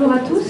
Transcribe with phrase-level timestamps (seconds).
[0.00, 0.46] bonjour à tous.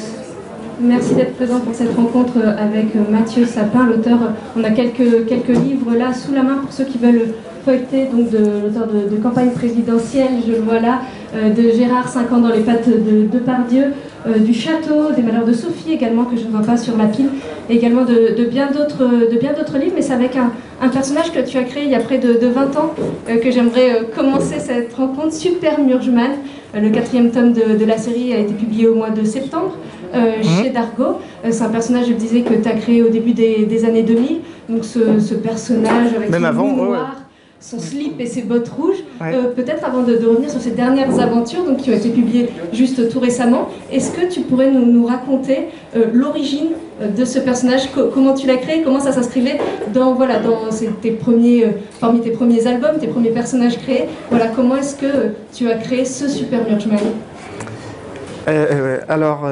[0.80, 4.18] Merci d'être présent pour cette rencontre avec Mathieu Sapin, l'auteur.
[4.56, 7.34] On a quelques, quelques livres là sous la main pour ceux qui veulent
[7.64, 11.00] feuilleter, donc de l'auteur de, campagne présidentielle, je le vois là,
[11.34, 13.84] euh, de Gérard, 5 ans dans les pattes de, de Pardieu,
[14.26, 17.06] euh, du château, des malheurs de Sophie également, que je ne vois pas sur la
[17.06, 17.28] pile,
[17.68, 20.52] et également de, de bien d'autres livres, mais c'est avec un,
[20.82, 22.94] un, personnage que tu as créé il y a près de, 20 ans,
[23.28, 26.32] euh, que j'aimerais commencer cette rencontre, Super Murgeman.
[26.74, 29.76] le quatrième tome de, la série a été publié au mois de septembre.
[30.12, 30.64] Mhm.
[30.64, 31.20] chez Dargo.
[31.48, 34.40] c'est un personnage, je le disais, que tu as créé au début des, années 2000.
[34.68, 37.19] Donc ce, personnage avec Même avant, noir,
[37.60, 39.04] son slip et ses bottes rouges.
[39.20, 43.10] Euh, peut-être avant de, revenir sur ces dernières aventures donc, qui ont été publiées juste
[43.10, 46.70] tout récemment, est-ce que tu pourrais nous, raconter euh, l'origine
[47.02, 49.58] euh, de ce personnage, comment tu l'as créé, comment ça s'inscrivait
[49.92, 50.70] dans, voilà, dans
[51.02, 51.66] tes premiers,
[52.00, 54.06] parmi tes premiers albums, tes premiers personnages créés?
[54.30, 56.98] Voilà, Comment est-ce que tu as créé ce Super Murgeman
[59.08, 59.46] Alors,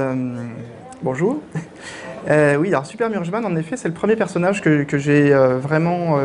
[1.03, 1.39] bonjour.
[2.29, 6.19] oui, alors Super Murgeman, en effet, c'est le premier personnage que, que j'ai vraiment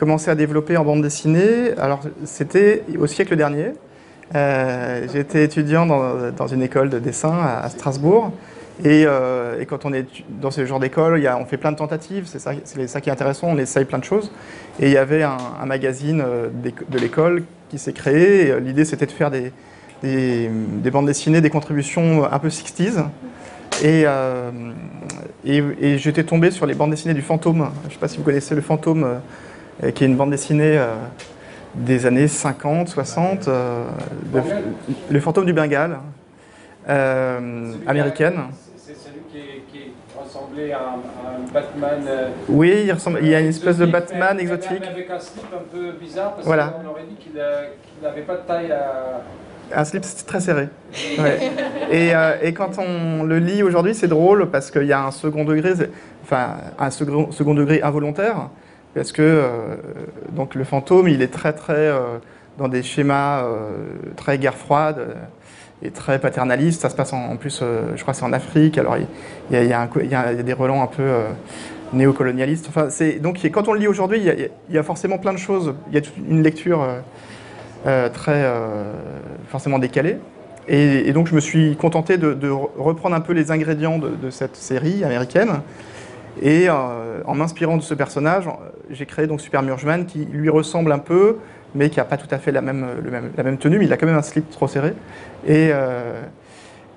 [0.00, 1.72] commencé à développer en bande dessinée.
[1.76, 3.72] Alors, c'était au siècle dernier.
[4.34, 8.32] Euh, J'étais étudiant dans, une école de dessin à, Strasbourg.
[8.86, 10.06] Euh, et, quand on est
[10.40, 13.48] dans ce genre d'école, on fait plein de tentatives, c'est ça, ça, qui est intéressant,
[13.50, 14.32] on essaye plein de choses.
[14.80, 18.58] Et il y avait un, magazine euh, de l'école qui s'est créé.
[18.58, 19.52] L'idée, c'était de faire des,
[20.02, 23.04] des, bandes dessinées, des contributions un peu 60s.
[23.84, 24.06] Et,
[25.44, 27.68] et, et j'étais tombé sur les bandes dessinées du Fantôme.
[27.82, 29.20] Je ne sais pas si vous connaissez le Fantôme
[29.82, 30.94] euh, qui est une bande dessinée euh,
[31.74, 33.84] des années 50, 60, euh,
[35.10, 35.98] Le fantôme du Bengale,
[36.86, 38.40] américaine.
[38.76, 42.00] C'est celui qui, ressemblait à un, Batman.
[42.48, 44.82] oui, il, ressemble, il y a une espèce de Batman exotique.
[44.84, 46.74] Avec un slip un peu bizarre, parce voilà.
[46.82, 47.40] qu'on aurait dit qu'il
[48.02, 49.22] n'avait pas de taille à.
[49.72, 50.68] Un slip très serré.
[51.92, 55.44] et, et, quand on le lit aujourd'hui, c'est drôle parce qu'il y a un second
[55.44, 55.72] degré,
[56.24, 58.50] enfin un second, second degré involontaire
[58.94, 59.76] parce que euh,
[60.30, 62.18] donc le fantôme, il est très très euh,
[62.58, 63.68] dans des schémas euh,
[64.16, 65.16] très guerre froide
[65.82, 66.82] et très paternaliste.
[66.82, 67.62] Ça se passe en, plus,
[67.96, 68.76] je crois, c'est en Afrique.
[68.78, 68.96] Alors
[69.50, 71.08] il y, a, des relents un peu
[71.94, 72.66] néocolonialistes.
[72.68, 72.88] Enfin,
[73.20, 75.74] donc quand on le lit aujourd'hui, il, y, a forcément plein de choses.
[75.90, 76.86] Il y a une lecture
[78.12, 78.52] très
[79.48, 80.18] forcément décalée.
[80.68, 85.02] Et, donc je me suis contenté de, reprendre un peu les ingrédients de cette série
[85.02, 85.62] américaine
[86.40, 88.48] et euh, en m'inspirant de ce personnage,
[88.90, 91.36] j'ai créé donc Super Murgeman qui lui ressemble un peu,
[91.74, 92.86] mais qui n'a pas tout à fait la même,
[93.36, 94.94] la même tenue, mais il a quand même un slip trop serré.
[95.46, 96.22] Et, euh,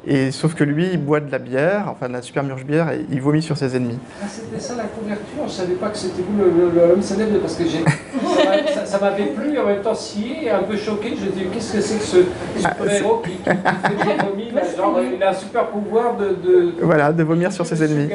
[0.05, 2.91] et sauf que lui, il boit de la bière, enfin de la super murge bière,
[2.91, 3.97] et il vomit sur ses ennemis.
[4.21, 6.37] Ah, c'était ça la couverture Je ne savais pas que c'était vous
[6.75, 7.63] l'homme célèbre, parce que
[8.73, 11.13] ça, ça m'avait plu, en même temps scié, et un peu choqué.
[11.17, 12.17] Je me dis, qu'est-ce que c'est que ce
[12.65, 17.23] ah, super-héros qui, qui, fait genre, Il a un super pouvoir de, de, Voilà, de
[17.23, 18.11] vomir sur ses ennemis.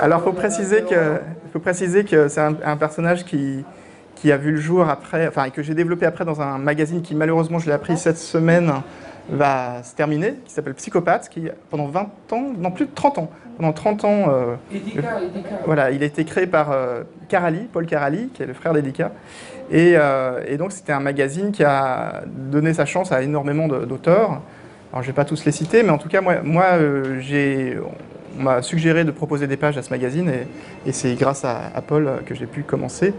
[0.00, 1.20] Alors, il faut préciser que,
[1.52, 3.64] faut préciser que c'est un, un personnage qui
[4.14, 7.02] qui a vu le jour après, enfin, et que j'ai développé après dans un magazine
[7.02, 8.72] qui malheureusement je l'ai appris cette semaine,
[9.30, 13.30] va se terminer, qui s'appelle Psychopathe, qui pendant 20 ans, non plus de 30 ans,
[13.56, 14.54] pendant 30 ans, euh,
[15.66, 19.12] voilà, il a été créé par euh, Carali, Paul Carali, qui est le frère d'Edika,
[19.70, 24.40] et, euh, et, donc c'était un magazine qui a donné sa chance à énormément d'auteurs.
[24.92, 26.64] Alors je vais pas tous les citer, mais en tout cas moi, moi
[27.20, 27.78] j'ai,
[28.38, 31.70] on m'a suggéré de proposer des pages à ce magazine, et, et c'est grâce à,
[31.74, 33.14] à, Paul que j'ai pu commencer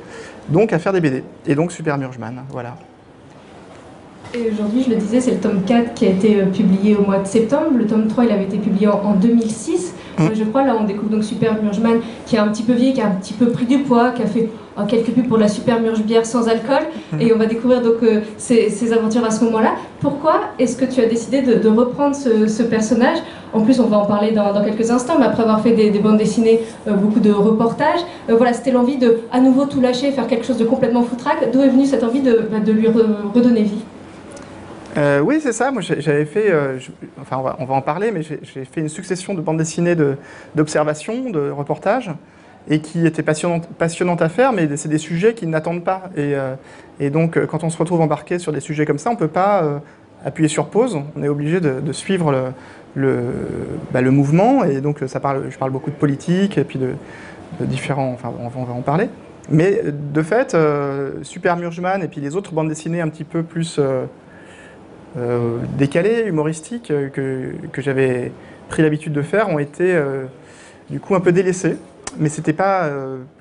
[0.49, 2.75] donc à faire des BD, et donc Super Murgeman, voilà.
[4.35, 7.03] Et aujourd'hui, je le disais, c'est le tome 4 qui a été euh, publié au
[7.03, 7.77] mois de septembre.
[7.77, 9.93] Le tome 3, il avait été publié en, 2006.
[10.17, 10.23] Mm.
[10.23, 12.93] Euh, je crois, là, on découvre donc Super Murgeman, qui est un petit peu vieilli,
[12.93, 15.37] qui a un petit peu pris du poids, qui a fait oh, quelques pubs pour
[15.37, 16.81] la Super Murge bière sans alcool.
[17.11, 17.21] Mm.
[17.21, 19.75] Et on va découvrir donc euh, ses, aventures à ce moment-là.
[19.99, 23.19] Pourquoi est-ce que tu as décidé de, reprendre ce, personnage?
[23.53, 26.17] En plus, on va en parler dans, quelques instants, mais après avoir fait des, bandes
[26.17, 30.57] dessinées, beaucoup de reportages, voilà, c'était l'envie de à nouveau tout lâcher, faire quelque chose
[30.57, 31.51] de complètement foutraque.
[31.53, 33.83] D'où est venue cette envie de, bah, de lui redonner vie?
[34.97, 35.71] Euh, oui, c'est ça.
[35.71, 36.77] Moi, j'avais fait, euh,
[37.21, 39.95] enfin, on va, en parler, mais j'ai fait une succession de bandes dessinées
[40.55, 42.11] d'observations, de, reportages,
[42.69, 46.03] et qui étaient passionnantes, à faire, mais c'est des sujets qui n'attendent pas.
[46.15, 46.55] Et, euh,
[47.09, 49.81] donc, quand on se retrouve embarqué sur des sujets comme ça, on ne peut pas
[50.23, 50.99] appuyer sur pause.
[51.15, 52.53] On est obligé de, suivre
[52.95, 54.63] bah, le, mouvement.
[54.63, 56.93] Et donc, ça parle, je parle beaucoup de politique et puis de,
[57.61, 58.11] différents.
[58.13, 59.09] Enfin, on va, en parler.
[59.49, 60.55] Mais de fait,
[61.23, 63.79] Super Murgeman et puis les autres bandes dessinées un petit peu plus
[65.17, 68.31] euh, décalés, humoristiques, euh, que, que j'avais
[68.69, 70.23] pris l'habitude de faire, ont été euh,
[70.89, 71.77] du coup un peu délaissés.
[72.19, 72.91] Mais c'était pas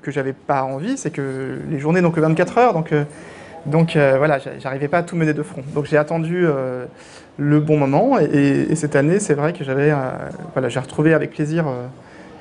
[0.01, 2.91] que j'avais pas envie, c'est que les journées n'ont que 24 heures, donc
[3.67, 5.61] Donc voilà, j'arrivais pas à tout mener de front.
[5.75, 6.47] Donc j'ai attendu
[7.37, 9.93] le bon moment et, cette année, c'est vrai que j'avais,
[10.53, 11.65] voilà, j'ai retrouvé avec plaisir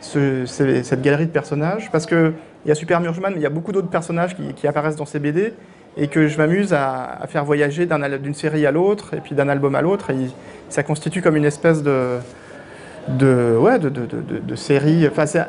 [0.00, 2.32] ce, cette galerie de personnages parce que
[2.64, 5.06] il y a Super Murgeman, mais il y a beaucoup d'autres personnages qui, apparaissent dans
[5.06, 5.52] ces BD
[5.96, 9.74] et que je m'amuse à, faire voyager d'une série à l'autre et puis d'un album
[9.74, 10.10] à l'autre.
[10.68, 12.18] Ça constitue comme une espèce de,
[13.58, 15.06] ouais, de, série.
[15.06, 15.42] Enfin, c'est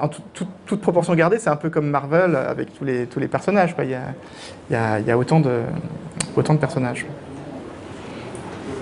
[0.00, 3.74] en toute proportion gardée, c'est un peu comme Marvel avec tous les, tous les personnages.
[3.74, 3.84] Quoi.
[3.84, 4.02] Il, y a,
[4.70, 5.60] il, y a, il y a autant, de,
[6.36, 7.06] autant de personnages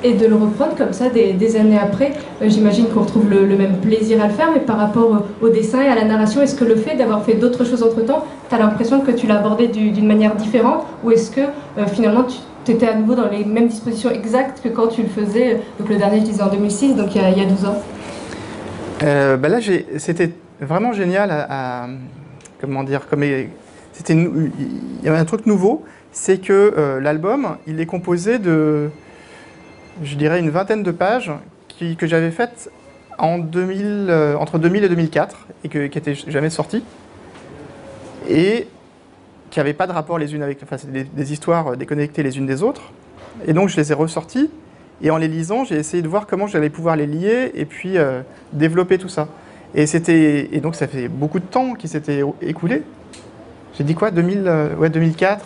[0.06, 2.12] et de le reprendre comme ça des, années après.
[2.40, 5.82] Euh, j'imagine qu'on retrouve le, même plaisir à le faire, mais par rapport au, dessin
[5.82, 8.58] et à la narration, est-ce que le fait d'avoir fait d'autres choses entre-temps, tu as
[8.58, 12.24] l'impression que tu l'as abordé d'une manière différente, ou est-ce que euh, finalement
[12.64, 15.88] tu étais à nouveau dans les mêmes dispositions exactes que quand tu le faisais, donc
[15.88, 17.82] le dernier je disais en 2006, donc il y a, il y a 12 ans?
[19.02, 19.58] Euh, bah Là,
[19.98, 21.86] c'était vraiment génial à,
[22.60, 23.02] comment dire,
[23.92, 28.88] c'était il y avait un truc nouveau, c'est que l'album, il est composé de
[30.02, 31.32] je dirais, une vingtaine de pages
[31.98, 32.70] que j'avais faites
[33.18, 36.82] en 2000, euh, entre 2000 et 2004 et qui n'étaient jamais sorties
[38.28, 38.66] et
[39.50, 40.62] qui n'avaient pas de rapport les unes avec...
[40.62, 42.92] Enfin, c'est des, histoires déconnectées les unes des autres.
[43.46, 44.50] Et donc, je les ai ressorties
[45.02, 47.98] et en les lisant, j'ai essayé de voir comment j'allais pouvoir les lier et puis
[47.98, 48.22] euh,
[48.52, 49.28] développer tout ça.
[49.74, 52.82] Et, c'était, donc, ça fait beaucoup de temps qui s'était écoulé.
[53.74, 54.10] J'ai dit quoi?
[54.10, 55.44] 2000, euh, ouais, 2004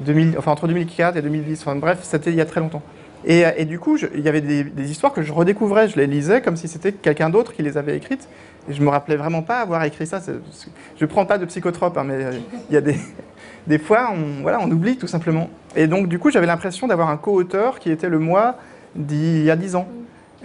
[0.00, 1.60] 2000, Enfin, entre 2004 et 2010.
[1.62, 2.82] Enfin, bref, c'était il y a très longtemps.
[3.28, 6.40] Euh, et, du coup, il y avait des, histoires que je redécouvrais, je les lisais
[6.42, 8.28] comme si c'était quelqu'un d'autre qui les avait écrites.
[8.68, 10.20] Je me rappelais vraiment pas avoir écrit ça.
[10.26, 12.32] Je ne prends pas de psychotrope, hein, mais euh,
[12.70, 12.96] il y a des,
[13.66, 15.50] des fois, on, voilà, on oublie tout simplement.
[15.74, 18.56] Et donc, du coup, j'avais l'impression d'avoir un co-auteur qui était le moi
[18.94, 19.88] d'il y a dix ans.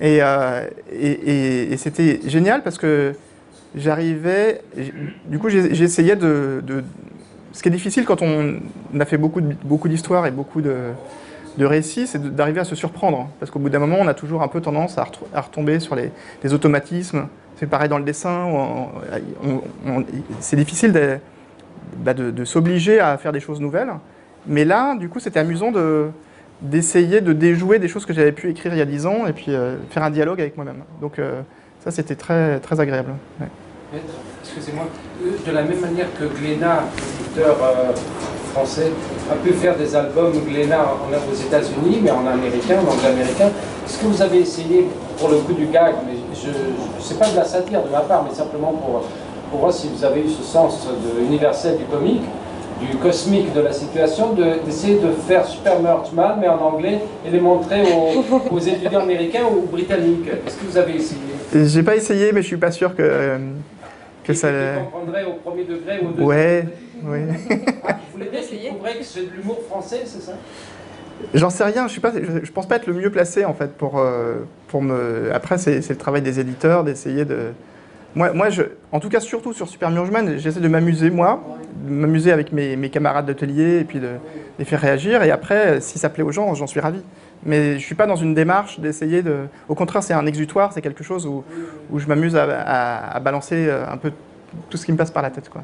[0.02, 3.14] Euh, et, et, c'était génial parce que
[3.76, 4.62] j'arrivais.
[5.28, 6.84] Du coup, j'essayais de, de,
[7.54, 8.60] Ce qui est difficile quand on
[9.00, 9.42] a fait beaucoup
[9.88, 10.76] d'histoires beaucoup et beaucoup de
[11.58, 13.30] de récit, c'est d'arriver à se surprendre.
[13.40, 15.06] Parce qu'au bout d'un moment, on a toujours un peu tendance à,
[15.42, 16.12] retomber sur les,
[16.54, 17.28] automatismes.
[17.58, 18.48] C'est pareil dans le dessin.
[20.40, 21.20] C'est difficile
[21.98, 23.92] bah, de, s'obliger à faire des choses nouvelles.
[24.48, 25.72] Mais là, du coup, c'était amusant
[26.62, 29.34] d'essayer de déjouer des choses que j'avais pu écrire il y a dix ans et
[29.34, 30.84] puis euh, faire un dialogue avec moi-même.
[31.00, 31.42] Donc euh,
[31.84, 33.12] ça, c'était très, très agréable.
[34.42, 34.88] Excusez-moi,
[35.46, 36.86] de la même manière que Glénat,
[37.20, 37.92] éditeur euh,
[38.54, 38.92] français,
[39.32, 43.50] a pu faire des albums Glénat aux États-Unis, mais en américain, en anglais américain.
[43.86, 44.88] Est-ce que vous avez essayé,
[45.18, 48.02] pour le coup du gag, mais je ne sais pas de la satire de ma
[48.02, 49.04] part, mais simplement pour,
[49.50, 52.24] pour voir si vous avez eu ce sens de universel du comique,
[52.82, 54.34] du cosmique de la situation,
[54.66, 57.84] d'essayer de, faire Super Merchman, mais en anglais, et les montrer
[58.52, 60.28] aux, étudiants américains ou britanniques.
[60.48, 61.20] Est-ce que vous avez essayé?
[61.54, 63.38] J'ai pas essayé, mais je suis pas sûr que,
[64.24, 64.50] que ça.
[64.84, 66.66] comprendrait au premier degré ou au deuxième Ouais,
[67.04, 67.20] oui.
[67.88, 70.34] Ah, vous voulez dire qu'il que c'est de l'humour français, c'est ça?
[71.34, 74.00] J'en sais rien, je ne je, pense pas être le mieux placé en fait pour,
[74.00, 75.32] euh, pour me.
[75.34, 77.52] Après, c'est le travail des éditeurs d'essayer de.
[78.16, 81.42] Moi, moi je, en tout cas, surtout sur Super Murgeman, j'essaie de m'amuser moi,
[81.86, 84.10] de m'amuser avec mes, mes camarades d'atelier et puis de
[84.60, 85.24] les faire réagir.
[85.24, 87.02] Et après, si ça plaît aux gens, j'en suis ravi.
[87.46, 89.46] Mais je ne suis pas dans une démarche d'essayer de.
[89.70, 91.44] Au contraire, c'est un exutoire, c'est quelque chose où,
[91.92, 94.12] où je m'amuse à, à, à, balancer un peu
[94.70, 95.50] tout ce qui me passe par la tête.
[95.50, 95.64] Quoi.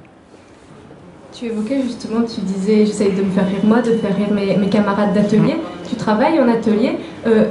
[1.38, 4.58] Tu évoquais justement, tu disais, j'essaye de me faire rire moi, de faire rire mes,
[4.58, 5.58] mes camarades d'atelier.
[5.88, 6.98] Tu travailles en atelier.
[7.28, 7.46] Euh,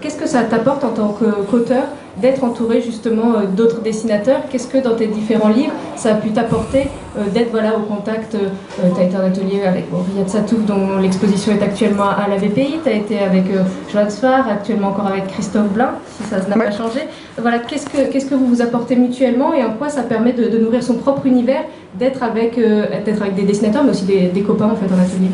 [0.00, 1.82] Qu'est-ce que ça t'apporte en tant qu'auteur
[2.16, 4.40] d'être entouré justement euh, d'autres dessinateurs?
[4.50, 6.86] Qu'est-ce que dans tes différents livres, ça a pu t'apporter
[7.18, 8.48] euh, d'être voilà, au contact euh,
[8.94, 12.78] Tu as été en atelier avec Riyad Satouf, dont l'exposition est actuellement à la BPI.
[12.82, 13.44] Tu as été avec
[13.92, 17.00] Joan Sfar, actuellement encore avec Christophe Blin, si ça n'a pas changé.
[17.36, 20.58] Voilà, qu'est-ce que, qu'est-ce que vous vous apportez mutuellement et en quoi ça permet de,
[20.58, 21.64] nourrir son propre univers,
[21.98, 25.30] d'être avec, d'être avec des dessinateurs, mais aussi des, des copains en fait en atelier?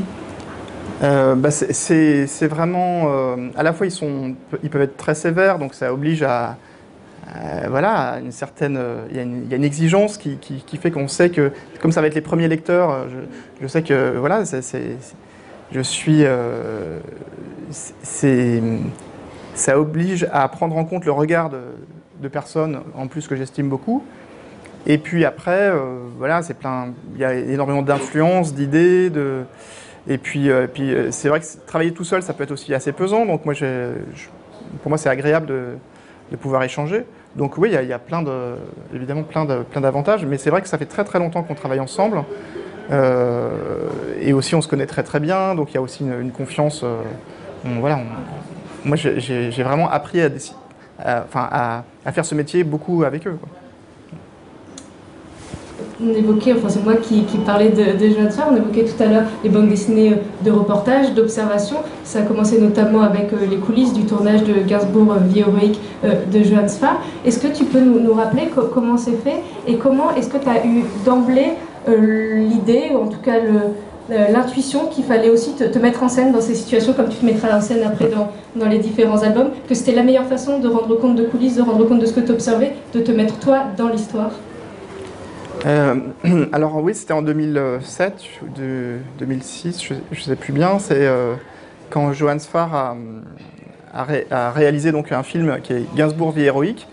[1.03, 3.05] Euh, bah c'est vraiment.
[3.07, 6.57] Euh, à la fois, ils, peuvent être très sévères, donc ça oblige à.
[7.69, 8.79] voilà, une certaine.
[9.11, 10.39] Il y, a une, exigence qui,
[10.81, 13.07] fait qu'on sait que, comme ça va être les premiers lecteurs,
[13.61, 14.17] je, sais que.
[14.17, 14.45] Voilà.
[15.73, 16.21] Je suis.
[16.25, 16.99] Euh.
[19.55, 21.61] Ça oblige à prendre en compte le regard de,
[22.21, 24.05] de personnes, en plus que j'estime beaucoup.
[24.87, 26.95] Et puis après, euh, voilà, c'est plein.
[27.15, 29.43] Il y a énormément d'influences, d'idées, de.
[30.09, 32.93] Et puis, euh, euh, c'est vrai que travailler tout seul, ça peut être aussi assez
[32.93, 33.27] pesant.
[33.27, 33.55] Donc moi,
[34.83, 37.05] pour moi, c'est agréable de, pouvoir échanger.
[37.35, 38.57] Donc oui, il y, a, plein de,
[38.95, 39.45] évidemment plein
[39.81, 40.25] d'avantages.
[40.25, 42.23] Mais c'est vrai que ça fait très très longtemps qu'on travaille ensemble.
[42.91, 43.89] Euh,
[44.21, 45.55] et aussi, on se connaît très très bien.
[45.55, 46.85] Donc il y a aussi une, confiance.
[47.65, 48.01] voilà,
[48.85, 50.21] moi, j'ai vraiment appris
[50.99, 53.39] à, faire ce métier beaucoup avec eux.
[56.05, 59.23] On évoquait, enfin c'est moi qui, parlais de, de Farr, on évoquait tout à l'heure
[59.43, 61.77] les bandes dessinées de reportage, d'observation.
[62.05, 65.81] Ça a commencé notamment avec euh, les coulisses du tournage de Gainsbourg euh, Vie héroïque
[66.05, 67.01] euh, de Johannes Farr.
[67.25, 70.49] Est-ce que tu peux nous, rappeler co- comment c'est fait et comment est-ce que tu
[70.49, 71.53] as eu d'emblée
[71.89, 76.09] euh, l'idée, ou en tout cas euh, l'intuition qu'il fallait aussi te, te mettre en
[76.09, 79.23] scène dans ces situations, comme tu te mettras en scène après dans, dans les différents
[79.23, 82.07] albums, que c'était la meilleure façon de rendre compte de coulisses, de rendre compte de
[82.07, 84.31] ce que tu observais, de te mettre toi dans l'histoire?
[85.65, 85.95] Euh,
[86.53, 90.79] alors oui, c'était en 2007 ou de 2006, je ne sais plus bien.
[90.79, 91.35] C'est euh,
[91.91, 92.97] quand Johannes Farr a,
[93.95, 96.87] a ré- a réalisé donc un film qui est Gainsbourg vie héroïque.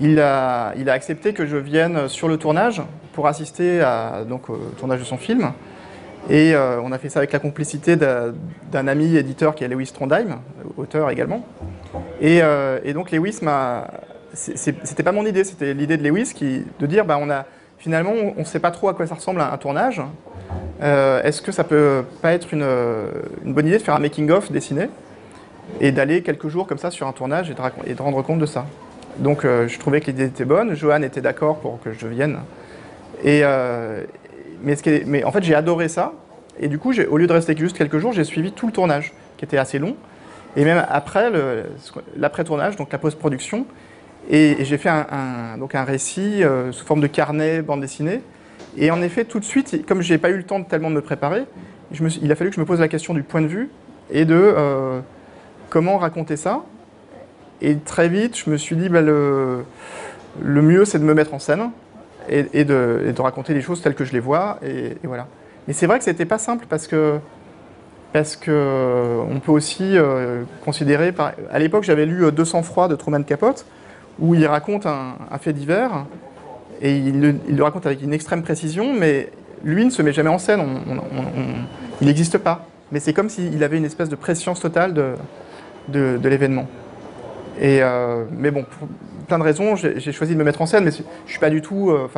[0.00, 5.00] Il a, accepté que je vienne sur le tournage pour assister à, donc, au tournage
[5.00, 5.52] de son film.
[6.30, 9.90] Et euh, on a fait ça avec la complicité d'un ami éditeur qui est Lewis
[9.92, 10.38] Trondheim,
[10.76, 11.44] auteur également.
[12.20, 12.42] Et,
[12.92, 13.88] donc Lewis m'a.
[14.34, 17.46] C'était pas mon idée, c'était l'idée de Lewis qui, de dire bah, on a,
[17.78, 20.02] finalement on ne sait pas trop à quoi ça ressemble un, un tournage.
[20.82, 23.10] Euh, Est-ce que ça peut pas être une, euh,
[23.44, 24.88] une bonne idée de faire un making-of dessiné
[25.80, 28.66] et d'aller quelques jours comme ça sur un tournage et de, rendre compte de ça?
[29.18, 32.38] Donc euh, je trouvais que l'idée était bonne, Johan était d'accord pour que je vienne.
[33.24, 36.12] Mais, mais en fait j'ai adoré ça.
[36.60, 39.12] Et du coup, au lieu de rester juste quelques jours, j'ai suivi tout le tournage,
[39.36, 39.94] qui était assez long.
[40.56, 41.30] Et même après,
[42.16, 43.64] l'après-tournage, donc la post-production.
[44.28, 48.20] Et, j'ai fait un, donc un récit euh, sous forme de carnet, bande dessinée.
[48.76, 50.90] Et en effet, tout de suite, comme je n'ai pas eu le temps de tellement
[50.90, 51.44] de me préparer,
[51.90, 53.70] il a fallu que je me pose la question du point de vue
[54.10, 55.00] et de euh,
[55.70, 56.64] comment raconter ça.
[57.62, 59.64] Et très vite, je me suis dit, bah, le,
[60.40, 61.70] le mieux, c'est de me mettre en scène
[62.28, 64.58] et, de, raconter les choses telles que je les vois.
[64.62, 65.26] Et, voilà.
[65.66, 67.18] Mais c'est vrai que c'était pas simple parce que
[68.12, 69.96] parce que euh, on peut aussi
[70.64, 71.12] considérer.
[71.50, 73.66] À l'époque, j'avais lu euh, 200 froid de Truman Capote
[74.18, 76.06] où il raconte un, fait divers
[76.80, 79.30] et il le, raconte avec une extrême précision, mais
[79.64, 80.62] lui ne se met jamais en scène.
[82.00, 82.66] Il n'existe pas.
[82.92, 85.14] Mais c'est comme s'il avait une espèce de préscience totale de,
[85.88, 86.66] de, l'événement.
[87.60, 88.88] Et euh, mais bon, pour
[89.26, 91.60] plein de raisons, j'ai choisi de me mettre en scène, mais je suis pas du
[91.60, 91.90] tout.
[91.90, 92.08] euh,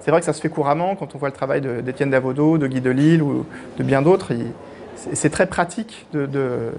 [0.00, 2.66] c'est vrai que ça se fait couramment quand on voit le travail d'Étienne Davodo, de
[2.66, 3.46] Guy Delisle ou
[3.78, 4.32] de bien d'autres.
[5.12, 6.72] C'est très pratique de, de,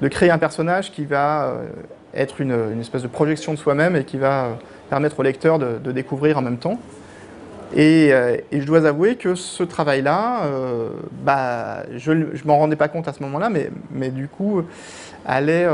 [0.00, 1.66] de créer un personnage qui va euh,
[2.14, 4.52] être une, espèce de projection de soi-même et qui va euh,
[4.90, 6.78] permettre au lecteur de, découvrir en même temps.
[7.74, 10.90] Et, euh, et je dois avouer que ce travail-là, euh,
[11.24, 13.50] bah, je ne m'en rendais pas compte à ce moment-là,
[13.90, 14.62] mais, du coup,
[15.26, 15.66] allait,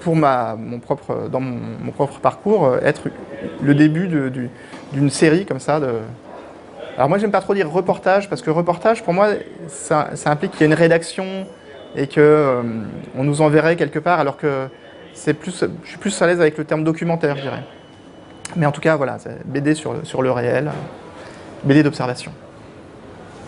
[0.00, 3.08] pour mon propre, dans mon, propre parcours, être
[3.62, 4.08] le début
[4.92, 5.80] d'une série comme ça.
[6.96, 9.28] Alors moi, j'aime pas trop dire reportage, parce que reportage, pour moi,
[9.68, 11.46] ça, ça implique qu'il y a une rédaction
[11.96, 12.62] et que euh,
[13.14, 14.66] nous enverrait quelque part, alors que
[15.14, 17.64] c'est plus, je suis plus à l'aise avec le terme documentaire, je dirais.
[18.56, 20.70] Mais en tout cas, voilà, c'est BD sur, sur le réel,
[21.64, 22.32] BD d'observation.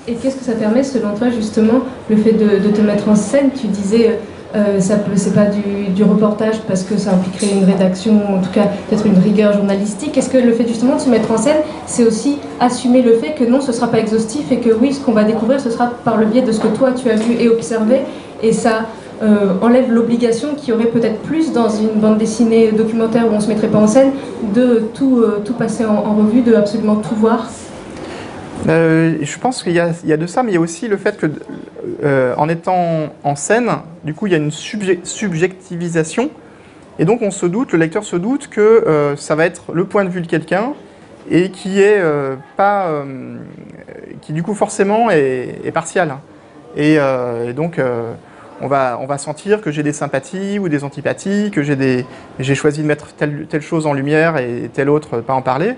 [0.09, 3.51] Et qu'est-ce que ça permet, selon toi, justement, le fait de, te mettre en scène?
[3.51, 4.19] Tu disais,
[4.57, 8.41] euh, ça peut, c'est pas du, du reportage parce que ça impliquerait une rédaction, en
[8.41, 10.17] tout cas peut-être une rigueur journalistique.
[10.19, 13.35] Est-ce que le fait justement de se mettre en scène, c'est aussi assumer le fait
[13.35, 15.93] que non, ce sera pas exhaustif et que oui, ce qu'on va découvrir, ce sera
[16.05, 18.01] par le biais de ce que toi tu as vu et observé,
[18.43, 18.87] et ça
[19.23, 23.41] euh, enlève l'obligation qu'il y aurait peut-être plus dans une bande dessinée documentaire où on
[23.41, 24.13] se mettrait pas en scène,
[24.55, 27.51] de tout, euh, tout passer en, revue, de absolument tout voir.
[28.69, 30.97] Euh, je pense qu'il y, y a de ça, mais il y a aussi le
[30.97, 31.27] fait que,
[32.37, 33.71] en étant en scène,
[34.05, 36.31] du coup, il y a une subje- subjectivisation,
[36.99, 40.05] et donc on se doute, le lecteur se doute que ça va être le point
[40.05, 40.73] de vue de quelqu'un
[41.31, 42.03] et qui est
[42.57, 43.03] pas,
[44.21, 46.17] qui du coup forcément est, est partial.
[46.77, 46.99] Et,
[47.55, 47.81] donc
[48.61, 53.15] on va, sentir que j'ai des sympathies ou des antipathies, que j'ai choisi de mettre
[53.15, 55.75] telle, chose en lumière et telle autre pas en parler.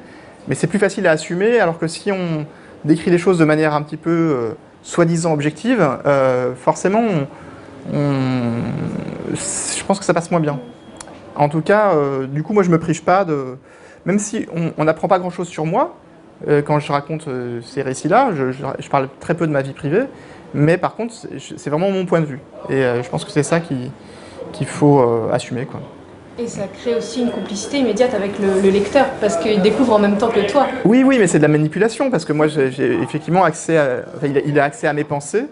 [0.49, 2.47] Mais c'est plus facile à assumer, alors que si on
[2.85, 7.05] décrit les choses de manière un petit peu euh, soi-disant objective, euh, forcément,
[7.93, 10.59] je pense que ça passe moins bien.
[11.37, 13.57] En tout cas, euh, du coup, moi, je me prive pas de.
[14.05, 14.47] Même si
[14.77, 15.95] on n'apprend pas grand-chose sur moi,
[16.49, 20.05] euh, quand je raconte euh, ces récits-là, je parle très peu de ma vie privée,
[20.55, 21.15] mais par contre,
[21.57, 22.41] c'est vraiment mon point de vue.
[22.69, 23.91] Et euh, je pense que c'est ça qui-
[24.53, 25.65] qu'il faut euh, assumer.
[25.67, 25.81] Quoi.
[26.39, 29.99] Et ça crée aussi une complicité immédiate avec le, le lecteur, parce qu'il découvre en
[29.99, 30.67] même temps que toi.
[30.85, 32.69] Oui, oui, mais c'est de la manipulation parce que moi j'ai
[33.03, 35.45] effectivement accès à, enfin, il, a, il a accès à mes pensées,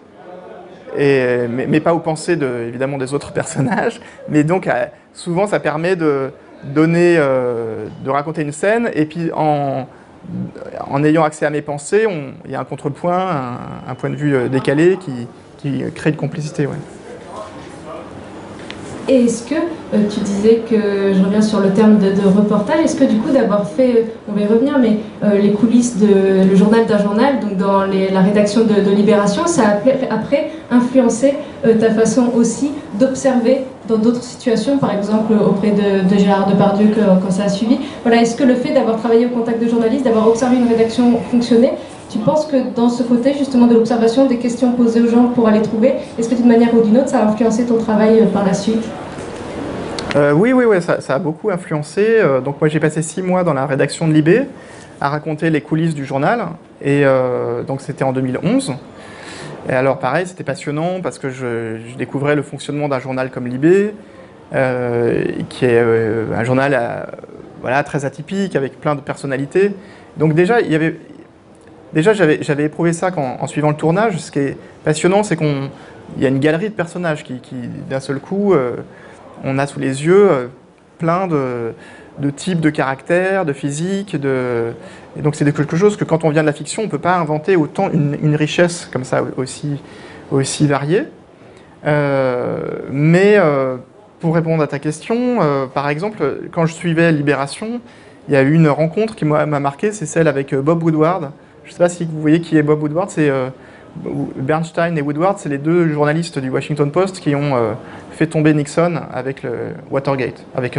[0.97, 4.01] et, mais, mais pas aux pensées de, évidemment des autres personnages.
[4.27, 6.31] Mais donc euh, souvent ça permet de
[6.63, 9.87] donner, euh, de raconter une scène et puis en,
[10.87, 12.07] en ayant accès à mes pensées,
[12.45, 16.15] il y a un contrepoint, un, point de vue euh, décalé qui, qui crée une
[16.15, 16.67] complicité.
[19.09, 19.55] Et est-ce que,
[20.09, 23.67] tu disais que, je reviens sur le terme de, reportage, est-ce que du coup d'avoir
[23.67, 24.99] fait, on va y revenir, mais
[25.41, 30.13] les coulisses de le journal d'un journal, donc dans la rédaction de, Libération, ça a
[30.13, 36.87] après influencé ta façon aussi d'observer dans d'autres situations, par exemple auprès de, Gérard Depardieu
[37.21, 37.79] quand ça a suivi.
[38.03, 41.17] Voilà, est-ce que le fait d'avoir travaillé au contact de journalistes, d'avoir observé une rédaction
[41.31, 41.73] fonctionner,
[42.11, 45.47] tu penses que dans ce côté justement de l'observation des questions posées aux gens pour
[45.47, 48.25] aller trouver, est-ce que d'une manière ou d'une autre, ça a influencé ton travail euh,
[48.25, 48.83] par la suite?
[50.17, 52.05] Euh, oui, oui, oui, ça, a beaucoup influencé.
[52.05, 54.41] Euh, donc moi j'ai passé six mois dans la rédaction de Libé
[54.99, 56.47] à raconter les coulisses du journal.
[56.83, 57.03] Et
[57.67, 58.73] donc c'était en 2011.
[59.71, 63.93] Et alors pareil, c'était passionnant parce que je, découvrais le fonctionnement d'un journal comme Libé,
[64.51, 67.07] qui est un journal
[67.61, 69.73] voilà, très atypique, avec plein de personnalités.
[70.17, 70.97] Donc déjà, il y avait,
[71.93, 74.17] Déjà, j'avais éprouvé ça en suivant le tournage.
[74.17, 75.69] Ce qui est passionnant, c'est qu'il
[76.19, 77.41] y a une galerie de personnages qui,
[77.89, 78.77] d'un seul coup, euh,
[79.43, 80.47] on a sous les yeux euh,
[80.99, 81.73] plein de,
[82.31, 84.19] types de caractères, de physique.
[84.19, 84.71] De...
[85.17, 86.99] Et donc, c'est quelque chose que quand on vient de la fiction, on ne peut
[86.99, 89.81] pas inventer autant une, richesse comme ça aussi,
[90.31, 91.03] aussi variée.
[91.85, 92.59] Euh,
[92.91, 93.37] mais
[94.19, 95.39] pour répondre à ta question,
[95.73, 97.81] par exemple, quand je suivais Libération,
[98.27, 101.31] il y a eu une rencontre qui m'a marqué, c'est celle avec Bob Woodward,
[101.63, 103.49] je ne sais pas si vous voyez qui est Bob Woodward, c'est euh,
[104.35, 107.73] Bernstein et Woodward, c'est les deux journalistes du Washington Post qui ont euh,
[108.11, 110.77] fait tomber Nixon avec le Watergate, avec,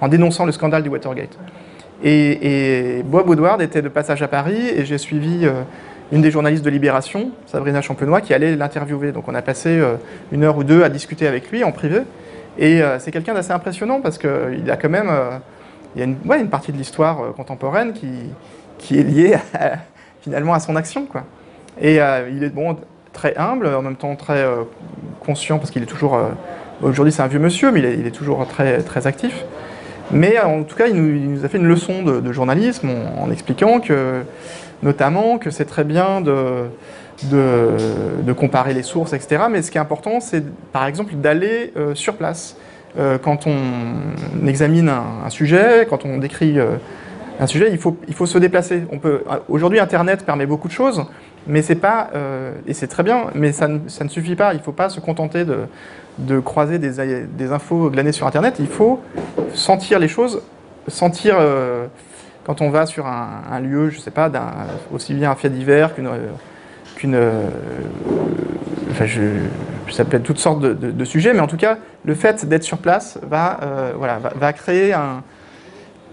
[0.00, 1.36] en dénonçant le scandale du Watergate.
[2.04, 5.62] Et, Bob Woodward était de passage à Paris et j'ai suivi euh,
[6.12, 9.10] une des journalistes de Libération, Sabrina Champenois, qui allait l'interviewer.
[9.10, 9.82] Donc on a passé
[10.30, 12.02] une heure ou deux à discuter avec lui en privé.
[12.58, 15.10] Et c'est quelqu'un d'assez impressionnant parce qu'il a quand même
[15.96, 19.36] il y a une, partie de l'histoire contemporaine qui, est liée
[20.20, 21.08] finalement à son action.
[21.80, 22.76] Et euh, il est bon,
[23.12, 24.62] très humble, en même temps très euh,
[25.20, 26.14] conscient, parce qu'il est toujours...
[26.14, 26.28] Euh,
[26.82, 29.44] aujourd'hui c'est un vieux monsieur, mais il est, toujours très, très actif.
[30.10, 34.22] Mais en tout cas, il nous, a fait une leçon de, journalisme en, expliquant que,
[34.82, 36.68] notamment, que c'est très bien de,
[38.36, 39.44] comparer les sources, etc.
[39.50, 42.56] Mais ce qui est important, c'est par exemple d'aller sur place.
[42.96, 46.58] quand on examine un, sujet, quand on décrit
[47.40, 48.84] un sujet, il faut, il faut se déplacer.
[48.92, 51.04] On peut, aujourd'hui, Internet permet beaucoup de choses,
[51.46, 54.54] mais c'est pas, euh, et c'est très bien, mais ça ne, suffit pas.
[54.54, 55.58] Il ne faut pas se contenter de,
[56.18, 58.56] de croiser des, infos glanées sur Internet.
[58.58, 59.00] Il faut
[59.54, 60.42] sentir les choses,
[60.88, 61.86] sentir euh,
[62.44, 64.30] quand on va sur un, lieu, je sais pas,
[64.92, 66.10] aussi bien un fait divers qu'une,
[66.96, 67.42] qu'une, euh,
[68.90, 69.22] enfin, je,
[69.90, 72.78] ça peut être toutes sortes de, sujets, mais en tout cas, le fait d'être sur
[72.78, 73.58] place va,
[73.96, 75.22] voilà, va, créer un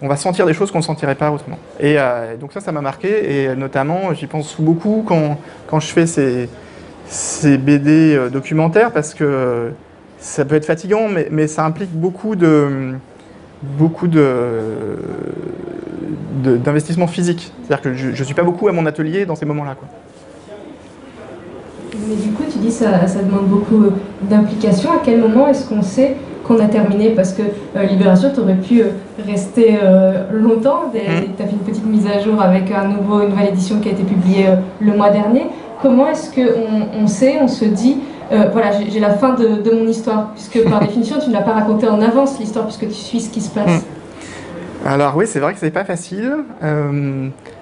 [0.01, 1.59] on va sentir des choses qu'on ne sentirait pas autrement.
[1.79, 5.37] Et euh, donc ça, ça m'a marqué, et notamment, j'y pense beaucoup quand,
[5.67, 6.49] quand je fais ces,
[7.07, 9.71] ces BD euh, documentaires, parce que
[10.21, 12.93] ça peut être fatigant, mais, mais ça implique beaucoup de
[13.77, 14.07] beaucoup
[16.43, 17.51] d'investissement physique.
[17.63, 19.75] C'est-à-dire que je ne suis pas beaucoup à mon atelier dans ces moments-là.
[22.07, 23.91] Mais du coup, tu dis ça, ça demande beaucoup euh,
[24.23, 24.91] d'implication.
[24.91, 27.09] À quel moment est-ce qu'on sait qu'on a terminé?
[27.09, 27.41] Parce que
[27.75, 28.91] euh, Libération, tu aurais pu euh,
[29.25, 30.85] rester euh, longtemps.
[30.93, 30.97] Mmh.
[31.37, 33.89] Tu as fait une petite mise à jour avec un nouveau, une nouvelle édition qui
[33.89, 34.45] a été publiée
[34.79, 35.47] le mois dernier.
[35.81, 37.97] Comment est-ce qu'on on sait, on se dit,
[38.51, 41.87] voilà, j'ai la fin de, mon histoire, puisque par définition, tu ne l'as pas raconté
[41.87, 43.81] en avance l'histoire, puisque tu suis ce qui se passe.
[43.81, 44.87] Mmh.
[44.87, 46.37] Alors oui, c'est vrai que c'est pas facile,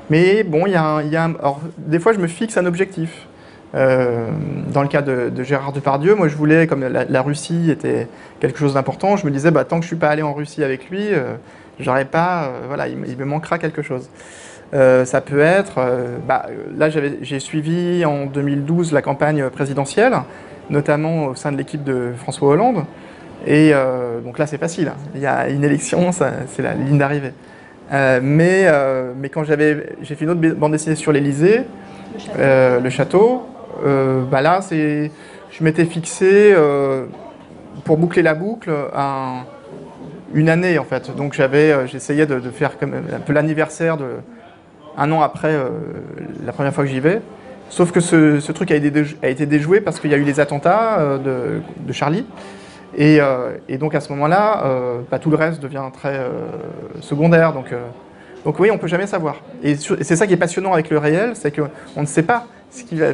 [0.09, 1.29] mais bon, il y a, y a
[1.77, 3.27] des fois je me fixe un objectif.
[3.75, 4.29] Euh,
[4.73, 8.07] dans le cas de, Gérard Depardieu, moi je voulais, comme la, Russie était
[8.39, 10.33] quelque chose d'important, je me disais, bah, tant que je ne suis pas allé en
[10.33, 11.35] Russie avec lui, euh,
[11.79, 14.09] j'aurais pas, euh, voilà, il, me manquera quelque chose.
[14.71, 15.79] ça peut être,
[16.27, 20.13] bah, là j'ai suivi en 2012 la campagne présidentielle,
[20.69, 22.85] notamment au sein de l'équipe de François Hollande,
[23.47, 23.71] et
[24.23, 24.97] donc là c'est facile, hein.
[25.15, 27.33] il y a une élection, c'est la ligne d'arrivée.
[27.91, 28.67] mais,
[29.17, 29.55] mais quand j'ai
[30.03, 31.61] fait une autre bande dessinée sur l'Elysée,
[32.37, 33.45] le château,
[33.85, 37.05] euh, bah là, je m'étais fixé euh,
[37.85, 38.71] pour boucler la boucle
[40.33, 41.15] une année en fait.
[41.15, 44.07] Donc j'avais, euh, j'essayais de, faire comme un peu l'anniversaire de
[44.97, 45.55] un an après
[46.45, 47.21] la première fois que j'y vais.
[47.69, 51.93] Sauf que ce, truc a été, déjoué parce qu'il y a eu les attentats de,
[51.93, 52.25] Charlie.
[52.97, 53.19] Et,
[53.79, 54.63] donc à ce moment-là,
[55.09, 56.19] bah, tout le reste devient très
[57.01, 57.53] secondaire.
[57.53, 59.35] Donc, oui, on peut jamais savoir.
[59.63, 62.47] Et, c'est ça qui est passionnant avec le réel, c'est qu'on ne sait pas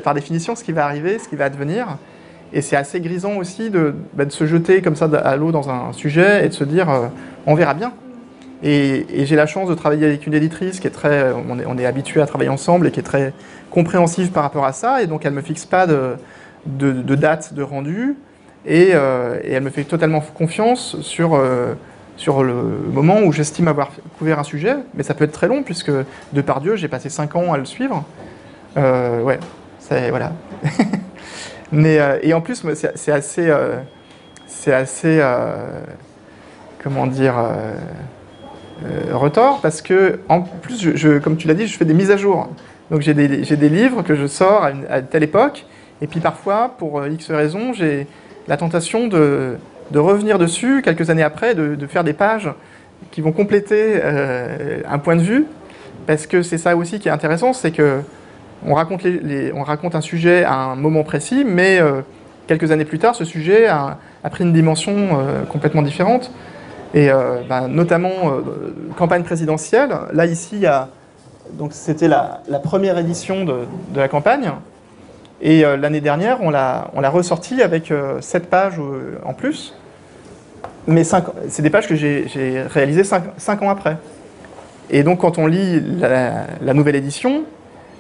[0.04, 1.98] par définition ce qui va arriver, ce qui va advenir.
[2.54, 5.92] Et c'est assez grisant aussi de, bah, se jeter comme ça à l'eau dans un
[5.94, 7.08] sujet et de se dire euh,
[7.46, 7.92] on verra bien.
[8.64, 12.22] Et, j'ai la chance de travailler avec une éditrice qui est très, on est habitué
[12.22, 13.34] à travailler ensemble et qui est très
[13.76, 15.04] compréhensive par rapport à ça.
[15.04, 16.16] Et donc elle ne me fixe pas de,
[16.66, 18.16] de, date de rendu.
[18.66, 21.74] et, euh, elle me fait totalement confiance sur, euh,
[22.18, 22.56] sur le
[22.92, 26.42] moment où j'estime avoir couvert un sujet, mais ça peut être très long, puisque de
[26.42, 28.06] par Dieu, j'ai passé 5 ans à le suivre.
[28.78, 29.40] Euh, ouais,
[29.80, 30.32] c'est, voilà.
[31.72, 33.54] mais, et en plus, c'est, assez...
[34.48, 35.22] c'est assez...
[36.82, 37.36] comment dire...
[39.12, 42.50] retors, parce que, en plus, comme tu l'as dit, je fais des mises à jour.
[42.92, 45.66] Donc j'ai des, livres que je sors à, telle époque,
[46.02, 48.06] et puis parfois, pour euh, X raisons, j'ai
[48.48, 49.58] la tentation de,
[49.94, 52.52] revenir dessus quelques années après, de, faire des pages
[53.12, 55.46] qui vont compléter euh, un point de vue,
[56.06, 58.02] parce que c'est ça aussi qui est intéressant, c'est que
[58.68, 59.02] on raconte,
[59.54, 62.02] on raconte un sujet à un moment précis, mais euh,
[62.48, 63.98] quelques années plus tard, ce sujet a,
[64.32, 65.20] pris une dimension
[65.50, 66.32] complètement différente.
[66.94, 67.10] Et
[67.50, 68.40] ben, notamment
[68.96, 69.90] campagne présidentielle.
[70.14, 70.88] Là ici, il y a
[71.54, 74.52] donc c'était la, première édition de, la campagne.
[75.42, 79.76] Et euh, l'année dernière, on l'a ressorti avec euh, 7 pages euh, en plus.
[80.88, 83.98] Mais c'est des pages que j'ai réalisées 5, ans après.
[84.92, 87.44] Et donc quand on lit la, nouvelle édition,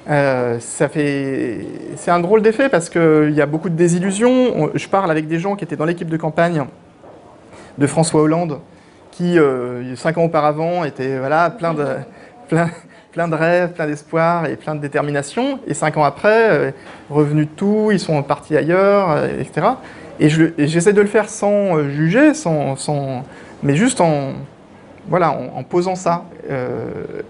[0.07, 4.53] euh, c'est un drôle d'effet parce qu'il y a beaucoup de désillusions.
[4.55, 6.65] On- je parle avec des gens qui étaient dans l'équipe de campagne
[7.79, 8.59] de François Hollande,
[9.09, 9.37] qui
[9.95, 11.85] cinq ans auparavant était voilà plein de
[13.15, 15.59] plein de rêves, plein d'espoir et plein de détermination.
[15.67, 16.71] Et cinq ans après, euh,
[17.09, 19.67] revenus de tout, ils sont partis ailleurs, euh, etc.
[20.19, 23.23] Et je- et j'essaie de le faire sans euh, juger, sans, sans,
[23.63, 24.33] mais juste en
[25.07, 26.25] voilà en, posant ça.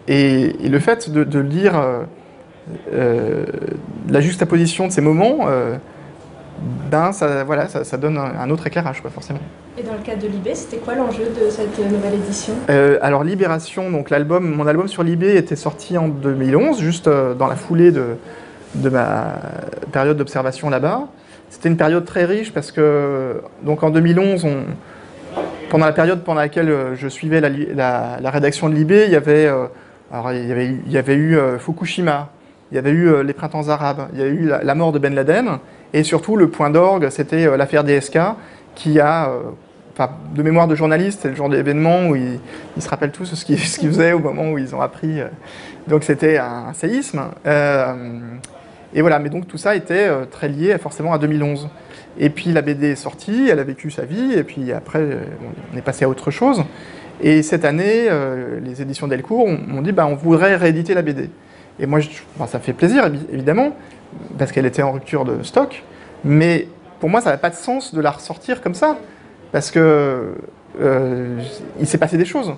[0.08, 1.74] Et, le fait de, lire
[2.94, 3.46] euh,
[4.10, 5.48] la juxtaposition de ces moments,
[6.60, 9.40] ben ça voilà ça, ça donne un, un autre éclairage quoi forcément.
[9.78, 12.54] Et dans le cadre de l'IB, c'était quoi l'enjeu de cette nouvelle édition?
[12.70, 17.34] Euh, alors Libération, donc l'album, mon album sur Libé était sorti en 2011, juste euh,
[17.34, 18.16] dans la foulée de,
[18.76, 19.34] de ma
[19.92, 21.02] période d'observation là-bas.
[21.50, 24.64] C'était une période très riche parce que donc en 2011, on-
[25.70, 29.12] pendant la période pendant laquelle euh, je suivais la, la- la rédaction de Libé, il
[29.12, 29.66] y avait, euh,
[30.12, 32.30] alors il y avait, eu- il y avait eu euh, Fukushima,
[32.72, 34.92] il y avait eu euh, les printemps arabes, il y a eu la, la mort
[34.94, 35.58] de Ben Laden,
[35.96, 38.20] et surtout le point d'orgue, c'était euh, l'affaire DSK,
[38.76, 40.06] qui a, euh,
[40.36, 42.38] de mémoire de journaliste, c'est le genre d'événement où ils,
[42.80, 45.22] se rappellent tous ce qu'ils faisaient au moment où ils ont appris.
[45.22, 45.28] euh,
[45.88, 47.22] donc c'était un, séisme.
[48.94, 51.70] Et voilà, mais donc tout ça était très lié forcément à 2011.
[52.18, 55.02] Et puis la BD est sortie, elle a vécu sa vie, et puis après
[55.74, 56.64] on est passé à autre chose.
[57.22, 58.10] Et cette année,
[58.64, 61.30] les éditions Delcourt ont- m'ont dit bah, on voudrait rééditer la BD.
[61.80, 62.00] Et moi,
[62.48, 63.76] ça fait plaisir évi- évidemment,
[64.38, 65.84] parce qu'elle était en rupture de stock,
[66.24, 66.68] mais
[67.00, 68.98] pour moi, ça n'a pas de sens de la ressortir comme ça,
[69.52, 70.34] parce que
[70.82, 71.40] euh,
[71.80, 72.54] il s'est passé des choses.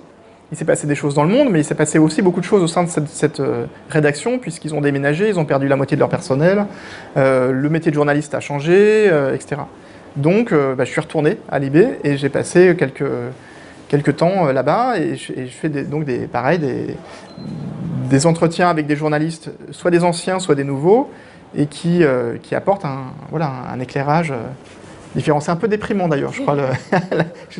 [0.50, 2.44] Il s'est passé des choses dans le monde, mais il s'est passé aussi beaucoup de
[2.44, 5.96] choses au sein de cette, euh, rédaction, puisqu'ils ont déménagé, ils ont perdu la moitié
[5.96, 6.64] de leur personnel,
[7.16, 9.60] euh, le métier de journaliste a changé, etc.
[10.16, 13.04] Donc, bah, je suis retourné à Libé et j'ai passé quelques,
[13.88, 16.96] quelques temps là-bas et je, fais donc des, pareil, des,
[18.08, 21.10] des entretiens avec des journalistes, soit des anciens, soit des nouveaux,
[21.56, 24.36] et qui, euh, qui apportent un, voilà, un, éclairage euh,
[25.14, 25.40] différent.
[25.40, 26.54] C'est un peu déprimant d'ailleurs, je crois.
[26.56, 26.64] Le...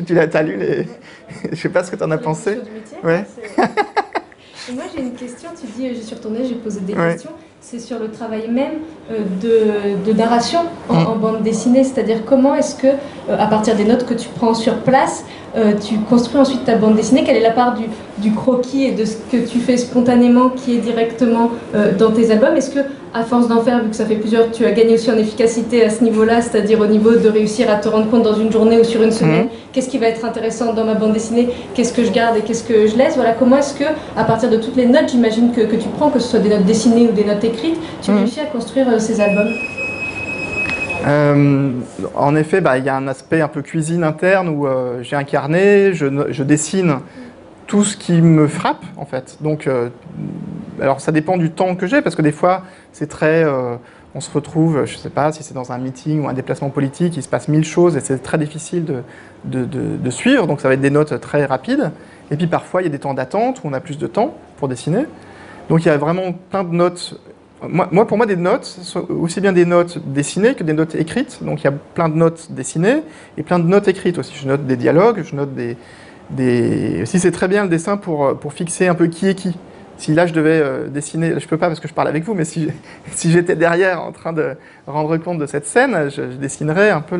[0.05, 0.87] tu l'as lu les...
[1.51, 2.51] Je sais pas ce que tu en as pensé.
[2.55, 3.25] Métier, Ouais.
[3.35, 7.13] c'est- Et moi j'ai une question, tu dis je suis retournée, j'ai posé des Ouais.
[7.13, 7.31] questions.
[7.61, 8.79] C'est sur le travail même
[9.11, 11.07] euh, de, de narration en, Mm.
[11.07, 12.87] en bande dessinée, c'est-à-dire comment est-ce que,
[13.29, 15.25] à partir des notes que tu prends sur place,
[15.57, 17.23] euh, tu construis ensuite ta bande dessinée?
[17.23, 17.85] Quelle est la part du,
[18.19, 22.31] du croquis et de ce que tu fais spontanément qui est directement euh, dans tes
[22.31, 22.55] albums?
[22.55, 22.79] Est-ce que,
[23.13, 25.83] à force d'en faire, vu que ça fait plusieurs, tu as gagné aussi en efficacité
[25.83, 28.79] à ce niveau-là, c'est-à-dire au niveau de réussir à te rendre compte dans une journée
[28.79, 29.49] ou sur une semaine Mhm.
[29.73, 32.63] qu'est-ce qui va être intéressant dans ma bande dessinée, qu'est-ce que je garde et qu'est-ce
[32.63, 33.15] que je laisse.
[33.15, 36.09] Voilà, comment est-ce que, à partir de toutes les notes, j'imagine que, que tu prends,
[36.11, 38.17] que ce soit des notes dessinées ou des notes écrites, tu Mhm.
[38.17, 39.53] réussis à construire euh, ces albums?
[41.07, 41.71] Euh,
[42.15, 45.15] en effet, bah, il y a un aspect un peu cuisine interne où euh, j'ai
[45.15, 46.95] un carnet, je, je dessine
[47.67, 49.37] tout ce qui me frappe en fait.
[49.41, 49.67] Donc,
[50.81, 53.75] alors ça dépend du temps que j'ai parce que des fois c'est très, euh,
[54.15, 57.15] on se retrouve, je sais pas si c'est dans un meeting ou un déplacement politique,
[57.17, 59.03] il se passe mille choses et c'est très difficile de,
[59.45, 60.47] de, de- suivre.
[60.47, 61.91] Donc ça va être des notes très rapides.
[62.31, 64.35] Et puis parfois il y a des temps d'attente où on a plus de temps
[64.57, 65.05] pour dessiner.
[65.69, 67.19] Donc il y a vraiment plein de notes
[67.67, 71.43] moi, pour moi, des notes, sont aussi bien des notes dessinées que des notes écrites.
[71.43, 73.03] Donc, il y a plein de notes dessinées
[73.37, 74.33] et plein de notes écrites aussi.
[74.35, 75.75] Je note des dialogues, je note des.
[76.29, 77.05] des...
[77.05, 79.57] Si c'est très bien le dessin pour, pour fixer un peu qui est qui.
[79.99, 82.33] Si là, je devais euh, dessiner, je peux pas parce que je parle avec vous,
[82.33, 82.69] mais si,
[83.11, 84.55] si j'étais derrière en train de
[84.87, 87.17] rendre compte de cette scène, je, dessinerais un peu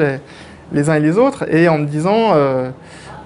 [0.71, 2.31] les, uns et les autres et en me disant.
[2.33, 2.71] euh,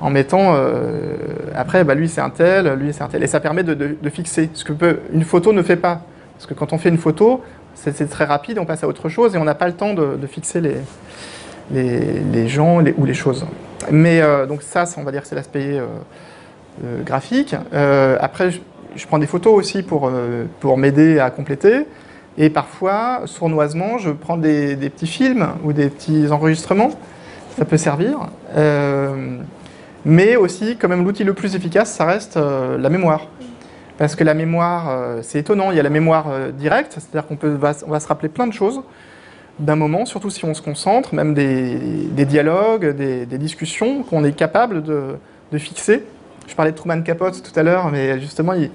[0.01, 1.15] en mettant euh,
[1.55, 4.49] après bah lui c'est un tel, lui c'est un tel et ça permet de, fixer
[4.53, 6.01] ce que peut, une photo ne fait pas
[6.33, 7.41] parce que quand on fait une photo,
[7.73, 10.27] c'est très rapide, on passe à autre chose et on n'a pas le temps de,
[10.27, 10.75] fixer les,
[11.71, 13.45] les, gens ou les choses.
[13.91, 15.79] Mais donc ça, on va dire c'est l'aspect
[17.05, 17.55] graphique.
[18.19, 18.59] après, je,
[19.07, 20.11] prends des photos aussi pour,
[20.59, 21.85] pour m'aider à compléter.
[22.37, 26.91] Et parfois, sournoisement, je prends des, petits films ou des petits enregistrements.
[27.57, 28.19] Ça peut servir.
[30.05, 33.27] mais aussi, quand même, l'outil le plus efficace, ça reste la mémoire.
[33.97, 37.27] Parce que la mémoire, euh, c'est étonnant, il y a la mémoire euh, directe, c'est-à-dire
[37.27, 38.81] qu'on va, on va se rappeler plein de choses
[39.59, 44.81] d'un moment, surtout si on se concentre, même des, dialogues, des, discussions qu'on est capable
[44.81, 45.15] de,
[45.59, 46.03] fixer.
[46.47, 48.67] Je parlais de Truman Capote tout à l'heure, mais justement, je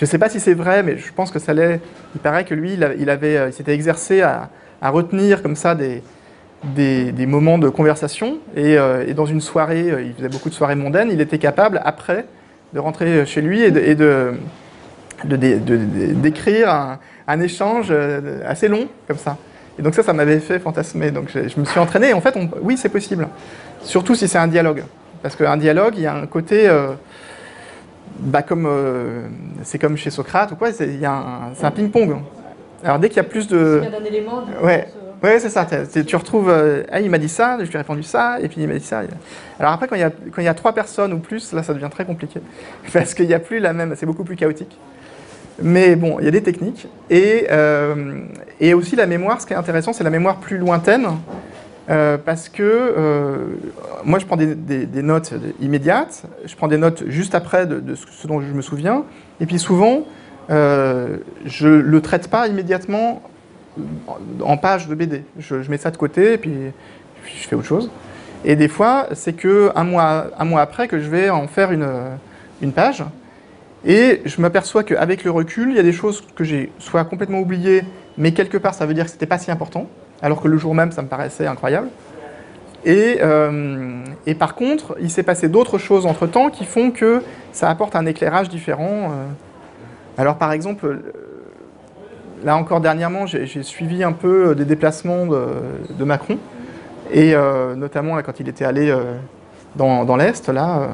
[0.00, 1.80] ne sais pas si c'est vrai, mais je pense que ça l'est.
[2.14, 4.48] Il paraît que lui, il, euh, s'était exercé à,
[4.82, 6.02] retenir comme ça des,
[7.26, 8.38] moments de conversation.
[8.56, 8.76] Et,
[9.14, 12.26] dans une soirée, il faisait beaucoup de soirées mondaines, il était capable, après,
[12.72, 14.34] de rentrer chez lui et de
[15.24, 19.36] d'écrire un, échange euh, assez long, comme ça.
[19.78, 21.10] Et donc ça, ça m'avait fait fantasmer.
[21.10, 22.12] Donc je, me suis entraîné.
[22.12, 23.28] En fait, oui, c'est possible.
[23.82, 24.84] Surtout si c'est un dialogue.
[25.22, 26.68] Parce qu'un dialogue, il y a un côté...
[26.68, 26.92] Euh,
[28.18, 29.22] bah comme euh,
[29.62, 32.16] c'est comme chez Socrate ou quoi, c'est, un, ping-pong.
[32.84, 33.82] Alors dès qu'il y a plus de...
[33.82, 34.44] Il y a un élément...
[34.62, 34.88] Ouais.
[35.22, 35.66] Ouais, c'est ça.
[36.06, 36.52] Tu retrouves,
[36.90, 38.84] ah, il m'a dit ça, je lui ai répondu ça, et puis il m'a dit
[38.84, 39.02] ça.
[39.58, 41.62] Alors après, quand il, y a, quand il y a trois personnes ou plus, là,
[41.62, 42.40] ça devient très compliqué.
[42.92, 44.76] Parce qu'il n'y a plus la même, c'est beaucoup plus chaotique.
[45.62, 46.86] Mais bon, il y a des techniques.
[47.08, 48.20] Et, euh,
[48.60, 51.06] et aussi la mémoire, ce qui est intéressant, c'est la mémoire plus lointaine.
[51.88, 53.46] Euh, parce que euh,
[54.04, 58.40] moi, je prends des, notes immédiates, je prends des notes juste après de, ce dont
[58.40, 59.04] je me souviens,
[59.40, 60.04] et puis souvent,
[60.48, 63.22] je ne le traite pas immédiatement
[64.40, 65.22] en page de BD.
[65.38, 66.72] Je, je, mets ça de côté, et puis
[67.24, 67.90] je fais autre chose.
[68.44, 69.32] Et des fois, c'est
[69.84, 71.88] mois, un mois après que je vais en faire une,
[72.62, 73.04] une page.
[73.84, 77.38] Et je m'aperçois qu'avec le recul, il y a des choses que j'ai soit complètement
[77.38, 77.82] oubliées,
[78.18, 79.88] mais quelque part ça veut dire que c'était pas si important,
[80.22, 81.88] alors que le jour même ça me paraissait incroyable.
[82.84, 87.68] Et, euh, et par contre, il s'est passé d'autres choses entre-temps qui font que ça
[87.68, 89.10] apporte un éclairage différent.
[89.10, 89.26] Euh.
[90.18, 91.00] Alors par exemple,
[92.44, 96.38] là encore dernièrement, j'ai suivi un peu des déplacements de, Macron,
[97.12, 98.96] et euh, notamment quand il était allé
[99.74, 100.90] dans, l'Est, là.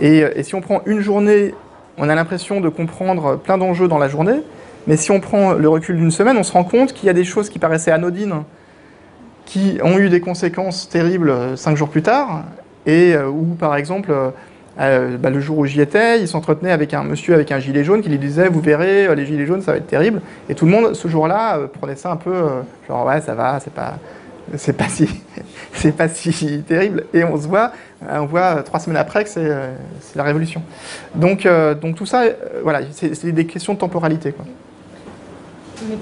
[0.00, 1.54] Et, si on prend une journée
[1.98, 4.42] on a l'impression de comprendre plein d'enjeux dans la journée,
[4.86, 7.14] mais si on prend le recul d'une semaine, on se rend compte qu'il y a
[7.14, 8.42] des choses qui paraissaient anodines,
[9.46, 12.44] qui ont eu des conséquences terribles euh, cinq jours plus tard,
[12.86, 14.12] et euh, où, par exemple,
[14.80, 17.84] euh, bah, le jour où j'y étais, il s'entretenait avec un monsieur avec un gilet
[17.84, 20.20] jaune qui lui disait Vous verrez, les gilets jaunes, ça va être terrible.
[20.48, 22.34] Et tout le monde, ce jour-là, prenait ça un peu
[22.88, 23.94] genre Ouais, ça va, c'est pas,
[24.56, 25.08] c'est pas si,
[25.72, 27.04] c'est pas si terrible.
[27.14, 27.72] Et on se voit,
[28.06, 29.48] on voit trois semaines après que c'est,
[30.16, 30.62] la révolution.
[31.14, 31.48] Donc,
[31.80, 32.24] donc tout ça,
[32.62, 34.32] voilà, c'est, des questions de temporalité.
[34.32, 34.44] Quoi.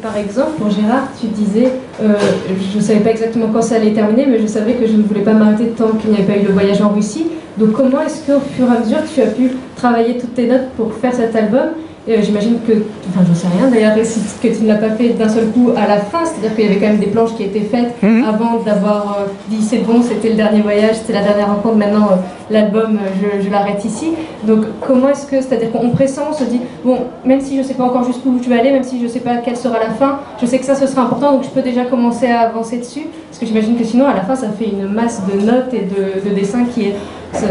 [0.00, 4.26] Par exemple, pour Gérard, tu disais, je ne savais pas exactement quand ça allait terminer,
[4.26, 6.46] mais je savais que je ne voulais pas m'arrêter tant qu'il n'y avait pas eu
[6.46, 7.26] le voyage en Russie.
[7.58, 10.68] Donc comment est-ce qu'au fur et à mesure, tu as pu travailler toutes tes notes
[10.76, 11.70] pour faire cet album
[12.08, 12.72] euh, j'imagine que,
[13.08, 15.86] enfin j'en sais rien d'ailleurs, que tu ne l'as pas fait d'un seul coup à
[15.86, 18.24] la fin, c'est-à-dire qu'il y avait quand même des planches qui étaient faites mhm.
[18.24, 22.08] avant d'avoir euh, dit c'est bon, c'était le dernier voyage, c'était la dernière rencontre, maintenant
[22.10, 22.16] euh,
[22.50, 22.98] l'album,
[23.40, 24.14] je, l'arrête ici.
[24.42, 27.64] Donc comment est-ce que, c'est-à-dire qu'on pressent, on se dit, bon, même si je ne
[27.64, 29.78] sais pas encore jusqu'où tu vas aller, même si je ne sais pas quelle sera
[29.78, 32.40] la fin, je sais que ça ce sera important, donc je peux déjà commencer à
[32.40, 35.40] avancer dessus, parce que j'imagine que sinon à la fin ça fait une masse de
[35.40, 36.96] notes et de, dessins qui est,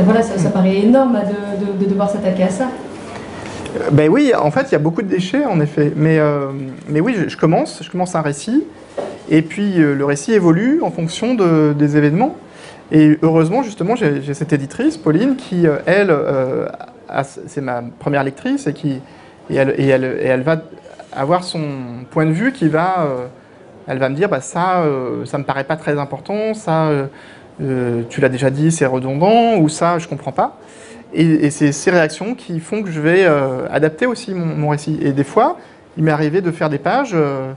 [0.03, 1.19] voilà, ça, paraît énorme
[1.79, 2.65] de devoir s'attaquer à ça.
[3.91, 5.93] Ben oui, en fait, il y a beaucoup de déchets, en effet.
[5.95, 6.47] Mais, euh,
[6.89, 8.63] mais oui, je, commence, je commence un récit,
[9.29, 12.35] et puis euh, le récit évolue en fonction de, des événements.
[12.91, 16.13] Et heureusement, justement, j'ai cette éditrice, Pauline, qui, euh, elle,
[17.47, 18.99] c'est ma première lectrice, et, qui,
[19.49, 20.57] et elle, et, elle, et, elle, va
[21.13, 21.61] avoir son
[22.09, 23.07] point de vue qui va...
[23.87, 24.83] elle va me dire, bah, ça,
[25.23, 26.89] ça me paraît pas très important, ça,
[28.09, 30.57] tu l'as déjà dit, c'est redondant, ou ça, je comprends pas.
[31.13, 34.97] Et, c'est ces réactions qui font que je vais euh, adapter aussi mon, récit.
[35.01, 35.57] Et des fois,
[35.97, 37.11] il m'est arrivé de faire des pages.
[37.13, 37.51] Euh,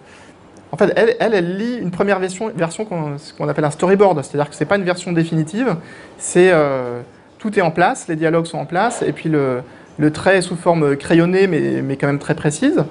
[0.72, 4.56] en fait, elle, elle, lit une première version, version qu'on appelle un storyboard, c'est-à-dire que
[4.56, 5.76] ce n'est pas une version définitive,
[6.18, 7.00] c'est euh,
[7.38, 9.62] tout est en place, les dialogues sont en place, et puis le,
[10.10, 12.84] trait est sous forme crayonnée, mais, mais quand même très précise.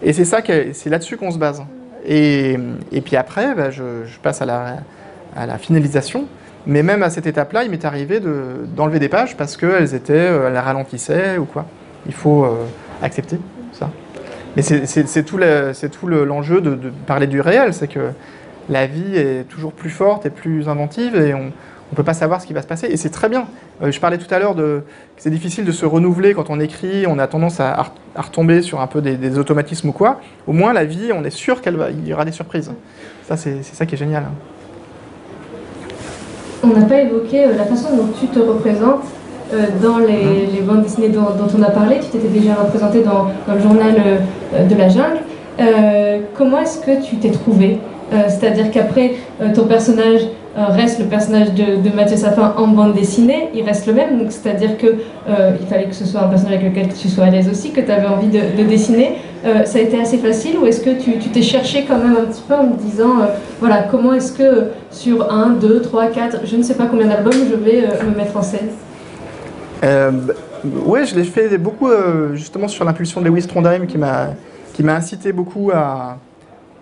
[0.00, 0.38] Et c'est ça,
[0.72, 1.64] c'est là-dessus qu'on se base.
[2.06, 2.56] Et,
[2.92, 4.76] et puis après, bah, je, je, passe à la,
[5.34, 6.26] à la finalisation.
[6.68, 10.48] Mais même à cette étape-là, il m'est arrivé d'enlever des pages parce qu'elles étaient, euh,
[10.48, 11.64] elles ralentissaient ou quoi.
[12.06, 12.54] Il faut euh,
[13.02, 13.38] accepter
[13.72, 13.90] ça.
[14.54, 16.76] Mais c'est tout l'enjeu de,
[17.06, 18.10] parler du réel, c'est que
[18.68, 22.42] la vie est toujours plus forte et plus inventive et on ne peut pas savoir
[22.42, 22.86] ce qui va se passer.
[22.88, 23.46] Et c'est très bien.
[23.82, 24.82] Euh, je parlais tout à l'heure de
[25.16, 28.80] que c'est difficile de se renouveler quand on écrit, on a tendance à, retomber sur
[28.80, 30.20] un peu des, automatismes ou quoi.
[30.46, 32.70] Au moins, la vie, on est sûr qu'il y aura des surprises.
[33.26, 34.24] Ça, c'est ça qui est génial.
[36.64, 39.04] On n'a pas évoqué la façon dont tu te représentes
[39.82, 41.22] dans les, bandes dessinées dont,
[41.56, 41.96] on a parlé.
[42.00, 43.94] Tu t'étais déjà représenté dans, le journal
[44.68, 45.20] de la jungle.
[46.34, 47.78] comment est-ce que tu t'es trouvé
[48.28, 49.14] C'est-à-dire qu'après,
[49.54, 50.22] ton personnage
[50.58, 54.76] euh, reste le personnage de, Mathieu Sapin en bande dessinée, il reste le même, c'est-à-dire
[54.76, 54.96] qu'il
[55.28, 57.80] euh, fallait que ce soit un personnage avec lequel tu sois à l'aise aussi, que
[57.80, 59.12] tu avais envie de, dessiner.
[59.44, 62.24] Euh, ça a été assez facile ou est-ce que tu t'es cherché quand même un
[62.24, 63.16] petit peu en me disant,
[63.60, 67.32] voilà, comment est-ce que sur un, deux, trois, quatre, je ne sais pas combien d'albums,
[67.32, 68.70] je vais me mettre en scène?
[70.84, 71.88] Oui, je l'ai fait beaucoup
[72.34, 76.18] justement sur l'impulsion de Lewis Trondheim qui m'a incité beaucoup à...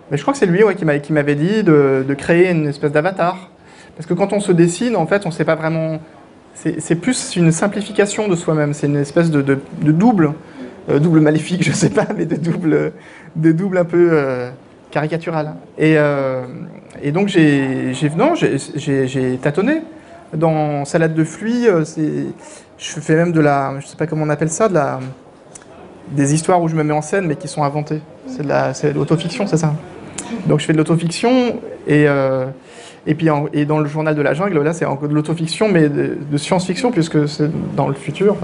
[0.09, 3.49] Mais je crois que c'est lui ouais, qui m'avait dit de, créer une espèce d'avatar.
[3.95, 5.99] Parce que quand on se dessine, en fait, on ne sait pas vraiment...
[6.53, 10.33] C'est plus une simplification de soi-même, c'est une espèce de, double,
[10.89, 12.93] euh, double maléfique, je sais pas, mais de double,
[13.35, 14.49] de double un peu euh,
[14.91, 15.55] caricatural.
[15.77, 16.45] Et, euh,
[17.13, 17.93] donc j'ai
[19.41, 19.81] tâtonné.
[20.33, 24.49] Dans Salade de fruits, je fais même de la, je sais pas comment on appelle
[24.49, 24.99] ça, de la,
[26.11, 28.01] des histoires où je me mets en scène mais qui sont inventées.
[28.27, 29.73] C'est de l'autofiction, c'est ça
[30.47, 32.07] Donc je fais de l'autofiction et...
[33.09, 36.37] Et puis et dans le journal de la jungle, là, c'est de l'autofiction, mais de,
[36.37, 38.35] science-fiction, puisque c'est dans le futur.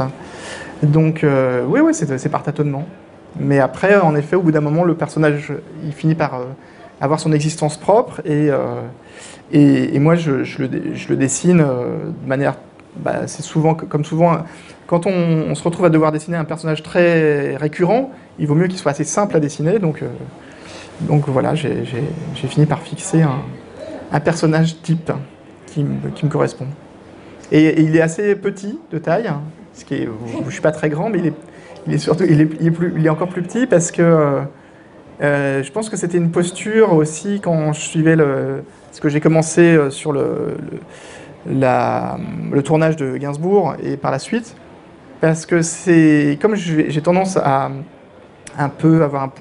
[0.84, 2.86] Donc, euh, oui, oui, c'est par tâtonnement.
[3.40, 6.44] Mais après, en effet, au bout d'un moment, le personnage, il finit par euh,
[7.02, 8.22] avoir son existence propre.
[8.26, 8.82] Et, euh,
[9.52, 12.56] et, moi, je, le, dessine de manière...
[12.98, 14.38] Bah, c'est souvent, comme souvent,
[14.86, 18.78] quand on, se retrouve à devoir dessiner un personnage très récurrent, il vaut mieux qu'il
[18.78, 19.80] soit assez simple à dessiner.
[19.80, 20.04] Donc,
[21.02, 21.86] donc voilà, j'ai
[22.36, 23.42] fini par fixer un,
[24.12, 25.12] un personnage type
[25.66, 26.68] qui me, correspond.
[27.52, 29.30] Et, il est assez petit de taille,
[29.74, 31.34] ce qui est, je ne suis pas très grand, mais il est,
[31.88, 34.42] il est surtout, il est, plus, il est, encore plus petit parce que
[35.22, 39.20] euh, je pense que c'était une posture aussi quand je suivais le, ce que j'ai
[39.20, 40.58] commencé euh, sur le,
[41.48, 41.66] le,
[42.52, 44.56] le, tournage de Gainsbourg et par la suite,
[45.22, 47.72] parce que c'est comme j'ai tendance à
[48.58, 49.32] un peu avoir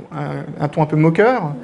[0.58, 1.54] un ton un peu moqueur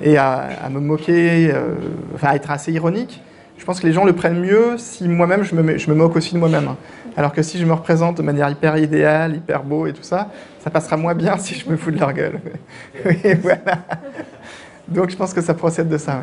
[0.00, 1.74] et à, me moquer, euh,
[2.22, 3.22] à être assez ironique,
[3.58, 6.16] je pense que les gens le prennent mieux si moi-même je me, je me, moque
[6.16, 6.74] aussi de moi-même.
[7.16, 10.28] Alors que si je me représente de manière hyper idéale, hyper beau et tout ça,
[10.62, 12.40] ça passera moins bien si je me fous de leur gueule.
[13.24, 13.78] et voilà.
[14.88, 16.20] Donc je pense que ça procède de ça.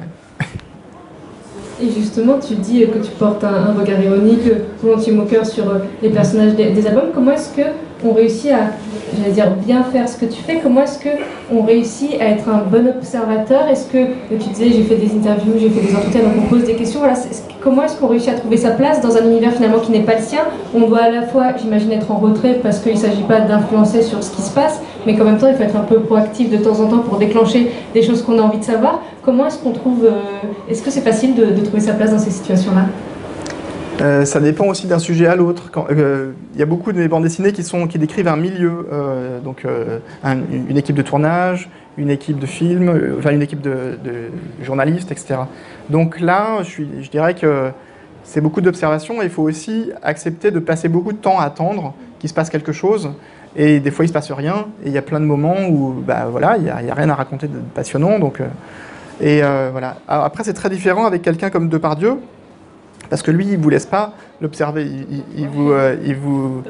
[1.81, 4.49] Et justement, tu dis que tu portes un, regard ironique,
[4.81, 7.09] volontiers moqueur sur euh, les personnages des, albums.
[7.13, 7.55] Comment est-ce
[8.03, 8.71] qu'on réussit à,
[9.17, 12.63] j'allais dire, bien faire ce que tu fais Comment est-ce qu'on réussit à être un
[12.69, 13.67] bon observateur?
[13.67, 13.97] Est-ce que,
[14.29, 16.99] tu disais, j'ai fait des interviews, j'ai fait des entretiens, donc on pose des questions.
[16.99, 17.15] Voilà,
[17.61, 20.15] comment est-ce qu'on réussit à trouver sa place dans un univers finalement qui n'est pas
[20.15, 20.41] le sien?
[20.75, 24.01] On doit à la fois, j'imagine, être en retrait parce qu'il ne s'agit pas d'influencer
[24.01, 26.49] sur ce qui se passe, mais qu'en même temps, il faut être un peu proactif
[26.49, 29.01] de temps en temps pour déclencher des choses qu'on a envie de savoir.
[29.21, 30.05] Comment est-ce qu'on trouve.
[30.05, 30.11] Euh,
[30.69, 32.85] est-ce que c'est facile de, trouver sa place dans ces situations-là?
[34.01, 35.71] Euh, ça dépend aussi d'un sujet à l'autre.
[35.89, 38.87] Euh, il y a beaucoup de bandes dessinées qui, décrivent un milieu,
[39.43, 39.65] donc
[40.23, 43.97] une équipe de tournage, une équipe de film, enfin une équipe de,
[44.61, 45.35] journalistes, etc.
[45.89, 47.69] Donc là, je, dirais que
[48.23, 51.93] c'est beaucoup d'observation et il faut aussi accepter de passer beaucoup de temps à attendre
[52.19, 53.11] qu'il se passe quelque chose
[53.55, 54.67] et des fois, il ne se passe rien.
[54.83, 57.15] Et il y a plein de moments où bah, voilà, il n'y a, rien à
[57.15, 58.19] raconter de passionnant.
[58.19, 58.47] Donc, euh,
[59.21, 59.97] et euh, voilà.
[60.07, 62.15] après, c'est très différent avec quelqu'un comme Depardieu,
[63.13, 64.87] parce que lui, il ne vous laisse pas l'observer.
[65.37, 66.63] Il, vous, euh, il vous...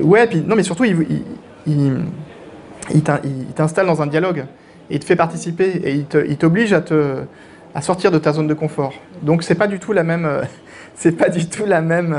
[0.00, 1.24] Ouais, puis, non, mais surtout, il,
[1.66, 3.02] il
[3.52, 4.44] t'installe dans un dialogue.
[4.90, 5.68] Et il te fait participer.
[5.84, 7.16] Et il t'oblige à, te,
[7.74, 8.94] à sortir de ta zone de confort.
[9.22, 10.28] Donc, c'est pas du tout la même...
[10.94, 12.16] c'est pas du tout la même...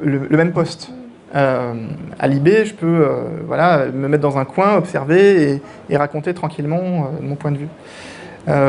[0.00, 0.90] le même poste.
[1.34, 1.74] Euh,
[2.18, 6.78] à l'IB, je peux euh, voilà, me mettre dans un coin, observer et, raconter tranquillement
[6.78, 7.68] euh, mon point de vue.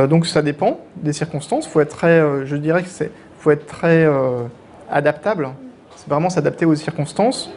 [0.07, 1.67] donc ça dépend des circonstances.
[1.67, 3.11] Faut être très, je dirais que c'est,
[3.43, 4.07] faut être très
[4.89, 5.49] adaptable.
[5.95, 7.51] C'est vraiment s'adapter aux circonstances.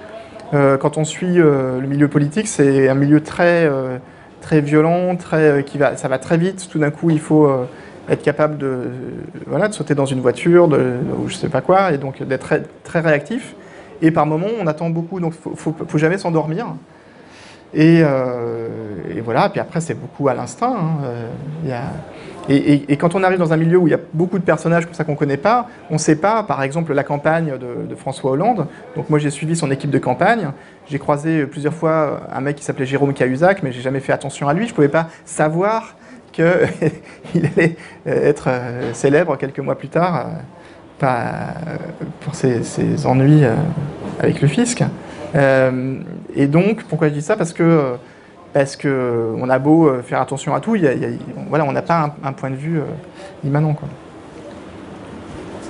[0.52, 3.70] quand on suit le milieu politique, c'est un milieu très
[4.40, 6.68] très violent, très qui va, ça va très vite.
[6.70, 7.48] Tout d'un coup, il faut
[8.08, 8.90] être capable de
[9.46, 13.00] voilà de sauter dans une voiture, ou je sais pas quoi, et donc d'être très,
[13.00, 13.54] réactif.
[14.02, 16.66] Et par moments, on attend beaucoup, donc il ne faut, jamais s'endormir.
[17.76, 18.68] Euh,
[19.14, 20.76] et, voilà, puis après, c'est beaucoup à l'instinct.
[20.76, 21.74] Hein.
[22.50, 24.84] Euh, et, quand on arrive dans un milieu où il y a beaucoup de personnages
[24.84, 27.94] comme ça qu'on ne connaît pas, on ne sait pas, par exemple, la campagne de,
[27.94, 28.66] François Hollande.
[28.94, 30.50] Donc moi, j'ai suivi son équipe de campagne.
[30.88, 34.48] J'ai croisé plusieurs fois un mec qui s'appelait Jérôme Cahuzac, mais j'ai jamais fait attention
[34.48, 34.66] à lui.
[34.66, 35.96] Je ne pouvais pas savoir
[36.32, 36.44] qu'il
[37.56, 40.26] allait être euh, célèbre quelques mois plus tard
[40.98, 41.54] pas
[42.20, 43.54] pour ses, ennuis euh,
[44.20, 44.82] avec le fisc.
[45.34, 45.98] Euh,
[46.34, 47.36] et donc, pourquoi je dis ça?
[47.36, 47.96] Parce que
[48.56, 50.92] parce que on a beau euh, faire attention à tout, y a,
[51.50, 52.80] voilà, on n'a pas un, point de vue
[53.44, 53.74] immanent.
[53.74, 53.86] Quoi.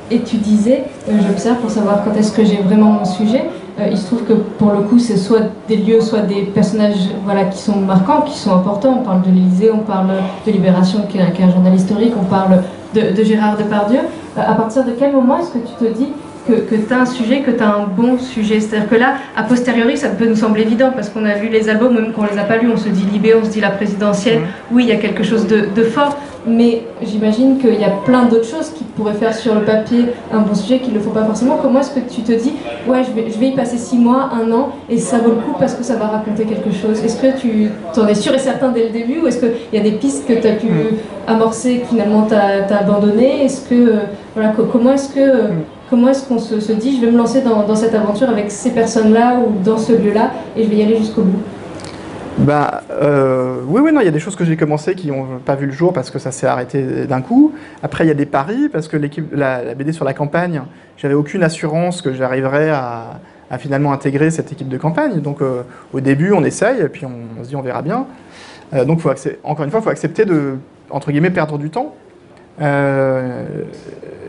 [0.08, 3.42] Et tu disais, euh, j'observe pour savoir quand est-ce que j'ai vraiment mon sujet.
[3.80, 7.10] Euh, il se trouve que pour le coup, c'est soit des lieux, soit des personnages
[7.24, 8.98] voilà, qui sont marquants, qui sont importants.
[9.00, 10.12] On parle de l'Élysée, on parle
[10.46, 12.62] de Libération, qui est, un journal historique, on parle
[12.94, 13.98] de, de Gérard Depardieu.
[14.36, 16.12] à partir de quel moment est-ce que tu te dis
[16.46, 18.60] que, tu as un sujet, que tu as un bon sujet.
[18.60, 21.68] C'est-à-dire que là, a posteriori, ça peut nous sembler évident parce qu'on a vu les
[21.68, 23.60] albums, même quand on les a pas lus, on se dit Libé, on se dit
[23.60, 24.40] la présidentielle.
[24.70, 26.16] Oui, il y a quelque chose de, fort,
[26.46, 30.40] mais j'imagine qu'il y a plein d'autres choses qui pourraient faire sur le papier un
[30.40, 31.58] bon sujet qui ne le font pas forcément.
[31.60, 32.52] Comment est-ce que tu te dis,
[32.86, 35.36] ouais, je vais, je vais y passer six mois, un an, et ça vaut le
[35.36, 37.02] coup parce que ça va raconter quelque chose?
[37.04, 37.70] Est-ce que tu
[38.00, 40.26] en es sûr et certain dès le début, ou est-ce qu'il y a des pistes
[40.26, 40.68] que tu as pu
[41.26, 43.92] amorcer que finalement tu as, abandonné Est-ce que,
[44.36, 45.50] voilà, comment est-ce que
[45.88, 49.38] Comment est-ce qu'on se, dit, je vais me lancer dans, cette aventure avec ces personnes-là
[49.38, 51.42] ou dans ce lieu-là et je vais y aller jusqu'au bout?
[52.38, 55.38] Bah, euh, oui, oui, non, il y a des choses que j'ai commencé qui n'ont
[55.44, 57.52] pas vu le jour parce que ça s'est arrêté d'un coup.
[57.84, 60.62] Après, il y a des paris parce que l'équipe, la, BD sur la campagne,
[60.96, 63.20] j'avais aucune assurance que j'arriverais à,
[63.58, 65.20] finalement intégrer cette équipe de campagne.
[65.20, 65.62] Donc, euh,
[65.94, 68.06] au début, on essaye et puis on, se dit on verra bien.
[68.74, 69.10] Euh, donc, faut
[69.44, 70.56] encore une fois, il faut accepter de,
[70.90, 71.94] entre guillemets, perdre du temps.
[72.60, 73.44] Euh,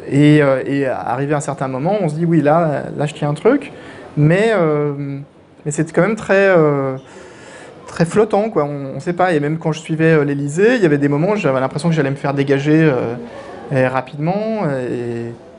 [0.09, 3.13] et, euh, et, arrivé à un certain moment, on se dit oui, là, là je
[3.13, 3.71] tiens un truc,
[4.15, 5.19] mais, euh,
[5.69, 6.49] c'est quand même très,
[7.87, 8.63] très flottant, quoi.
[8.63, 9.33] On ne sait pas.
[9.33, 11.95] Et même quand je suivais l'Elysée, il y avait des moments où j'avais l'impression que
[11.95, 12.89] j'allais me faire dégager
[13.69, 14.61] rapidement.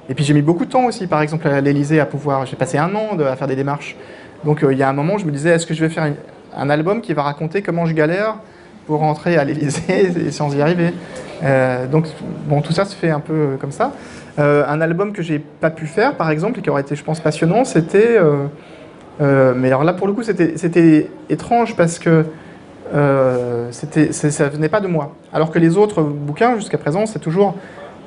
[0.09, 2.47] Et, puis j'ai mis beaucoup de temps aussi, par exemple à l'Elysée, à pouvoir.
[2.47, 3.97] J'ai passé un an à faire des démarches.
[4.47, 6.11] Donc il y a un moment, je me disais, est-ce que je vais faire
[6.57, 8.37] un album qui va raconter comment je galère
[8.87, 10.95] pour rentrer à l'Elysée sans y arriver?
[11.43, 12.07] Euh, donc,
[12.47, 13.93] bon, tout ça se fait un peu comme ça.
[14.39, 17.05] Euh, un album que j'ai pas pu faire, par exemple, et qui aurait été, je
[17.05, 18.19] pense, passionnant, c'était.
[19.21, 22.25] Euh, mais alors là, pour le coup, c'était étrange parce que
[23.73, 25.15] c'était ça venait pas de moi.
[25.33, 27.57] Alors que les autres bouquins, jusqu'à présent, c'est toujours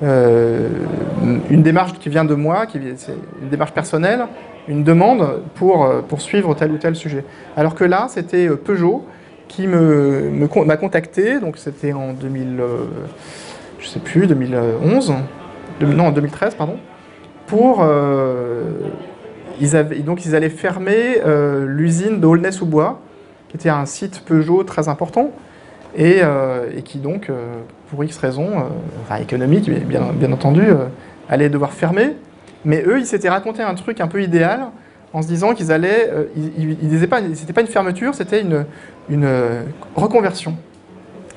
[0.02, 4.26] une démarche qui vient de moi, qui c'est une démarche personnelle,
[4.70, 7.26] une demande pour poursuivre tel ou tel sujet.
[7.58, 9.06] Alors que là, c'était Peugeot
[9.52, 12.86] qui m'a contacté, donc c'était en 2000, euh,
[13.80, 15.14] je sais plus, 2011,
[15.86, 16.78] non, en 2013, pardon,
[17.48, 17.80] pour...
[17.82, 18.64] Euh,
[19.60, 23.00] ils avaient, donc ils allaient fermer euh, l'usine d'Aulnay-sous-Bois,
[23.50, 25.32] qui était un site Peugeot très important,
[25.96, 26.22] et,
[26.74, 27.30] et qui donc,
[27.90, 28.50] pour X raisons,
[29.04, 30.64] enfin économiques bien, entendu,
[31.28, 32.16] allait devoir fermer.
[32.64, 34.68] Mais eux, ils s'étaient raconté un truc un peu idéal,
[35.12, 37.20] en se disant qu'ils allaient, ils, ils, pas,
[37.54, 38.66] pas une fermeture, c'était une,
[39.10, 39.64] une euh,
[39.96, 40.56] reconversion.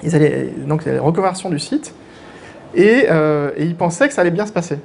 [0.03, 1.95] Ils allaient, donc, la reconversion du site,
[2.79, 4.79] euh, et, ils pensaient que ça allait bien se passer.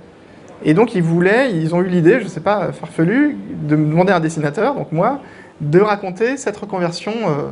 [0.64, 3.90] Et donc, ils voulaient, ils ont eu l'idée, je ne sais pas, farfelu, de me
[3.90, 5.22] demander à un dessinateur, donc moi,
[5.62, 7.48] de raconter cette reconversion euh,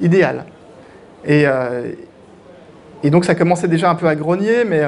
[0.00, 0.44] idéale.
[1.26, 1.44] Et,
[3.02, 4.82] et, donc, ça commençait déjà un peu à grogner, mais,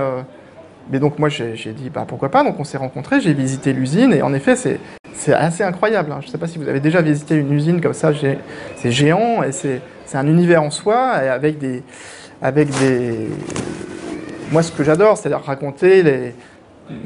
[0.98, 2.42] donc, moi, j'ai dit, bah, pourquoi pas?
[2.42, 4.78] Donc, on s'est rencontrés, j'ai visité l'usine, et en effet, c'est
[5.30, 6.12] assez incroyable.
[6.12, 6.18] Hein.
[6.20, 8.12] Je ne sais pas si vous avez déjà visité une usine comme ça,
[8.76, 9.80] c'est géant et c'est
[10.14, 11.82] un univers en soi avec des,
[12.42, 13.28] avec des.
[14.53, 16.34] Moi, ce que j'adore, c'est raconter les,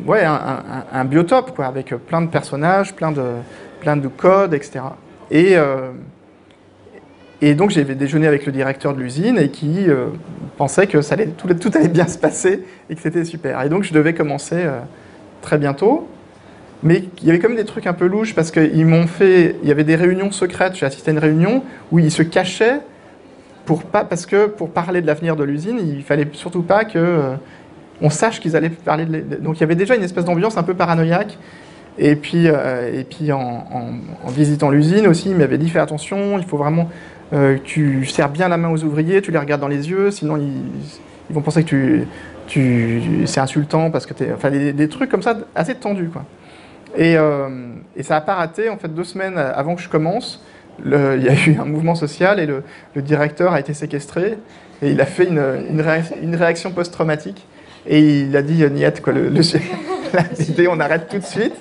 [0.04, 3.22] ouais, un, biotope quoi, avec plein de personnages, plein de,
[3.78, 4.80] plein de codes, etc.
[5.30, 5.92] Et, euh,
[7.40, 10.06] et donc j'ai déjeuné avec le directeur de l'usine et qui euh,
[10.56, 13.62] pensait que ça allait, tout, allait bien se passer et que c'était super.
[13.62, 14.80] Et donc je devais commencer euh,
[15.40, 16.08] très bientôt.
[16.82, 19.54] Mais il y avait quand même des trucs un peu louches parce qu'ils m'ont fait.
[19.62, 20.74] Il y avait des réunions secrètes.
[20.74, 22.80] J'ai assisté à une réunion où ils se cachaient
[23.66, 26.98] pour pas parce que pour parler de l'avenir de l'usine, il fallait surtout pas que
[26.98, 27.34] euh,
[28.00, 29.36] on sache qu'ils allaient parler de.
[29.36, 31.36] Donc il y avait déjà une espèce d'ambiance un peu paranoïaque.
[31.98, 33.64] Et puis, euh, et puis en,
[34.28, 36.90] visitant l'usine aussi, il m'avait dit fais attention, il faut vraiment
[37.32, 40.10] euh, que tu serres bien la main aux ouvriers, tu les regardes dans les yeux,
[40.10, 42.06] sinon ils, vont penser que tu,
[42.46, 46.24] tu c'est insultant parce que tu Enfin, des, trucs comme ça assez tendus, quoi.
[46.98, 47.48] Euh,
[47.96, 48.68] et, ça n'a pas raté.
[48.68, 50.42] En fait, deux semaines avant que je commence,
[50.84, 52.62] il y a eu un mouvement social et le,
[53.02, 54.38] directeur a été séquestré.
[54.82, 57.46] Et il a fait une, une, réaction, post-traumatique.
[57.86, 59.30] Et il a dit Niet, quoi, le,
[60.12, 61.54] la on arrête tout de suite.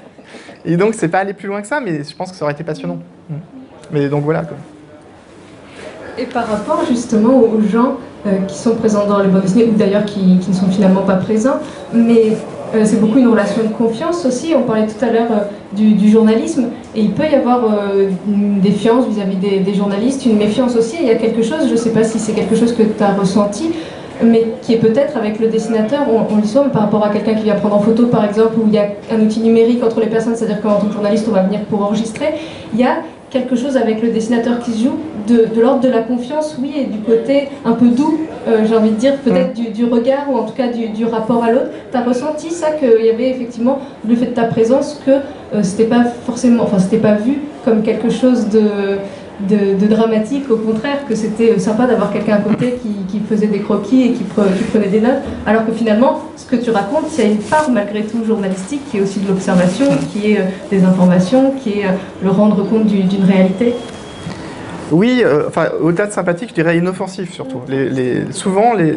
[0.66, 2.54] Et donc, c'est pas allé plus loin que ça, mais je pense que ça aurait
[2.54, 3.00] été passionnant.
[3.92, 4.42] Mais donc voilà.
[4.42, 4.58] Quoi.
[6.18, 9.76] Et par rapport justement aux gens euh, qui sont présents dans les bandes dessinées, ou
[9.76, 11.60] d'ailleurs qui, ne sont finalement pas présents,
[11.94, 12.38] mais
[12.84, 14.54] c'est beaucoup une relation de confiance aussi.
[14.56, 18.60] On parlait tout à l'heure euh, du, journalisme, et il peut y avoir euh, une
[18.60, 20.98] défiance vis-à-vis des, journalistes, une méfiance aussi.
[21.00, 23.04] Il y a quelque chose, je ne sais pas si c'est quelque chose que tu
[23.04, 23.72] as ressenti,
[24.24, 27.44] mais qui est peut-être avec le dessinateur, on, on le par rapport à quelqu'un qui
[27.44, 30.08] vient prendre en photo par exemple, où il y a un outil numérique entre les
[30.08, 32.36] personnes, c'est-à-dire qu'en tant que journaliste on va venir pour enregistrer,
[32.74, 32.98] il y a
[33.30, 34.98] quelque chose avec le dessinateur qui se joue,
[35.28, 38.92] de, l'ordre de la confiance, oui, et du côté un peu doux, euh, j'ai envie
[38.92, 39.72] de dire, peut-être mm.
[39.74, 41.70] du, regard ou en tout cas du, rapport à l'autre.
[41.92, 45.64] Tu as ressenti ça, qu'il y avait effectivement le fait de ta présence, que euh,
[45.64, 48.62] c'était pas forcément, enfin, c'était pas vu comme quelque chose de
[49.40, 52.94] de, dramatique, au contraire, que c'était sympa d'avoir quelqu'un à côté qui,
[53.30, 57.08] faisait des croquis et qui, prenait des notes, alors que finalement, ce que tu racontes,
[57.10, 60.84] c'est une part malgré tout journalistique qui est aussi de l'observation, qui est euh, des
[60.84, 63.74] informations, qui est euh, le rendre compte d'une réalité.
[64.92, 67.62] Oui, euh, enfin, au-delà de sympathique, je dirais inoffensif surtout.
[68.32, 68.96] Souvent, les,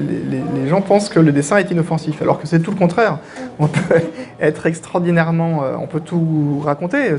[0.68, 3.18] gens pensent que le dessin est inoffensif, alors que c'est tout le contraire.
[3.58, 3.94] On peut
[4.40, 7.14] être extraordinairement, on peut tout raconter,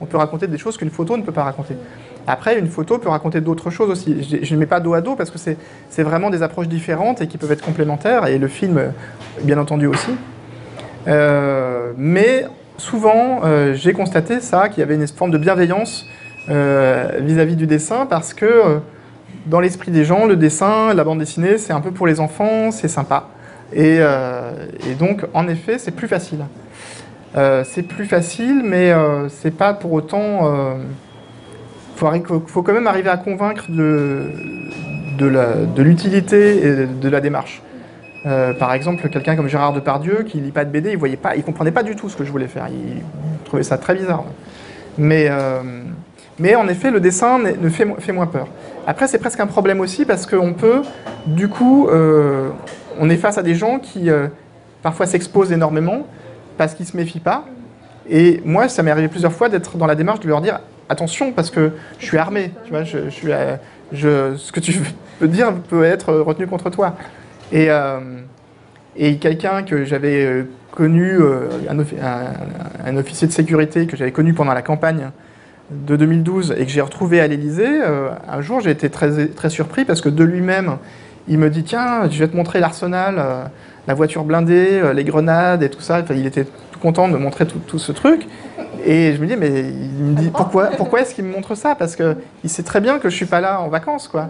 [0.00, 1.76] on peut raconter des choses qu'une photo ne peut pas raconter.
[2.26, 4.22] Après, une photo peut raconter d'autres choses aussi.
[4.42, 7.26] Je ne mets pas dos à dos parce que c'est vraiment des approches différentes et
[7.26, 8.92] qui peuvent être complémentaires, et le film,
[9.42, 10.12] bien entendu, aussi.
[11.08, 12.46] Euh, mais
[12.76, 16.06] souvent, euh, j'ai constaté ça, qu'il y avait une forme de bienveillance
[16.48, 18.80] euh, vis-à-vis du dessin, parce que
[19.46, 22.70] dans l'esprit des gens, le dessin, la bande dessinée, c'est un peu pour les enfants,
[22.70, 23.28] c'est sympa.
[23.72, 26.44] Et, et, donc, en effet, c'est plus facile.
[27.34, 28.92] c'est plus facile, mais
[29.28, 30.76] c'est pas pour autant
[32.14, 34.30] il faut, quand même arriver à convaincre de,
[35.76, 37.62] l'utilité de la démarche.
[38.26, 41.36] Euh, par exemple, quelqu'un comme Gérard Depardieu, qui lit pas de BD, il voyait pas,
[41.36, 42.66] il comprenait pas du tout ce que je voulais faire.
[42.68, 43.02] Il
[43.44, 44.24] trouvait ça très bizarre.
[44.98, 45.62] Mais, euh,
[46.56, 48.48] en effet, le dessin ne fait, moins peur.
[48.86, 50.82] Après, c'est presque un problème aussi parce qu'on peut,
[51.26, 52.50] du coup, euh,
[52.98, 54.08] on est face à des gens qui
[54.82, 56.06] parfois s'exposent énormément
[56.58, 57.44] parce qu'ils se méfient pas.
[58.08, 60.60] Et moi, ça m'est arrivé plusieurs fois d'être dans la démarche de leur dire
[60.90, 62.50] attention parce que je suis armé,
[63.92, 64.74] je, ce que tu
[65.18, 66.96] peux dire peut être retenu contre toi.
[67.52, 68.00] Et, euh,
[69.20, 71.48] quelqu'un que j'avais euh, connu, euh,
[72.84, 75.10] un, officier de sécurité que j'avais connu pendant la campagne
[75.70, 77.80] de 2012 et que j'ai retrouvé à l'Elysée,
[78.28, 80.78] un jour j'ai été très, très surpris parce que de lui-même,
[81.30, 83.50] il me dit tiens, je vais te montrer l'arsenal,
[83.86, 86.02] la voiture blindée, les grenades et tout ça.
[86.10, 86.44] il était
[86.80, 88.26] content de me montrer tout, ce truc.
[88.84, 91.74] Et je me dis, mais il pourquoi, pourquoi est-ce qu'il me montre ça?
[91.74, 94.28] Parce qu'il sait très bien que je suis pas là en vacances, quoi.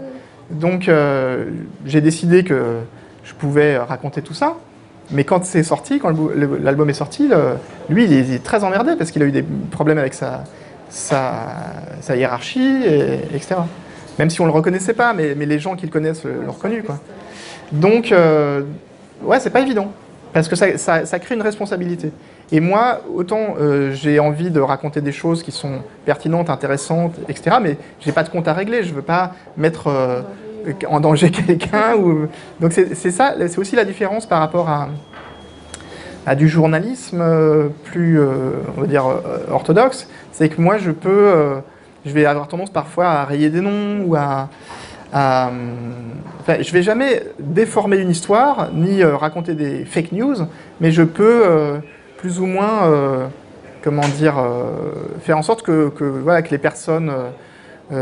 [0.50, 1.44] Donc, euh,
[1.86, 2.80] j'ai décidé que
[3.24, 4.56] je pouvais raconter tout ça.
[5.12, 6.14] Mais quand c'est sorti, quand
[6.62, 7.30] l'album est sorti,
[7.88, 10.44] lui, il est très emmerdé parce qu'il a eu des problèmes avec sa,
[10.88, 12.84] sa, hiérarchie,
[13.34, 13.56] etc.
[14.18, 16.82] Même si on ne le reconnaissait pas, mais, les gens qui le connaissent l'ont reconnu,
[16.82, 16.98] quoi.
[17.72, 18.62] Donc, euh,
[19.22, 19.92] ouais, c'est pas évident.
[20.32, 22.12] Parce que ça, crée une responsabilité.
[22.52, 27.56] Et moi, autant euh, j'ai envie de raconter des choses qui sont pertinentes, intéressantes, etc.,
[27.60, 28.82] mais je n'ai pas de compte à régler.
[28.82, 30.22] Je ne veux pas mettre euh,
[30.88, 31.96] en danger quelqu'un.
[32.60, 34.88] Donc c'est ça, c'est aussi la différence par rapport à,
[36.26, 37.24] à du journalisme
[37.84, 38.20] plus,
[38.76, 39.04] on va dire,
[39.50, 40.08] orthodoxe.
[40.30, 41.60] C'est que moi, je peux,
[42.04, 44.48] je vais avoir tendance parfois à rayer des noms ou à
[45.14, 45.48] euh,
[46.40, 50.36] enfin, je vais jamais déformer une histoire, ni euh, raconter des fake news,
[50.80, 51.78] mais je peux euh,
[52.16, 53.30] plus ou moins,
[53.82, 54.34] comment dire,
[55.22, 55.90] faire en sorte que,
[56.22, 57.10] voilà, que les personnes...
[57.90, 57.98] enfin,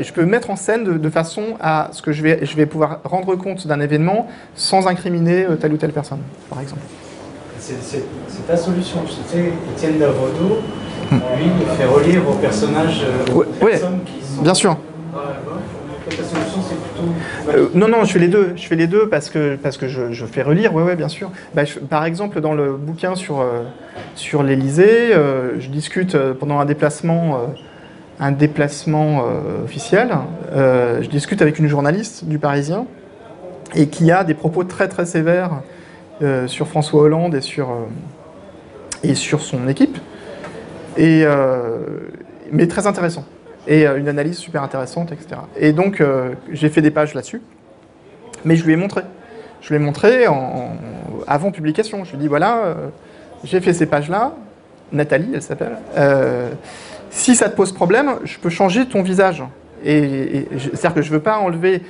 [0.00, 3.00] je peux mettre en scène de, façon à ce que je vais, je vais pouvoir
[3.02, 6.82] rendre compte d'un événement sans incriminer telle ou telle personne, par exemple.
[7.80, 8.98] C'est ta solution.
[9.06, 10.60] Je sais, Étienne Davodo,
[11.10, 13.04] lui, il fait relire aux personnages,
[13.34, 14.42] aux personnes qui sont...
[14.42, 14.76] Bien sûr.
[17.48, 18.52] Euh, non, non, je fais les deux.
[18.56, 21.30] Je fais les deux parce que, parce que je, fais relire, oui, ouais, bien sûr.
[21.54, 23.62] Bah, par exemple, dans le bouquin sur, euh,
[24.14, 27.40] sur l'Elysée, euh, je discute pendant un déplacement,
[28.20, 29.24] un déplacement
[29.64, 30.10] officiel,
[30.54, 32.86] je discute avec une journaliste du Parisien
[33.74, 35.62] et qui a des propos très très sévères
[36.46, 37.68] sur François Hollande et sur,
[39.02, 39.98] et sur son équipe,
[40.96, 41.24] et,
[42.50, 43.24] mais très intéressant
[43.66, 45.40] et euh, une analyse super intéressante, etc.
[45.56, 47.42] Et donc, euh, j'ai fait des pages là-dessus,
[48.44, 49.02] mais je lui ai montré.
[49.60, 50.26] Je lui ai montré
[51.28, 52.04] avant publication.
[52.04, 52.74] Je lui ai dit, voilà, euh,
[53.44, 54.34] j'ai fait ces pages-là,
[54.90, 55.76] Nathalie, elle s'appelle.
[57.10, 59.44] si ça te pose problème, je peux changer ton visage.
[59.84, 61.82] C'est-à-dire que je ne veux pas enlever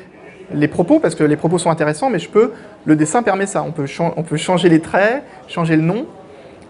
[0.55, 2.53] les propos, parce que les propos sont intéressants, mais je peux,
[2.85, 3.63] le dessin permet ça.
[3.63, 3.87] On peut,
[4.17, 6.07] on peut changer les traits, changer le nom,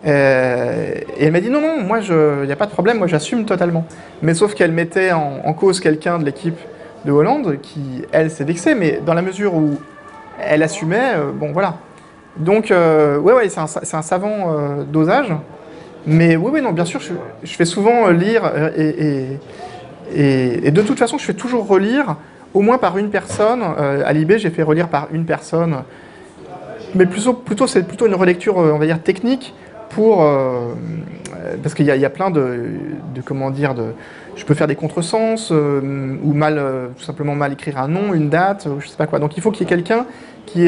[0.05, 3.07] euh, et elle m'a dit non, non, moi, il n'y a pas de problème, moi
[3.07, 3.85] j'assume totalement.
[4.23, 6.59] Mais sauf qu'elle mettait en, cause quelqu'un de l'équipe
[7.05, 9.79] de Hollande qui, elle, s'est vexée, mais dans la mesure où
[10.41, 11.77] elle assumait, euh, bon voilà.
[12.37, 14.55] Donc, euh, ouais, ouais, c'est un, savant
[14.91, 15.33] dosage.
[16.07, 19.39] Mais oui, oui, non, bien sûr, je, fais souvent lire et,
[20.14, 22.16] et, de toute façon, je fais toujours relire,
[22.55, 23.63] au moins par une personne.
[23.63, 25.83] à l'IB, j'ai fait relire par une personne.
[26.95, 29.55] Mais plutôt, plutôt c'est plutôt une relecture, on va dire, technique
[29.93, 30.75] pour, euh,
[31.63, 32.71] parce qu'il y, a plein de,
[33.25, 33.93] comment dire, de,
[34.37, 38.15] je peux faire des contresens euh, ou mal, euh, tout simplement mal écrire un nom,
[38.15, 39.19] une date, ou je sais pas quoi.
[39.19, 40.07] Donc il faut qu'il y ait quelqu'un
[40.47, 40.67] qui,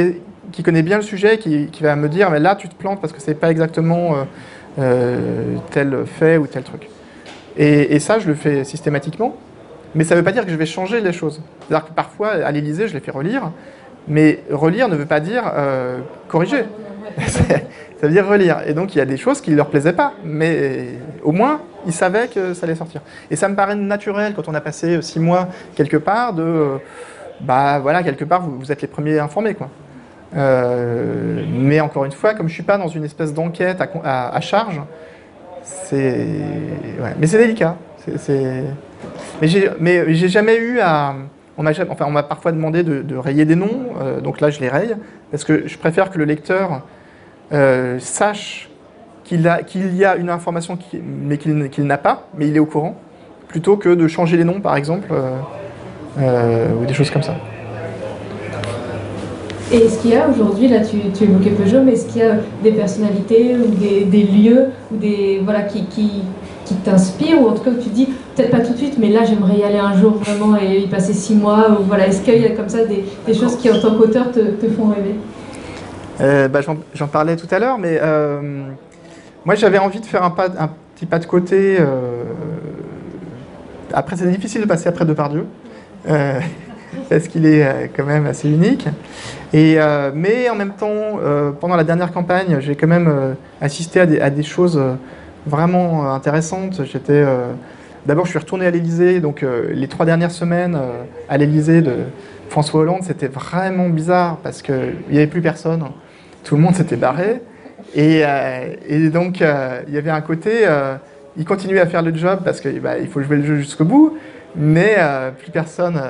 [0.53, 3.12] qui connaît bien le sujet, qui, va me dire, mais là tu te plantes parce
[3.12, 4.14] que c'est pas exactement
[5.70, 6.89] tel fait ou tel truc.
[7.57, 9.37] Et, ça, je le fais systématiquement.
[9.95, 11.40] Mais ça ne veut pas dire que je vais changer les choses.
[11.61, 13.53] C'est-à-dire que parfois, à l'Élysée, je les fais relire,
[14.09, 16.64] mais relire ne veut pas dire euh, corriger.
[17.26, 17.42] ça
[18.03, 18.62] veut dire relire.
[18.66, 20.88] Et donc, il y a des choses qui ne leur plaisaient pas, mais
[21.22, 23.03] au moins, ils savaient que ça allait sortir.
[23.30, 26.78] Et ça me paraît naturel quand on a passé six mois quelque part de.
[27.40, 29.68] bah voilà, quelque part, vous, vous êtes les premiers informés, quoi.
[30.36, 33.88] Euh, mais encore une fois, comme je ne suis pas dans une espèce d'enquête à,
[34.03, 34.80] à, à, charge,
[35.62, 36.26] c'est.
[37.01, 37.14] Ouais.
[37.18, 37.76] Mais c'est délicat.
[38.16, 38.64] C'est.
[39.40, 41.14] Mais j'ai, mais j'ai jamais eu à.
[41.57, 44.68] On m'a, enfin, on parfois demandé de, rayer des noms, euh, donc là je les
[44.68, 44.96] raye,
[45.30, 46.82] parce que je préfère que le lecteur
[47.52, 48.68] euh, sache
[49.22, 52.66] qu'il, a, qu'il y a une information, mais qu'il, n'a pas, mais il est au
[52.66, 52.96] courant,
[53.46, 55.12] plutôt que de changer les noms par exemple,
[56.18, 57.36] euh, ou des choses comme ça.
[59.72, 62.24] Et est-ce qu'il y a aujourd'hui, là tu, tu, évoquais Peugeot, mais est-ce qu'il y
[62.24, 65.84] a des personnalités ou des, lieux ou des, voilà, qui,
[66.64, 69.10] qui t'inspirent ou en tout cas où tu dis, peut-être pas tout de suite, mais
[69.10, 72.22] là j'aimerais y aller un jour vraiment et y passer six mois ou voilà, Est-ce
[72.22, 75.16] qu'il y a comme ça des, choses qui en tant qu'auteur te, te, font rêver?
[76.20, 78.62] Euh, bah, j'en, parlais tout à l'heure, mais euh,
[79.44, 81.76] moi j'avais envie de faire un, petit pas de côté.
[81.78, 82.22] Euh,
[83.92, 85.46] après, c'est difficile de passer après Depardieu.
[87.08, 88.86] Parce qu'il est quand même assez unique.
[89.52, 89.78] Et,
[90.14, 91.18] mais en même temps,
[91.60, 94.80] pendant la dernière campagne, j'ai quand même assisté à des choses
[95.47, 96.84] vraiment intéressantes.
[96.84, 97.24] J'étais,
[98.07, 100.78] d'abord, je suis retourné à l'Élysée, donc les trois dernières semaines
[101.28, 101.97] à l'Élysée de
[102.49, 105.82] François Hollande, c'était vraiment bizarre parce qu'il n'y avait plus personne.
[106.45, 107.42] Tout le monde s'était barré.
[107.95, 108.22] Et,
[109.11, 110.66] donc, il y avait un côté,
[111.36, 114.18] il continuait à faire le job parce qu'il bah, faut jouer le jeu jusqu'au bout,
[114.57, 114.97] mais
[115.38, 116.01] plus personne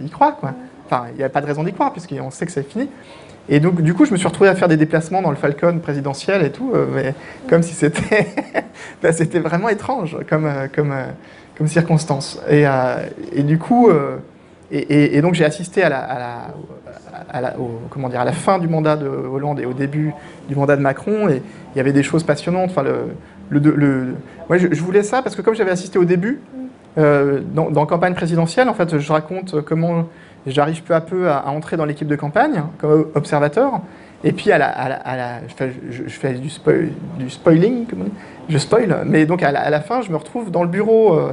[0.00, 0.38] y croit.
[0.86, 2.88] Enfin, il n'y avait pas de raison d'y croire, puisqu'on sait que c'est fini.
[3.48, 5.78] Et donc, du coup, je me suis retrouvé à faire des déplacements dans le Falcon
[5.78, 7.14] présidentiel et tout, euh, mais
[7.48, 8.28] comme si c'était
[9.02, 11.06] ben, c'était vraiment étrange comme, euh, comme, euh,
[11.56, 12.40] comme circonstance.
[12.48, 12.64] Et,
[13.42, 13.90] du coup,
[14.70, 15.98] et, donc j'ai assisté à la,
[17.30, 17.54] à la,
[17.90, 20.12] comment dire, à la fin du mandat de Hollande et au début
[20.48, 21.42] du mandat de Macron, et
[21.74, 22.70] il y avait des choses passionnantes.
[22.70, 24.14] Enfin, le, le,
[24.48, 26.40] moi, je, je, voulais ça parce que comme j'avais assisté au début,
[26.96, 30.06] dans, dans campagne présidentielle, en fait, je raconte comment
[30.46, 33.80] J'arrive peu à peu à, entrer dans l'équipe de campagne comme observateur.
[34.24, 37.86] Et puis, je, fais, du, spoil, du spoiling,
[38.48, 41.32] je spoil, mais donc à la, fin, je me retrouve dans le bureau, euh,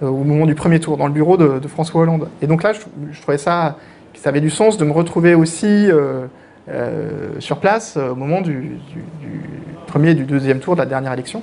[0.00, 2.28] au moment du premier tour, dans le bureau de, François Hollande.
[2.40, 3.76] Et donc là, je, trouvais ça,
[4.14, 6.26] ça avait du sens de me retrouver aussi euh,
[6.68, 8.78] euh, sur place au moment du,
[9.86, 11.42] premier et du deuxième tour de la dernière élection.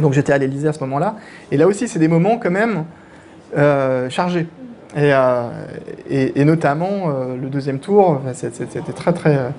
[0.00, 1.16] Donc j'étais à l'Élysée à ce moment-là.
[1.50, 2.84] Et là aussi, c'est des moments quand même
[3.56, 4.46] euh, chargés.
[4.96, 5.48] Et, euh,
[6.08, 9.52] et, notamment euh, le deuxième tour, c'était très très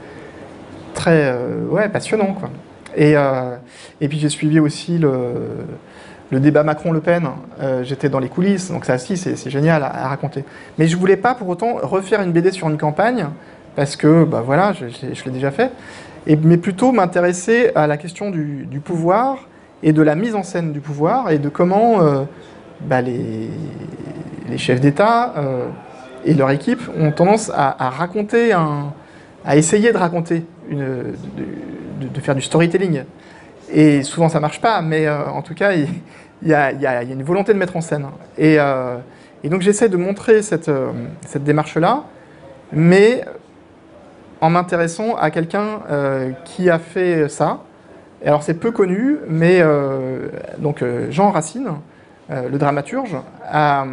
[0.96, 2.50] très euh, ouais, passionnant quoi.
[2.98, 3.14] Et,
[4.02, 5.12] et puis j'ai suivi aussi le,
[6.32, 7.30] le débat Macron-Le Pen.
[7.84, 10.44] J'étais dans les coulisses, donc ça aussi c'est génial à, raconter.
[10.80, 13.28] Mais je voulais pas pour autant refaire une BD sur une campagne
[13.76, 14.86] parce que bah voilà, je,
[15.26, 15.72] l'ai déjà fait.
[16.28, 19.48] Mais plutôt m'intéresser à la question du, pouvoir
[19.84, 22.26] et de la mise en scène du pouvoir et de comment
[22.82, 23.50] bah, les,
[24.58, 25.68] chefs d'État euh,
[26.26, 33.04] et leur équipe ont tendance à, raconter, à essayer de raconter, de, faire du storytelling.
[33.72, 35.88] Et souvent ça marche pas, mais euh, en tout cas, il,
[36.42, 38.08] y a, une volonté de mettre en scène.
[38.38, 38.98] Et, euh,
[39.44, 40.72] donc j'essaie de montrer cette,
[41.26, 42.04] cette démarche-là,
[42.74, 43.24] mais
[44.42, 45.80] en m'intéressant à quelqu'un
[46.44, 47.62] qui a fait ça.
[48.26, 49.64] Alors c'est peu connu, mais
[50.58, 51.70] donc Jean Racine,
[52.30, 53.16] le dramaturge,
[53.50, 53.86] a,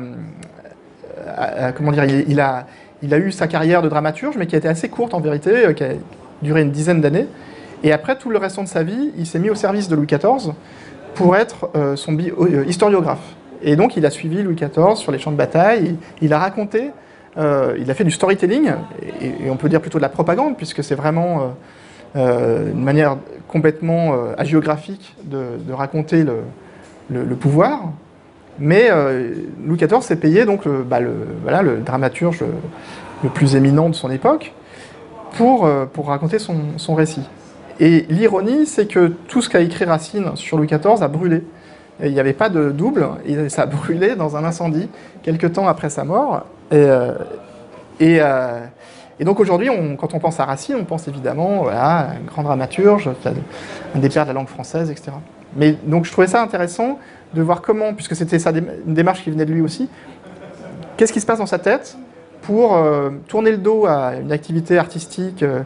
[1.26, 2.66] a, comment dire, il, a,
[3.02, 5.74] il a eu sa carrière de dramaturge, mais qui a été assez courte en vérité,
[5.74, 5.88] qui a
[6.42, 7.26] duré une dizaine d'années.
[7.82, 10.06] Et après tout le restant de sa vie, il s'est mis au service de Louis
[10.06, 10.52] XIV
[11.14, 13.34] pour être euh, son euh, historiographe.
[13.62, 16.90] Et donc il a suivi Louis XIV sur les champs de bataille, il, a raconté,
[17.38, 18.72] euh, il a fait du storytelling,
[19.20, 21.54] et, on peut dire plutôt de la propagande, puisque c'est vraiment
[22.14, 26.24] une manière complètement hagiographique de, raconter
[27.10, 27.90] le pouvoir.
[28.58, 29.34] Mais euh,
[29.64, 32.44] Louis XIV s'est payé donc le, bah, le, dramaturge
[33.22, 34.52] le plus éminent de son époque
[35.36, 37.22] pour, euh, raconter son, récit.
[37.78, 41.42] Et l'ironie, c'est que tout ce qu'a écrit Racine sur Louis XIV a brûlé.
[42.02, 44.88] Il n'y avait pas de double, et ça a brûlé dans un incendie
[45.22, 46.44] quelques temps après sa mort.
[46.70, 48.60] Et, euh,
[49.20, 53.10] donc aujourd'hui, quand on pense à Racine, on pense évidemment voilà, un grand dramaturge,
[53.94, 55.12] un des pères de la langue française, etc.
[55.56, 56.98] Mais donc je trouvais ça intéressant
[57.34, 59.88] de voir comment, puisque c'était une démarche qui venait de lui aussi,
[60.96, 61.96] qu'est-ce qui se passe dans sa tête
[62.42, 65.60] pour euh, tourner le dos à une activité artistique euh,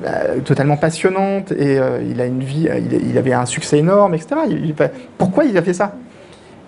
[0.00, 4.36] bah, totalement passionnante et euh, il a une vie, il, avait un succès énorme, etc.
[5.18, 5.94] pourquoi il a fait ça?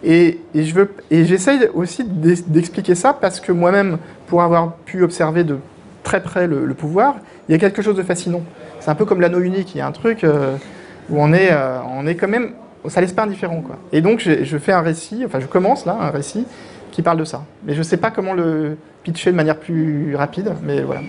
[0.04, 5.58] Et, je j'essaye aussi d'expliquer ça parce que moi-même, pour avoir pu observer de
[6.02, 7.16] très près le, pouvoir,
[7.48, 8.42] il y a quelque chose de fascinant.
[8.80, 10.24] C'est un peu comme l'anneau unique, il y a un truc
[11.10, 11.50] où on est,
[11.90, 12.52] on est quand même,
[12.88, 13.60] ça laisse pas indifférent.
[13.60, 13.76] Quoi.
[13.92, 16.44] Et donc je fais un récit, enfin je commence là, un récit
[16.90, 17.44] qui parle de ça.
[17.66, 21.02] Mais je sais pas comment le pitcher de manière plus rapide, mais voilà.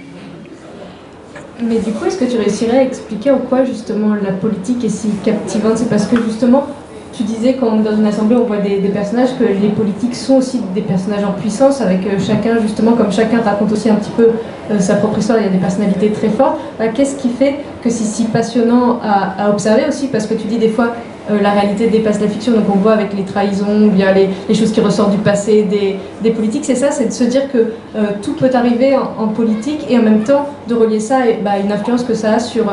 [1.64, 4.90] Mais du coup, est-ce que tu réussirais à expliquer en quoi justement la politique est
[4.90, 5.78] si captivante?
[5.78, 6.68] C'est parce que justement,
[7.14, 10.62] tu disais quand dans une assemblée on voit des, personnages que les politiques sont aussi
[10.76, 14.30] des personnages en puissance avec euh, chacun justement comme chacun raconte aussi un petit peu
[14.70, 16.60] euh, sa propre histoire, il y a des personnalités très fortes.
[16.78, 20.08] Bah, qu'est-ce qui fait que c'est si passionnant à, observer aussi?
[20.08, 20.94] Parce que tu dis des fois
[21.30, 24.72] euh, la réalité dépasse la fiction, donc on voit avec les trahisons, bien les, choses
[24.72, 27.58] qui ressortent du passé des, politiques, c'est ça, c'est de se dire que
[27.96, 31.58] euh, tout peut arriver en, politique et en même temps de relier ça à bah,
[31.64, 32.66] une influence que ça a sur,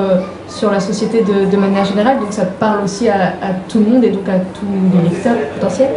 [0.49, 3.35] sur la société de, manière générale, donc ça parle aussi à,
[3.69, 5.91] tout le monde et donc à tous les lecteurs potentiels.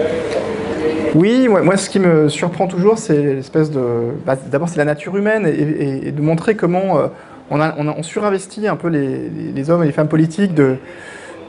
[1.16, 3.82] Oui, moi, ce qui me surprend toujours, c'est l'espèce de.
[4.26, 7.08] Bah, d'abord, c'est la nature humaine et, de montrer comment euh,
[7.50, 10.76] on, on, surinvestit un peu les, hommes et les femmes politiques de,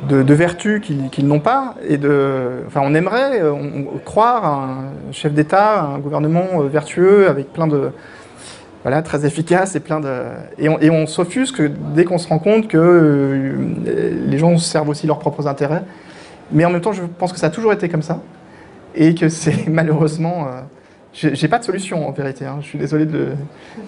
[0.08, 1.74] de, vertus qu'ils n'ont pas.
[1.86, 3.42] Et de, enfin, on aimerait
[4.04, 4.54] croire à
[5.08, 7.90] un chef d'État, un gouvernement euh, vertueux avec plein de.
[8.84, 10.12] Voilà, très efficace et plein de.
[10.58, 11.62] Et on, on s'offusque
[11.94, 13.56] dès qu'on se rend compte que euh,
[14.26, 15.82] les gens servent aussi leurs propres intérêts.
[16.52, 18.20] Mais en même temps, je pense que ça a toujours été comme ça
[18.94, 20.46] et que c'est malheureusement...
[20.46, 20.60] Euh,
[21.14, 23.28] j'ai pas de solution en vérité, hein, je suis désolé de.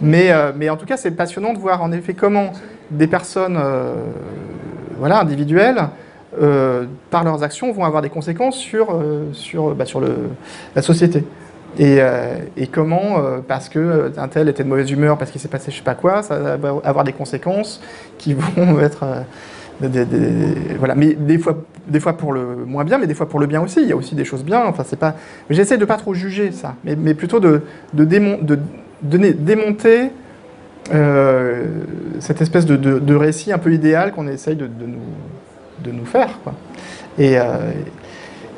[0.01, 2.53] Mais, euh, mais en tout cas, c'est passionnant de voir en effet comment
[2.91, 3.95] des personnes euh,
[5.01, 5.89] voilà, individuelles,
[7.11, 8.95] par leurs actions, vont avoir des conséquences sur,
[9.75, 10.15] bah, sur le,
[10.77, 11.25] la société.
[11.77, 11.99] Et,
[12.57, 13.17] et comment,
[13.49, 15.97] parce que un tel était de mauvaise humeur, parce qu'il s'est passé je sais pas
[15.97, 17.83] quoi, ça va avoir des conséquences
[18.17, 19.05] qui vont être
[20.79, 23.47] voilà, mais des fois, des fois pour le moins bien, mais des fois pour le
[23.47, 23.81] bien aussi.
[23.83, 24.65] Il y a aussi des choses bien.
[24.67, 25.15] Enfin, c'est pas.
[25.49, 27.63] J'essaie de pas trop juger ça, mais, plutôt de,
[27.95, 30.11] de, de, démonter
[30.93, 31.65] euh,
[32.19, 34.99] cette espèce de, récit un peu idéal qu'on essaye de, nous,
[35.85, 36.39] de nous faire.
[36.43, 36.55] Quoi.
[37.19, 37.45] Et, euh,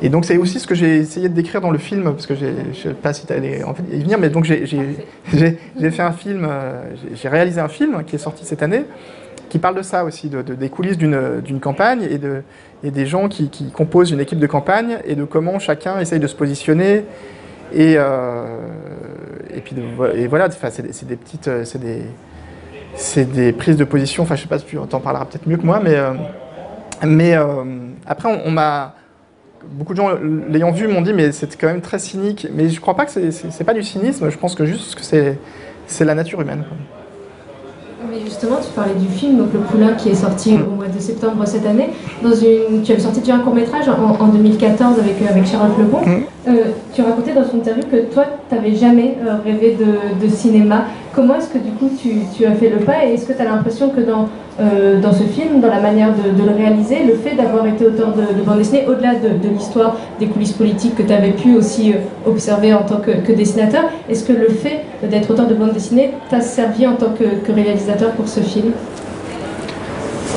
[0.03, 2.35] et donc c'est aussi ce que j'ai essayé de décrire dans le film, parce que
[2.35, 4.67] je ne sais pas si tu allais en fait, y venir, mais donc j'ai
[5.91, 6.83] fait un film, euh,
[7.15, 8.85] j'ai réalisé un film qui est sorti cette année,
[9.49, 12.43] qui parle de ça aussi, de, des coulisses d'une campagne et, de,
[12.83, 16.27] et des gens qui, composent une équipe de campagne et de comment chacun essaye de
[16.27, 17.05] se positionner.
[17.73, 18.45] Et, euh,
[19.55, 19.75] et puis
[20.15, 22.03] et voilà, c'est des, petites, euh, c'est des,
[23.25, 24.23] des, prises de position.
[24.23, 26.13] Enfin, je sais pas si tu en parleras peut-être mieux que moi, mais, euh,
[27.05, 27.35] mais
[28.07, 28.95] après, on, m'a
[29.71, 30.11] beaucoup de gens
[30.49, 32.47] l'ayant vu m'ont dit mais c'est quand même très cynique.
[32.53, 34.31] Mais je crois pas que c'est pas du cynisme.
[34.31, 35.03] Je pense que juste que
[35.87, 36.65] c'est la nature humaine.
[38.11, 40.99] Mais justement, tu parlais du film, donc Le Poulain, qui est sorti au mois de
[40.99, 41.91] septembre cette année.
[42.23, 46.01] Dans une, tu avais sorti déjà un court-métrage en, 2014 avec, euh, avec Charlotte Lebon.
[46.01, 46.23] Mm.
[46.49, 50.31] Euh, tu racontais dans ton interview que toi, tu n'avais jamais euh, rêvé de, de,
[50.31, 50.87] cinéma.
[51.15, 53.45] Comment est-ce que du coup tu, as fait le pas et est-ce que tu as
[53.45, 57.67] l'impression que dans, dans ce film, dans la manière de, le réaliser, le fait d'avoir
[57.67, 61.33] été auteur de, de bande dessinée, au-delà de, l'histoire, des coulisses politiques que tu avais
[61.33, 61.95] pu aussi
[62.27, 66.41] observer en tant que, dessinateur, est-ce que le fait d'être auteur de bande dessinée t'a
[66.41, 68.73] servi en tant que, réalisateur pour ce film?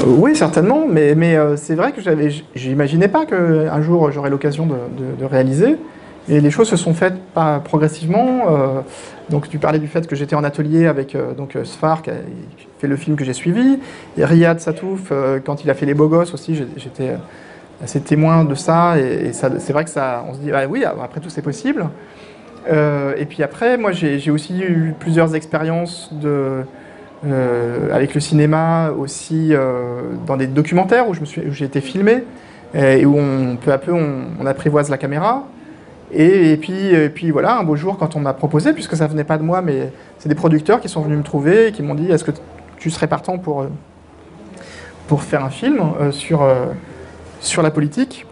[0.05, 5.25] Oui, certainement, mais, euh, c'est vrai que j'avais, j'imaginais pas qu'un jour j'aurais l'occasion de,
[5.25, 5.77] réaliser.
[6.27, 7.15] Et les choses se sont faites
[7.63, 8.45] progressivement.
[8.49, 8.81] Euh,
[9.29, 12.13] donc tu parlais du fait que j'étais en atelier avec euh, donc Sfar qui, a,
[12.79, 13.79] fait le film que j'ai suivi,
[14.17, 15.11] et Riyad Satouf
[15.45, 17.11] quand il a fait Les Beaux Gosses aussi, j'étais
[17.81, 18.97] assez témoin de ça.
[18.99, 21.87] Et, c'est vrai que ça, on se dit ah oui, après tout c'est possible.
[22.69, 26.11] et puis après, moi j'ai aussi eu plusieurs expériences
[27.25, 32.23] euh, avec le cinéma aussi euh, dans des documentaires où j'ai été filmé
[32.75, 33.17] et où
[33.63, 35.47] peu à peu on, apprivoise la caméra.
[36.15, 39.23] Et, puis, et, puis, voilà, un beau jour quand on m'a proposé, puisque ça venait
[39.23, 41.95] pas de moi, mais c'est des producteurs qui sont venus me trouver et qui m'ont
[41.95, 42.31] dit est-ce que
[42.77, 43.67] tu serais partant pour, euh,
[45.07, 46.47] pour faire un film sur,
[47.41, 48.25] sur la politique?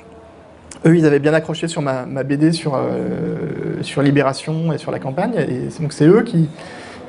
[0.86, 2.80] Eux, ils avaient bien accroché sur ma, BD sur,
[3.82, 5.34] sur Libération et sur la campagne.
[5.36, 6.50] Et donc, c'est eux qui,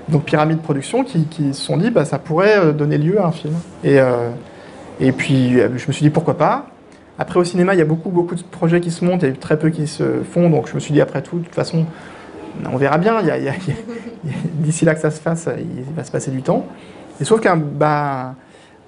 [0.09, 3.33] donc Pyramide Production, qui, se sont dit bah, ça pourrait euh, donner lieu à un
[3.33, 3.55] film.
[3.83, 4.31] Et, euh,
[5.01, 6.67] et puis euh, je me suis dit pourquoi pas?
[7.19, 9.59] Après au cinéma, il y a beaucoup, beaucoup de projets qui se montent et très
[9.59, 11.87] peu qui se font, donc je me suis dit après tout, de toute façon,
[12.71, 13.23] on verra bien,
[14.55, 16.67] d'ici là que ça se fasse, il va se passer du temps.
[17.21, 18.35] Et sauf qu'un bah,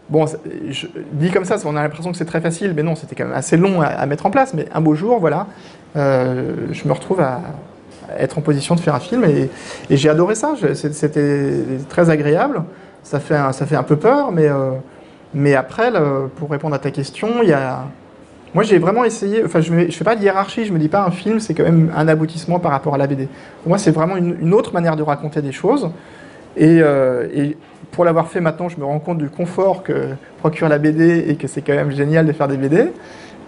[0.09, 0.25] Bon,
[0.69, 3.25] je dis comme ça, on a l'impression que c'est très facile, mais non, c'était quand
[3.25, 4.55] même assez long à, mettre en place.
[4.55, 5.49] Mais un beau jour, voilà,
[5.95, 7.41] je me retrouve à,
[8.19, 9.51] être en position de faire un film et,
[9.91, 10.55] j'ai adoré ça.
[10.75, 11.55] C'était
[11.89, 12.63] très agréable.
[13.03, 14.49] Ça fait un, ça fait un peu peur, mais,
[15.35, 15.91] mais après,
[16.37, 17.85] pour répondre à ta question, il y a
[18.57, 21.05] moi, j'ai vraiment essayé, enfin, je ne fais pas de hiérarchie, je me dis pas
[21.05, 23.29] un film, c'est quand même un aboutissement par rapport à la BD.
[23.63, 25.91] Pour moi, c'est vraiment une, autre manière de raconter des choses.
[26.59, 27.55] Euh, et,
[27.91, 31.37] pour l'avoir fait maintenant, je me rends compte du confort que procure la BD et
[31.37, 32.93] que c'est quand même génial de faire des BD.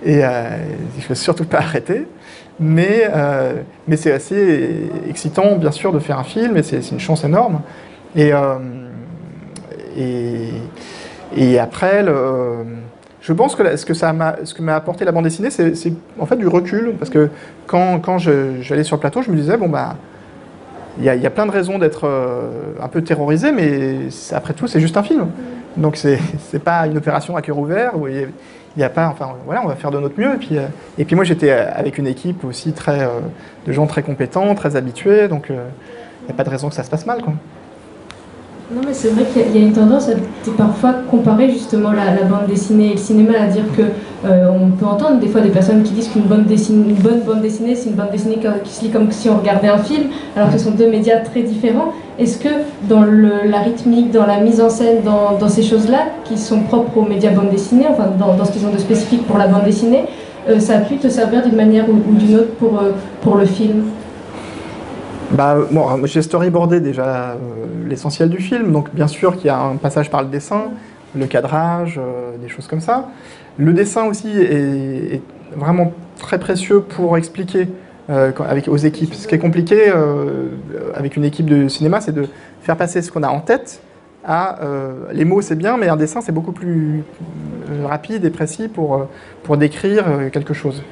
[0.04, 0.59] Et euh,
[0.94, 2.06] il ne faut surtout pas arrêter.
[2.61, 7.00] Mais, euh, mais c'est assez excitant, bien sûr, de faire un film, et c'est une
[7.00, 7.62] chance énorme.
[8.14, 8.32] Et,
[9.96, 10.50] et,
[11.34, 12.66] et après, le,
[13.29, 16.95] je pense que ce que m'a, apporté la bande dessinée, c'est, en fait du recul,
[16.99, 17.29] parce que
[17.66, 19.97] quand, j'allais sur le plateau, je me disais bon bah
[20.99, 24.81] il y, a plein de raisons d'être euh, un peu terrorisé, mais après tout c'est
[24.81, 25.26] juste un film,
[25.76, 26.18] donc c'est,
[26.49, 28.29] c'est pas une opération à cœur ouvert où il
[28.79, 30.35] n'y a, pas, enfin voilà, on va faire de notre mieux.
[30.35, 33.20] Et puis, euh, moi j'étais avec une équipe aussi très euh,
[33.66, 35.55] de gens très compétents, très habitués, donc il
[36.24, 37.35] n'y a pas de raison que ça se passe mal quoi.
[38.71, 40.12] Non, mais c'est vrai qu'il y a une tendance à
[40.59, 43.81] parfois comparer justement la, bande dessinée et le cinéma, à dire que
[44.27, 47.41] euh, on peut entendre des fois des personnes qui disent qu'une bonne, une bonne bande
[47.41, 50.53] dessinée, c'est une bande dessinée qui se lit comme si on regardait un film, alors
[50.53, 51.95] que ce sont deux médias très différents.
[52.19, 52.51] Est-ce que
[52.83, 57.09] dans la rythmique, dans la mise en scène, dans, ces choses-là, qui sont propres aux
[57.09, 60.05] médias bande dessinée, enfin dans, ce qu'ils ont de spécifique pour la bande dessinée,
[60.51, 62.91] euh, ça a pu te servir d'une manière ou, d'une autre pour, euh,
[63.23, 63.85] pour le film?
[65.33, 67.35] Bah, bon, J'ai storyboardé déjà euh,
[67.87, 70.68] l'essentiel du film, donc bien sûr qu'il y a un passage par le dessin,
[71.14, 73.09] le cadrage, euh, des choses comme ça.
[73.59, 75.20] Le dessin aussi est,
[75.57, 77.68] vraiment très précieux pour expliquer
[78.11, 79.14] euh, avec, aux équipes.
[79.14, 79.93] Ce qui est compliqué
[80.95, 82.26] avec une équipe de cinéma, c'est de
[82.61, 83.81] faire passer ce qu'on a en tête
[84.24, 84.59] à...
[85.12, 87.03] les mots, c'est bien, mais un dessin, c'est beaucoup plus
[87.85, 89.07] rapide et précis pour,
[89.43, 90.83] pour décrire quelque chose.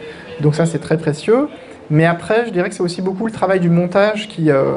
[0.40, 1.48] Donc ça, c'est très précieux.
[1.90, 4.74] Mais après, je dirais que c'est aussi beaucoup le travail du montage qui, euh,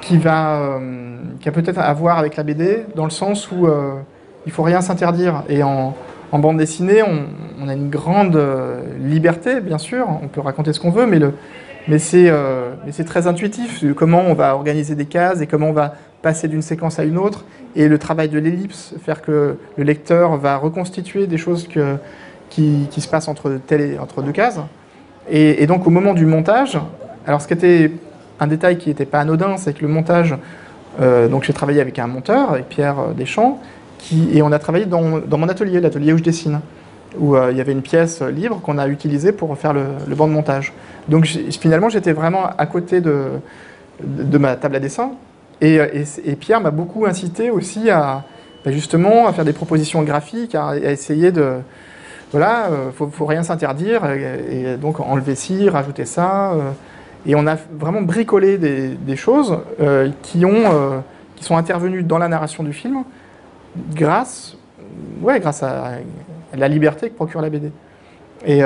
[0.00, 3.66] qui va, euh, qui a peut-être à voir avec la BD, dans le sens où
[3.66, 3.94] euh,
[4.46, 5.42] il faut rien s'interdire.
[5.48, 5.94] Et en,
[6.32, 8.40] bande dessinée, on, a une grande
[8.98, 11.34] liberté, bien sûr, on peut raconter ce qu'on veut, mais, le,
[11.88, 16.48] mais c'est très intuitif, comment on va organiser des cases et comment on va passer
[16.48, 17.44] d'une séquence à une autre,
[17.76, 21.96] et le travail de l'ellipse, faire que le lecteur va reconstituer des choses que,
[22.48, 23.60] qui, qui se passent entre,
[24.00, 24.58] entre deux cases.
[25.30, 26.78] Et, donc au moment du montage,
[27.26, 27.92] alors ce qui était
[28.40, 30.34] un détail qui n'était pas anodin, c'est que le montage,
[31.00, 33.60] euh, donc j'ai travaillé avec un monteur, avec Pierre euh, Deschamps,
[34.34, 36.60] et on a travaillé dans, mon atelier, l'atelier où je dessine,
[37.18, 40.26] où euh, il y avait une pièce libre qu'on a utilisée pour faire le, banc
[40.26, 40.72] de montage.
[41.08, 43.40] Donc finalement j'étais vraiment à côté de,
[44.38, 45.12] ma table à dessin,
[45.60, 45.78] et,
[46.24, 48.24] et, Pierre m'a beaucoup incité aussi à
[48.64, 51.58] bah, justement à faire des propositions graphiques, à essayer de
[52.32, 56.52] voilà, il euh, faut, rien s'interdire, et, donc enlever ci, rajouter ça.
[56.52, 56.70] Euh,
[57.26, 61.02] et on a vraiment bricolé des, choses euh, qui, ont,
[61.36, 63.04] qui sont intervenues dans la narration du film
[63.94, 64.56] grâce,
[65.20, 65.98] ouais, grâce à,
[66.54, 67.70] la liberté que procure la BD.
[68.44, 68.62] Et,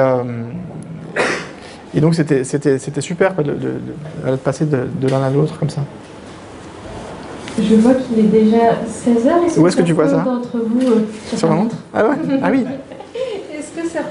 [1.94, 2.44] et donc c'était
[3.00, 5.82] super de, de, passer de, l'un à l'autre comme ça.
[7.58, 9.58] Je vois qu'il est déjà 16h.
[9.58, 11.06] Où est-ce que tu vois ça d'entre vous
[11.36, 12.16] sur, la montre ah, ouais?
[12.42, 12.64] Ah oui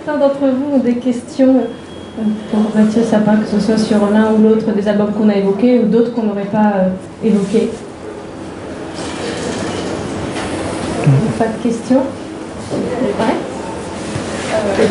[0.06, 1.56] certains d'entre vous ont des questions
[2.20, 5.36] euh, pour Mathieu Sapin, que ce soit sur l'un ou l'autre des albums qu'on a
[5.36, 6.90] évoqués ou d'autres qu'on n'aurait pas euh,
[7.24, 7.70] évoqués
[11.40, 12.02] Pas de questions?
[13.18, 13.36] Pareil
[14.54, 14.88] euh,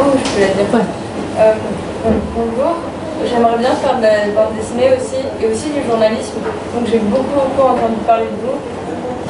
[0.00, 0.74] Oh, je peux la dire.
[0.74, 1.54] Ouais.
[2.34, 2.76] bonjour,
[3.26, 6.38] j'aimerais bien faire de la bande dessinée aussi et aussi du journalisme.
[6.74, 8.81] Donc j'ai beaucoup, beaucoup entendu parler de vous.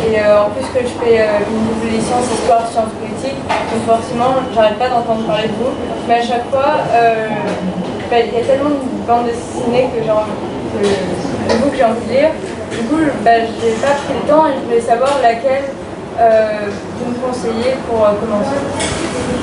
[0.09, 3.87] Et euh, en plus que je fais euh, une double licence histoire, sciences politiques, donc
[3.87, 5.71] forcément, j'arrête pas d'entendre parler de vous.
[6.09, 7.29] Mais à chaque fois, euh,
[8.11, 10.35] bah, il y a tellement de bandes dessinées que j'ai envie,
[10.83, 12.31] de que j'ai envie de lire.
[12.73, 15.71] Du coup, bah, j'ai pas pris le temps et je voulais savoir laquelle
[16.99, 18.59] vous me conseillez pour commencer.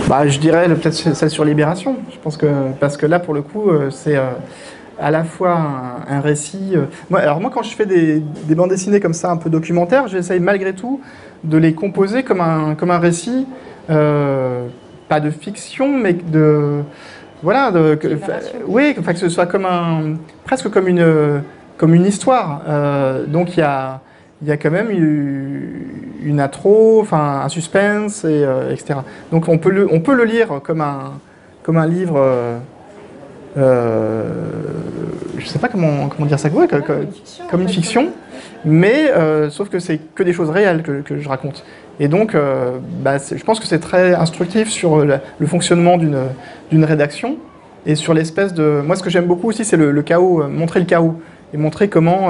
[0.07, 1.95] Bah, je dirais peut-être celle sur Libération.
[2.12, 2.47] Je pense que
[2.80, 4.18] parce que là, pour le coup, c'est
[4.99, 5.57] à la fois
[6.07, 6.71] un, récit.
[6.75, 10.07] Euh, moi, alors moi, quand je fais des, bandes dessinées comme ça, un peu documentaires,
[10.07, 11.01] j'essaye malgré tout
[11.43, 13.47] de les composer comme un, comme un récit,
[13.89, 14.67] euh,
[15.07, 16.81] pas de fiction, mais de
[17.41, 18.07] voilà, de, que,
[18.67, 21.41] oui, que, que ce soit comme un, presque comme une,
[21.77, 22.61] comme une histoire.
[22.67, 24.01] Euh, donc il y a,
[24.41, 28.99] il y a quand même une intro, enfin un suspense, et, etc.
[29.31, 31.13] Donc on peut le, on peut le lire comme un,
[31.63, 32.59] comme un livre
[33.60, 34.24] euh,
[35.38, 38.10] je ne sais pas comment, comment dire ça, comme, une fiction,
[38.66, 39.12] Mais
[39.49, 41.64] sauf que c'est que des choses réelles que, je raconte.
[41.99, 42.36] Et donc,
[43.01, 47.38] bah, je pense que c'est très instructif sur le fonctionnement d'une rédaction
[47.86, 48.82] et sur l'espèce de...
[48.86, 51.16] Moi, ce que j'aime beaucoup aussi, c'est le, chaos, montrer le chaos
[51.53, 52.30] et montrer comment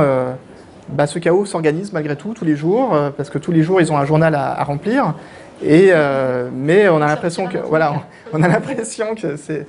[0.90, 3.92] bah, ce chaos s'organise malgré tout tous les jours, parce que tous les jours, ils
[3.92, 5.14] ont un journal à remplir.
[5.62, 8.04] Et, euh, mais on a l'impression que voilà,
[8.34, 9.68] on a l'impression que c'est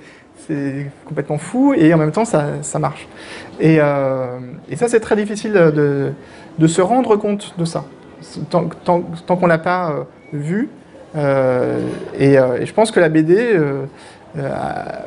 [1.05, 3.07] complètement fou et en même temps ça, ça marche.
[3.61, 4.39] Et, euh,
[4.71, 6.13] et ça c'est très difficile de,
[6.59, 7.85] de, se rendre compte de ça
[8.51, 10.69] tant, tant, tant qu'on l'a pas euh, vu.
[12.19, 13.59] Et, et, je pense que la BD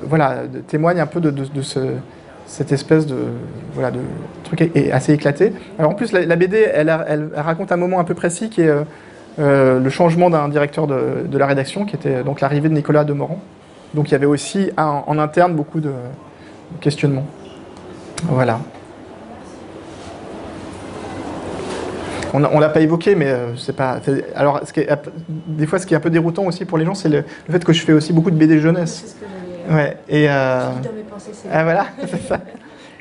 [0.02, 1.80] voilà, témoigne un peu de, de, ce,
[2.46, 3.16] cette espèce de,
[3.74, 4.00] voilà, de
[4.44, 5.54] truc assez éclaté.
[5.80, 8.72] Alors en plus la, BD elle, elle, raconte un moment un peu précis qui est
[9.40, 13.40] euh, le changement d'un directeur de, la rédaction, qui était donc l'arrivée de Nicolas Demorand.
[13.94, 15.94] Donc il y avait aussi en interne beaucoup de
[16.82, 17.28] questionnements.
[18.24, 18.60] Voilà.
[22.34, 24.00] On ne l'a pas évoqué, mais euh, c'est pas.
[24.36, 24.82] Alors, ce qui
[25.48, 27.64] des fois, ce qui est un peu déroutant aussi pour les gens, c'est le, fait
[27.64, 29.04] que je fais aussi beaucoup de BD jeunesse.
[29.06, 29.26] C'est ce que
[29.70, 29.84] j'avais.
[29.84, 29.98] Ouais.
[30.10, 30.28] Et.
[30.28, 30.70] Euh,
[31.52, 32.40] ah voilà, c'est ça.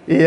[0.07, 0.27] Et.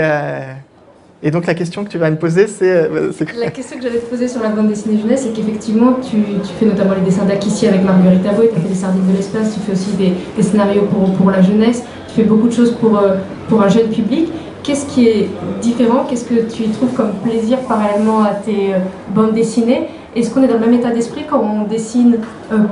[1.26, 2.72] Et donc la question que tu vas me poser, c'est...
[2.72, 6.18] Euh, la question que j'allais te poser sur la bande dessinée jeunesse, c'est qu'effectivement, tu,
[6.60, 9.56] fais notamment les dessins d'Akissi avec Marguerite Avoy, tu as fait des sardines de l'espace,
[9.56, 13.00] tu fais aussi des, scénarios pour, pour la jeunesse, tu fais beaucoup de choses pour,
[13.00, 13.16] euh,
[13.50, 14.30] pour un jeune public.
[14.62, 15.30] Qu'est-ce qui est
[15.64, 16.06] différent?
[16.08, 18.78] Qu'est-ce que tu trouves comme plaisir parallèlement à tes euh,
[19.16, 19.88] bandes dessinées?
[20.16, 22.20] Est-ce qu'on est dans le même état d'esprit quand on dessine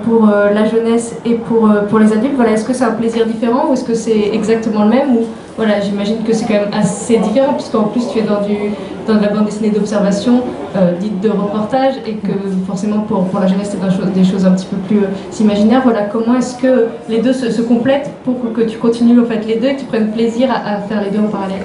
[0.05, 2.35] pour la jeunesse et pour, pour les adultes?
[2.37, 5.17] Voilà, Est-ce que c'est un plaisir différent ou est-ce que c'est exactement le même
[5.55, 8.55] voilà, J'imagine que c'est quand même assez différent puisqu'en plus tu es dans, du,
[9.07, 10.43] dans de la bande dessinée d'observation,
[10.99, 12.33] dite de reportage et que
[12.65, 15.05] forcément pour, pour la jeunesse c'est des choses un petit peu plus
[15.39, 15.81] imaginaires.
[15.83, 19.55] Voilà, comment est-ce que les deux se, complètent pour que tu continues en fait les
[19.55, 21.61] deux et que tu prennes plaisir à, faire les deux en parallèle?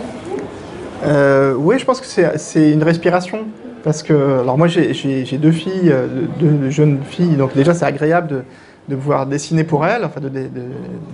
[1.58, 3.46] Oui, je pense que c'est une respiration.
[3.84, 6.06] Parce que, alors moi j'ai deux filles, euh,
[6.40, 8.44] deux jeunes filles, donc déjà c'est agréable
[8.88, 10.20] de, pouvoir dessiner pour elles, enfin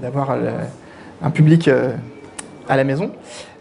[0.01, 0.37] d'avoir
[1.23, 1.91] un public euh,
[2.69, 3.11] à la maison.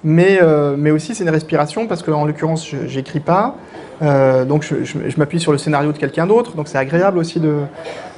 [0.03, 3.55] Mais, euh, mais aussi c'est une respiration parce qu'en l'occurrence j'écris pas,
[4.01, 7.61] donc je, m'appuie sur le scénario de quelqu'un d'autre, donc c'est agréable aussi de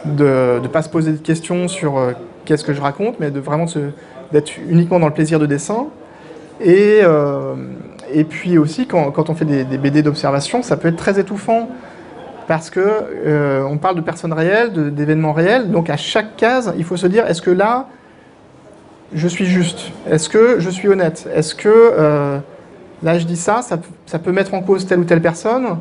[0.05, 2.01] ne pas se poser de questions sur
[2.45, 3.65] qu'est-ce que je raconte, mais de vraiment
[4.31, 5.85] d'être uniquement dans le plaisir de dessin.
[6.59, 7.01] Et,
[8.13, 11.69] et puis aussi, quand, on fait des, BD d'observation, ça peut être très étouffant
[12.47, 15.71] parce que euh, on parle de personnes réelles, d'événements réels.
[15.71, 17.87] Donc à chaque case, il faut se dire est-ce que là,
[19.15, 21.27] je suis juste Est-ce que je suis honnête?
[21.33, 22.37] Est-ce que euh,
[23.01, 25.77] là, je dis ça, ça, peut mettre en cause telle ou telle personne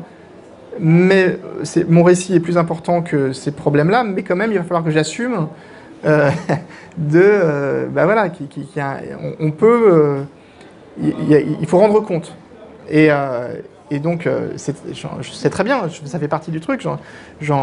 [0.77, 1.39] mais
[1.87, 4.91] mon récit est plus important que ces problèmes-là, mais quand même, il va falloir que
[4.91, 5.47] j'assume
[6.05, 6.29] euh,
[6.97, 8.29] de, bah voilà,
[9.39, 10.25] on, peut
[11.01, 12.35] il, faut rendre compte.
[12.89, 13.47] Et, euh,
[14.01, 16.85] donc, euh, c'est très bien, ça fait partie du truc.
[17.41, 17.53] Je,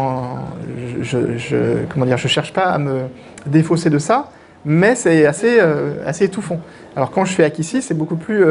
[1.01, 1.57] je,
[1.91, 3.03] comment dire, je cherche pas à me
[3.45, 4.29] défausser de ça,
[4.65, 6.59] mais c'est assez, euh, assez étouffant.
[6.95, 8.45] Alors quand je fais Akissi, c'est beaucoup plus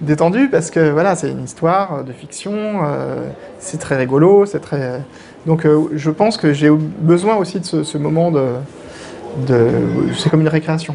[0.00, 2.80] détendu parce que voilà, c'est une histoire de fiction,
[3.58, 5.02] c'est très rigolo, c'est très.
[5.46, 9.66] Donc, je pense que j'ai besoin aussi de ce, moment de,
[10.16, 10.94] c'est comme une récréation.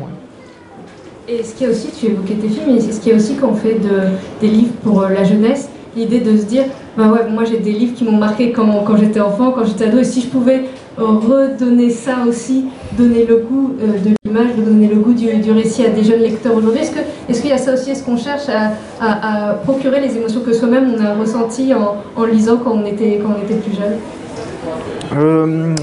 [1.27, 3.49] Et ce qui est aussi, tu évoquais tes films, mais ce qui est aussi quand
[3.49, 4.09] on fait de,
[4.41, 6.65] des livres pour euh, la jeunesse, l'idée de se dire,
[6.95, 9.97] bah ouais, moi j'ai des livres qui m'ont marqué quand j'étais enfant, quand j'étais ado,
[9.97, 10.65] et si je pouvais
[10.97, 15.89] redonner ça aussi, donner le goût euh, de l'image, donner le goût du, récit à
[15.89, 18.47] des jeunes lecteurs aujourd'hui, est-ce qu'il est qu'il y a ça aussi, est-ce qu'on cherche
[18.49, 23.33] à, procurer les émotions que soi-même on a ressenties en, lisant quand on était, quand
[23.37, 23.97] on était plus jeune?
[25.17, 25.75] Euh,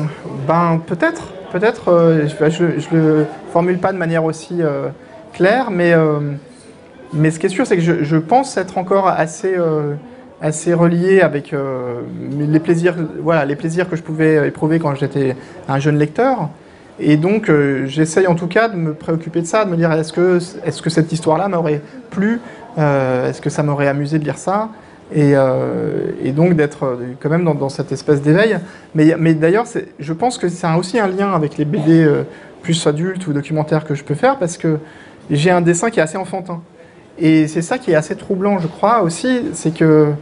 [0.46, 4.62] Ben peut-être, peut-être, je ne le formule pas de manière aussi
[5.32, 6.20] clair, mais, euh,
[7.12, 9.94] mais ce qui est sûr, c'est que je, pense être encore assez, euh,
[10.42, 12.00] assez relié avec euh,
[12.36, 15.36] les, plaisirs, voilà, les plaisirs que je pouvais éprouver quand j'étais
[15.68, 16.50] un jeune lecteur.
[17.00, 17.50] Et donc,
[17.86, 20.70] j'essaye en tout cas de me préoccuper de ça, de me dire est-ce que, est
[20.70, 21.80] -ce que cette histoire-là m'aurait
[22.10, 22.38] plu
[22.76, 24.68] Est-ce que ça m'aurait amusé de lire ça?
[25.14, 25.34] Et,
[26.32, 28.58] donc d'être quand même dans, cette espèce d'éveil.
[28.94, 29.64] Mais, mais d'ailleurs,
[29.98, 32.06] je pense que c'est aussi un lien avec les BD
[32.62, 34.78] plus adultes ou documentaires que je peux faire, parce que
[35.30, 36.60] j'ai un dessin qui est assez enfantin.
[37.18, 40.12] Et c'est ça qui est assez troublant, je crois, aussi, c'est que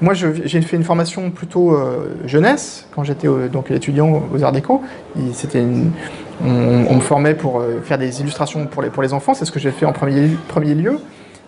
[0.00, 4.82] moi, j'ai fait une formation plutôt euh, jeunesse, quand j'étais donc étudiant aux Arts Déco.
[5.32, 5.64] C'était
[6.44, 9.52] on, me formait pour euh, faire des illustrations pour les, pour les enfants, c'est ce
[9.52, 10.98] que j'ai fait en premier, premier lieu.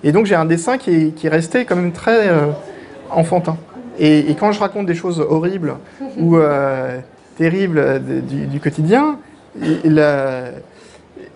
[0.02, 2.46] Et donc j'ai un dessin qui qui resté quand même très euh,
[3.10, 3.58] enfantin.
[3.98, 5.74] Et, quand je raconte des choses horribles
[6.16, 6.38] ou
[7.36, 9.18] terribles du, du, quotidien,
[9.60, 10.00] il,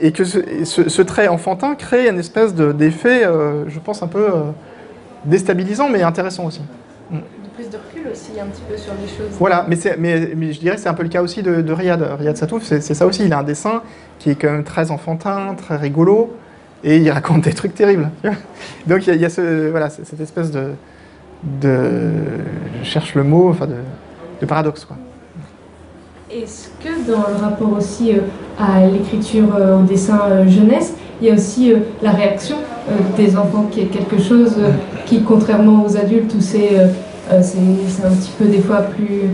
[0.02, 4.40] et que ce, trait enfantin crée une espèce d'effet, euh, je pense, un peu euh,
[5.24, 6.60] déstabilisant, mais intéressant aussi.
[7.10, 7.18] Mm.
[7.54, 9.36] plus de recul aussi un petit peu sur les choses.
[9.38, 11.72] Voilà, mais, mais, mais je dirais que c'est un peu le cas aussi de, de
[11.72, 12.02] Riyad.
[12.18, 13.24] Riyad Satouf, c'est ça aussi.
[13.24, 13.82] Il a un dessin
[14.18, 16.36] qui est quand même très enfantin, très rigolo,
[16.82, 18.10] et il raconte des trucs terribles.
[18.88, 20.70] Donc il y a, il y a ce, voilà, cette espèce de,
[21.44, 22.10] de,
[22.82, 23.76] je cherche le mot, enfin de,
[24.40, 24.84] de paradoxe.
[24.84, 24.96] Quoi.
[26.28, 28.20] Est-ce que dans le rapport aussi euh,
[28.58, 31.72] à l'écriture euh, au dessin euh, jeunesse, il y a aussi
[32.02, 32.56] la réaction
[33.16, 34.56] des enfants qui est quelque chose
[35.06, 36.76] qui, contrairement aux adultes, où c'est
[37.30, 39.30] un petit peu des fois plus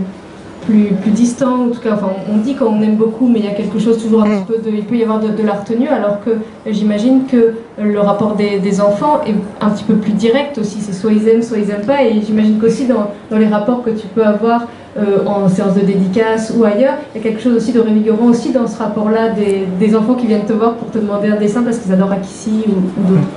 [0.69, 3.47] plus, plus distant, en tout cas, enfin, on dit qu'on aime beaucoup, mais il y
[3.47, 5.87] a quelque chose toujours un petit peu de, il peut y avoir de, la retenue,
[5.87, 6.31] alors que
[6.67, 10.93] j'imagine que le rapport des, des, enfants est un petit peu plus direct aussi, c'est
[10.93, 13.89] soit ils aiment, soit ils aiment pas, et j'imagine qu'aussi dans, dans, les rapports que
[13.89, 14.67] tu peux avoir
[14.97, 18.25] euh, en séance de dédicace ou ailleurs, il y a quelque chose aussi de révigorant
[18.25, 21.35] aussi dans ce rapport-là des, des, enfants qui viennent te voir pour te demander un
[21.35, 23.27] dessin parce qu'ils adorent Akissi ou, ou d'autres.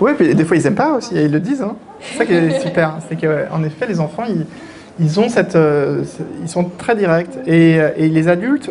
[0.00, 1.74] Oui, puis des fois ils aiment pas aussi, et ils le disent, hein.
[2.00, 4.46] c'est ça qui est super, c'est qu'en effet les enfants, ils
[5.00, 6.04] ils, ont cette, euh,
[6.42, 7.30] ils sont très directs.
[7.46, 8.70] Et, et, les adultes,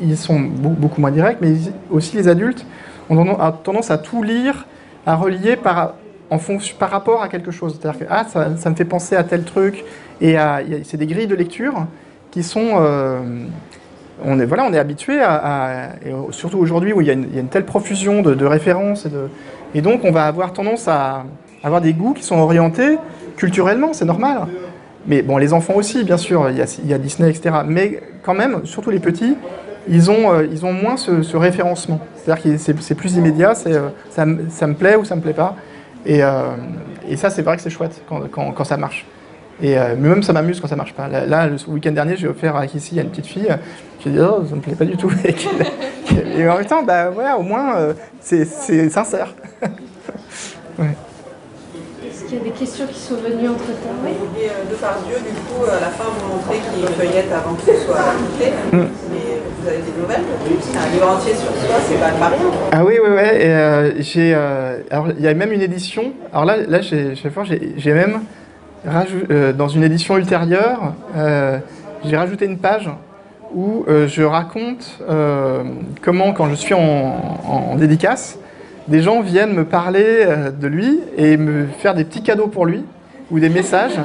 [0.00, 1.54] ils sont beaucoup moins directs, mais
[1.90, 2.66] aussi les adultes
[3.10, 3.24] ont
[3.62, 4.66] tendance à tout lire,
[5.06, 5.94] à relier par,
[6.30, 7.78] en fonction, par rapport à quelque chose.
[7.78, 9.84] C'est-à-dire que ah, ça, ça, me fait penser à tel truc.
[10.20, 10.36] Et
[10.84, 11.86] c'est des grilles de lecture
[12.30, 12.76] qui sont...
[12.80, 13.20] Euh,
[14.24, 15.90] on est, voilà, on est habitué à,
[16.30, 19.08] surtout aujourd'hui où il y, a une, telle profusion de, références
[19.74, 21.24] et, donc on va avoir tendance à
[21.64, 22.96] avoir des goûts qui sont orientés
[23.36, 24.46] culturellement, c'est normal.
[25.06, 27.56] Mais bon, les enfants aussi, bien sûr, il y a, Disney, etc.
[27.66, 29.36] Mais quand même, surtout les petits,
[29.88, 32.00] ils ont, euh, moins ce, ce référencement.
[32.16, 35.56] C'est-à-dire que c'est plus immédiat, euh, ça, me plaît ou ça me plaît pas.
[36.06, 36.52] Et, euh,
[37.16, 39.04] ça, c'est vrai que c'est chouette quand, ça marche.
[39.62, 41.08] Et euh, même ça m'amuse quand ça marche pas.
[41.08, 43.48] Là, là le week-end dernier, j'ai offert avec ici à une petite fille.
[44.02, 45.10] J'ai dit, oh, ça me plaît pas du tout.
[46.36, 48.44] et en même temps, bah, voilà, au moins, euh, c'est
[48.90, 49.34] sincère.
[50.78, 50.94] ouais.
[52.34, 53.94] Il y a des questions qui sont venues entre temps?
[54.04, 54.10] Oui.
[54.42, 57.54] Et euh, de par Dieu, du coup, à la fin, vous montrez qu'il feuillette avant
[57.54, 58.50] que ce soit ajouté.
[58.72, 58.88] Mm.
[59.12, 60.24] Mais vous avez des nouvelles?
[60.76, 62.50] Un livre entier sur soi, c'est pas, pas rien.
[62.72, 63.22] Ah oui, oui, oui.
[63.22, 66.12] Euh, j'ai, euh, alors, il y a même une édition.
[66.32, 68.18] Alors là, là j'ai, j'ai même euh,
[68.84, 71.58] dans une édition ultérieure, euh,
[72.04, 72.90] j'ai rajouté une page
[73.54, 75.00] où je raconte
[76.02, 78.38] comment, quand je suis en, en, en dédicace,
[78.88, 80.26] des gens viennent me parler
[80.60, 82.84] de lui et me faire des petits cadeaux pour lui
[83.30, 83.98] ou des messages.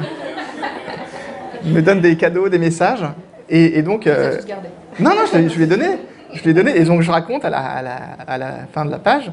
[1.64, 3.04] Ils me donnent des cadeaux, des messages.
[3.48, 4.06] Et, et donc.
[4.06, 4.38] Euh...
[4.98, 5.86] Non, non, je, je lui ai donné.
[6.32, 6.76] Je lui ai donné.
[6.76, 9.30] Et donc, je raconte à la, à la, à la fin de la page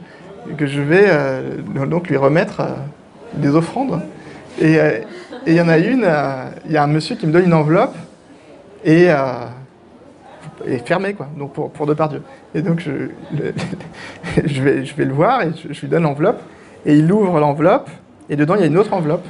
[0.57, 2.65] que je vais euh, donc lui remettre euh,
[3.33, 4.01] des offrandes.
[4.59, 4.79] Et
[5.47, 6.07] il y en a une,
[6.65, 7.95] il y a un monsieur qui me donne une enveloppe
[8.83, 9.07] et,
[10.65, 12.21] et fermée, quoi, donc pour, pour Depardieu.
[12.53, 13.09] Et donc, je,
[14.45, 16.41] je, vais, je vais le voir et je, lui donne l'enveloppe.
[16.85, 17.89] Et il ouvre l'enveloppe,
[18.29, 19.25] et dedans, il y a une autre enveloppe.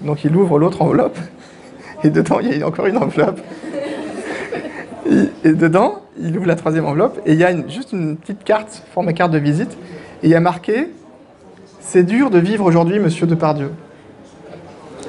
[0.00, 1.18] Donc, il ouvre l'autre enveloppe,
[2.04, 3.40] et dedans, il y a encore une enveloppe.
[5.10, 8.44] Et, et dedans, il ouvre la troisième enveloppe, et il y a juste une petite
[8.44, 9.72] carte, format carte de visite,
[10.22, 10.90] et il y a marqué
[11.80, 13.70] «C'est dur de vivre aujourd'hui, monsieur Depardieu».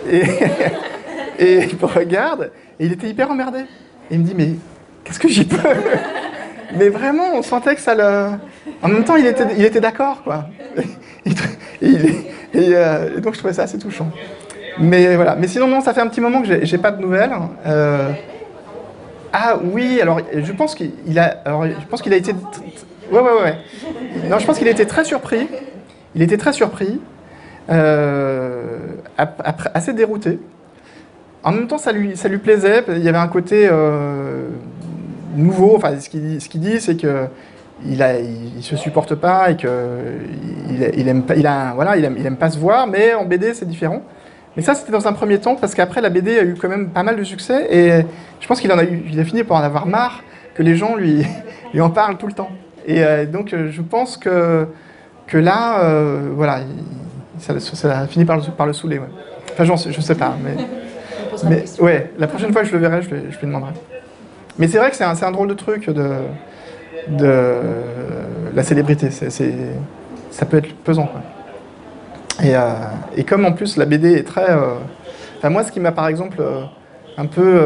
[1.39, 2.51] Et, il me regarde,
[2.81, 3.59] et il était hyper emmerdé.
[3.59, 4.49] Et il me dit «Mais
[5.05, 5.57] qu'est-ce que j'y peux?»
[6.77, 8.37] mais vraiment, on sentait que ça le.
[8.81, 10.45] En même temps, il était, il était d'accord, quoi.
[11.81, 14.09] Euh, et, donc, je trouvais ça assez touchant.
[14.79, 15.35] Mais voilà.
[15.35, 17.31] Mais sinon, non, ça fait un petit moment que j'ai pas de nouvelles.
[17.65, 18.09] Euh...
[19.31, 23.41] Ah oui, alors je pense qu'il a, alors je pense qu'il a été, ouais, ouais,
[23.43, 23.55] ouais.
[24.27, 25.47] Non, je pense qu'il a été très surpris.
[26.15, 26.99] Il était très surpris,
[27.69, 28.77] euh,
[29.73, 30.39] assez dérouté.
[31.43, 32.83] En même temps, ça lui, ça lui plaisait.
[32.89, 34.49] Il y avait un côté euh,
[35.35, 35.75] nouveau.
[35.75, 37.27] Enfin, ce qu'il ce qu dit, c'est que
[37.85, 38.03] il,
[38.61, 39.67] se supporte pas et que
[40.69, 42.87] il, il aime pas, il a, voilà, il aime, il aime pas se voir.
[42.87, 44.01] Mais en BD, c'est différent.
[44.57, 46.89] Mais ça, c'était dans un premier temps parce qu'après, la BD a eu quand même
[46.89, 48.05] pas mal de succès et
[48.39, 50.23] je pense qu'il en a eu, il a fini par en avoir marre
[50.55, 51.25] que les gens lui,
[51.73, 52.49] lui en parlent tout le temps.
[52.85, 54.67] Et euh, donc, je pense que
[55.29, 56.61] que là, euh, voilà,
[57.39, 58.99] ça, ça, a fini par le, par le saouler.
[58.99, 59.07] Ouais.
[59.51, 60.55] Enfin, je sais pas, mais.
[61.49, 63.71] mais ouais, la prochaine fois que je le verrai, je, lui, je lui demanderai.
[64.57, 66.09] Mais c'est vrai que c'est un, un, drôle de truc de,
[67.07, 67.55] de
[68.53, 69.09] la célébrité.
[69.09, 71.05] C est, c est, ça peut être pesant.
[71.05, 71.21] Quoi.
[72.43, 72.61] Et, euh,
[73.15, 74.49] et, comme en plus la BD est très.
[74.49, 74.75] Euh,
[75.37, 76.63] enfin, moi, ce qui m'a par exemple euh,
[77.17, 77.61] un peu.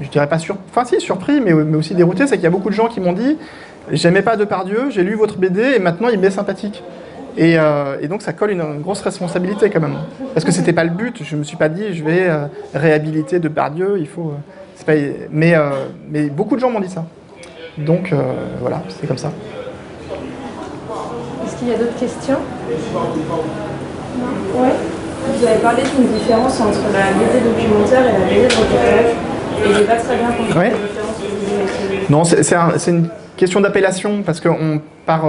[0.00, 2.50] je dirais pas sur, enfin, si, surpris, mais, mais aussi dérouté, c'est qu'il y a
[2.50, 3.38] beaucoup de gens qui m'ont dit
[3.92, 6.82] J'aimais pas Depardieu, j'ai lu votre BD et maintenant il m'est sympathique.
[7.36, 9.96] Et, euh, et, donc ça colle une, une, grosse responsabilité quand même.
[10.32, 13.38] Parce que c'était pas le but, je me suis pas dit je vais euh, réhabiliter
[13.38, 14.32] Depardieu, il faut.
[14.32, 14.92] Euh, pas,
[15.30, 15.54] mais,
[16.08, 17.04] mais beaucoup de gens m'ont dit ça.
[17.78, 18.14] Donc
[18.60, 19.32] voilà, c'est comme ça.
[21.44, 22.38] Est-ce qu'il y a d'autres questions?
[24.18, 24.70] Non Ouais
[25.34, 29.12] Vous avez parlé d'une différence entre la BD documentaire et la BD reportage.
[29.64, 30.70] Et j'ai pas très bien compris Ouais.
[30.70, 32.12] la différence que vous mettez.
[32.12, 35.24] Non, c'est c'est un- c'est une question d'appellation parce que on part.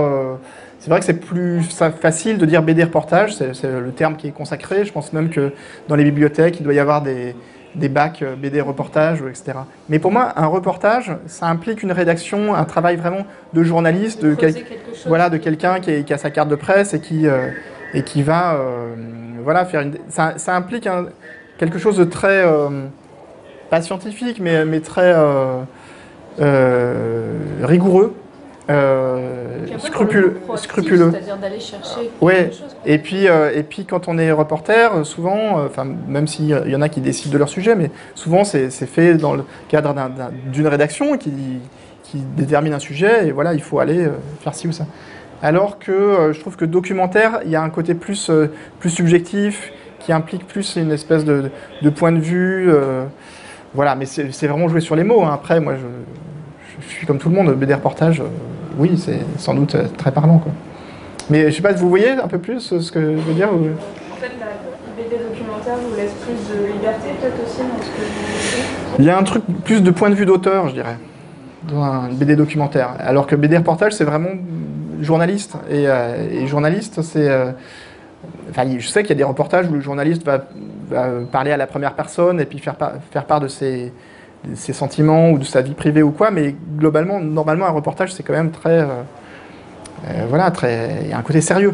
[0.80, 1.62] C'est vrai que c'est plus
[2.02, 4.86] facile de dire BD reportage, c'est le terme qui est consacré.
[4.86, 5.52] Je pense même que
[5.88, 7.36] dans les bibliothèques, il doit y avoir des,
[7.76, 9.54] des bacs euh, BD reportage, etc.
[9.90, 14.34] Mais pour moi, un reportage, ça implique une rédaction, un travail vraiment de journaliste, de,
[14.36, 14.54] quel-
[15.08, 17.48] voilà, de quelqu'un qui, a sa carte de presse et qui, euh,
[17.94, 18.94] et qui va euh,
[19.44, 19.96] voilà, faire une.
[20.10, 21.08] Ça, ça implique un-
[21.58, 22.46] quelque chose de très.
[22.46, 22.86] euh,
[23.70, 25.14] pas scientifique, mais, mais très
[27.64, 28.16] rigoureux,
[28.70, 30.38] euh, après, scrupuleux.
[30.56, 31.12] scrupuleux.
[31.12, 32.48] C'est-à-dire d'aller chercher Ouais.
[32.52, 32.76] chose.
[32.86, 36.76] Et puis, euh, et puis quand on est reporter, euh, souvent, euh, même s'il y
[36.76, 40.10] en a qui décident de leur sujet, mais souvent c'est fait dans le cadre d'un-
[40.10, 41.32] d'un- d'une rédaction qui,
[42.04, 44.08] qui détermine un sujet, et voilà, il faut aller
[44.42, 44.86] faire ci ou ça.
[45.42, 48.32] Alors que je trouve que documentaire, il y a un côté plus,
[48.80, 51.50] plus subjectif, qui implique plus une espèce de,
[51.82, 52.72] de point de vue.
[53.74, 55.24] voilà, mais c'est c'est vraiment jouer sur les mots.
[55.24, 55.32] hein.
[55.34, 55.86] Après, moi, je,
[56.82, 58.26] je suis comme tout le monde, BD reportage, euh,
[58.78, 60.38] oui, c'est sans doute euh, très parlant.
[60.40, 60.52] Quoi.
[61.30, 63.50] Mais je sais pas, vous voyez un peu plus euh, ce que je veux dire
[63.54, 63.58] ou-
[64.12, 68.02] En fait, la BD documentaire vous laisse plus de liberté, peut-être aussi, dans ce que
[68.02, 68.96] vous.
[69.00, 70.98] Il y a un truc plus de point de vue d'auteur, je dirais,
[71.70, 72.92] dans un BD documentaire.
[73.00, 74.30] Alors que BD reportage, c'est vraiment
[75.02, 75.56] journaliste.
[75.70, 77.30] Et, euh, et journaliste, c'est.
[77.30, 77.52] euh,
[78.50, 80.46] Enfin, je sais qu'il y a des reportages où le journaliste va,
[80.90, 83.94] va parler à la première personne et puis faire, par- faire part de ses,
[84.52, 88.14] de ses sentiments ou de sa vie privée ou quoi, mais globalement, normalement, un reportage,
[88.14, 88.80] c'est quand même très.
[88.82, 88.86] euh,
[90.08, 91.00] euh, voilà, très.
[91.04, 91.74] Il y a un côté sérieux.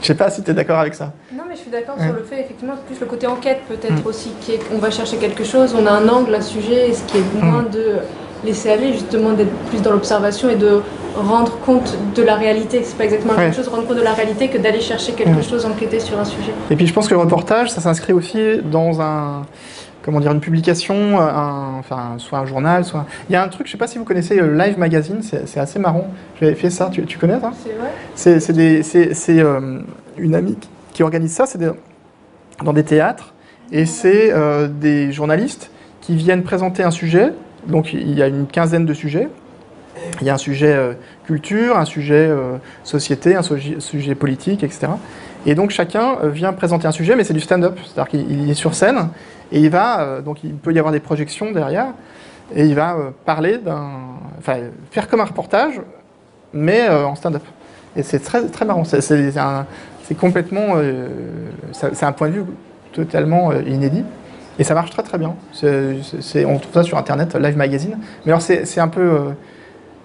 [0.00, 1.12] Je sais pas si tu es d'accord avec ça.
[1.34, 2.06] Non, mais je suis d'accord Ouais.
[2.06, 5.18] sur le fait, effectivement, plus le côté enquête peut-être aussi, qui est, on va chercher
[5.18, 7.96] quelque chose, on a un angle, un sujet, et ce qui est moins de
[8.44, 10.80] laisser aller, justement, d'être plus dans l'observation et de
[11.16, 12.80] rendre compte de la réalité.
[12.82, 15.36] C'est pas exactement la même chose, rendre compte de la réalité, que d'aller chercher quelque
[15.36, 15.42] Ouais.
[15.42, 16.52] chose, enquêter sur un sujet.
[16.70, 19.42] Et puis je pense que le reportage, ça s'inscrit aussi dans un,
[20.10, 23.06] comment dire, une publication, un, enfin, soit un journal, soit.
[23.28, 25.60] Il y a un truc, je sais pas si vous connaissez euh, Live Magazine, c'est
[25.60, 26.08] assez marrant.
[26.40, 27.52] J'avais fait ça, tu, tu connais ça
[28.16, 28.82] C'est vrai
[29.12, 29.78] C'est euh,
[30.18, 30.56] une amie
[30.92, 31.60] qui- organise ça, c'est
[32.64, 33.34] dans des théâtres,
[33.70, 35.70] et c'est euh, des journalistes
[36.00, 37.32] qui viennent présenter un sujet.
[37.68, 39.28] Donc il y a une quinzaine de sujets.
[40.20, 44.64] Il y a un sujet euh, culture, un sujet euh, société, un sujet, sujet politique,
[44.64, 44.88] etc.
[45.46, 48.50] Et donc chacun euh, vient présenter un sujet, mais c'est du stand-up, c'est-à-dire qu'il il
[48.50, 49.08] est sur scène
[49.52, 51.88] et il va, euh, donc il peut y avoir des projections derrière,
[52.54, 53.90] et il va euh, parler d'un,
[54.38, 54.56] enfin
[54.90, 55.80] faire comme un reportage,
[56.52, 57.42] mais euh, en stand-up.
[57.96, 58.84] Et c'est très très marrant.
[58.84, 59.00] C'est-
[60.18, 60.74] complètement,
[61.72, 62.44] c'est un point de vue
[62.92, 64.04] totalement inédit.
[64.58, 65.34] Et ça marche très très bien.
[65.52, 67.96] C'est- on trouve ça sur internet, Live Magazine.
[68.26, 69.32] Mais alors c'est un peu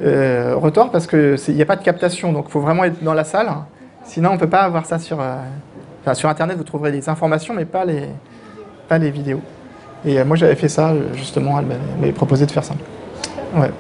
[0.02, 3.14] euh, retort parce qu'il n'y a pas de captation, donc il faut vraiment être dans
[3.16, 3.50] la salle.
[4.04, 5.18] Sinon, on ne peut pas avoir ça sur.
[6.02, 8.04] enfin, sur internet, vous trouverez des informations, mais pas les,
[8.88, 9.42] pas les vidéos.
[10.06, 12.76] Et euh, moi, j'avais fait ça, euh, justement, elle m'avait- proposé de faire ça.
[13.56, 13.72] Ouais.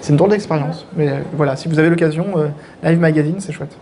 [0.00, 0.86] C'est une drôle d'expérience.
[0.96, 2.48] Mais euh, voilà, si vous avez l'occasion, euh,
[2.82, 3.76] Live Magazine, c'est chouette.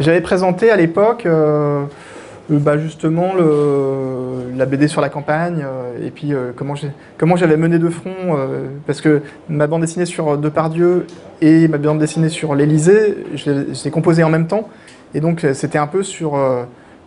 [0.00, 1.84] J'avais présenté à l'époque euh,
[2.50, 5.64] bah, justement le, la BD sur la campagne
[6.04, 8.36] et puis comment j'avais mené de front
[8.86, 11.06] parce que ma bande dessinée sur Depardieu
[11.40, 14.68] et ma bande dessinée sur l'Elysée, je les je les ai composées en même temps
[15.14, 16.38] et donc c'était un peu sur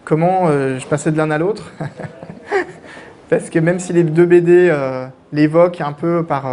[0.06, 1.72] comment euh, je passais de l'un à l'autre
[3.30, 6.48] parce que même si les deux BD euh, l'évoquent un peu par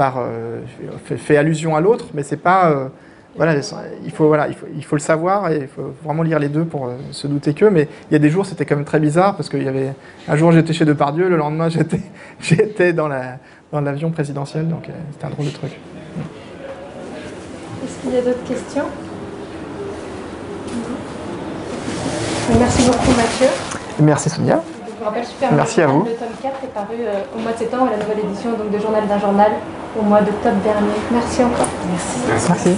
[0.00, 0.60] euh,
[1.04, 2.90] fait, allusion à l'autre, mais c'est pas
[3.34, 3.54] voilà,
[4.04, 7.64] il faut, le savoir et il faut vraiment lire les deux pour se douter que.
[7.64, 9.94] Mais il y a des jours, c'était quand même très bizarre parce qu'il y avait
[10.28, 11.68] un jour j'étais chez Depardieu, le lendemain
[12.40, 13.38] j'étais, dans, la,
[13.70, 15.70] dans l'avion présidentiel, donc c'était un drôle de truc.
[17.84, 18.86] Est-ce qu'il y a d'autres questions?
[22.58, 23.46] Merci beaucoup Mathieu.
[24.00, 24.60] Merci Sonia.
[24.86, 26.04] Je vous rappelle super Merci à vous.
[26.04, 28.70] Le tome 4 est paru euh, au mois de septembre et la nouvelle édition donc,
[28.70, 29.52] de Journal d'un journal
[29.98, 30.94] au mois d'octobre dernier.
[31.10, 31.68] Merci encore.
[31.90, 32.76] Merci.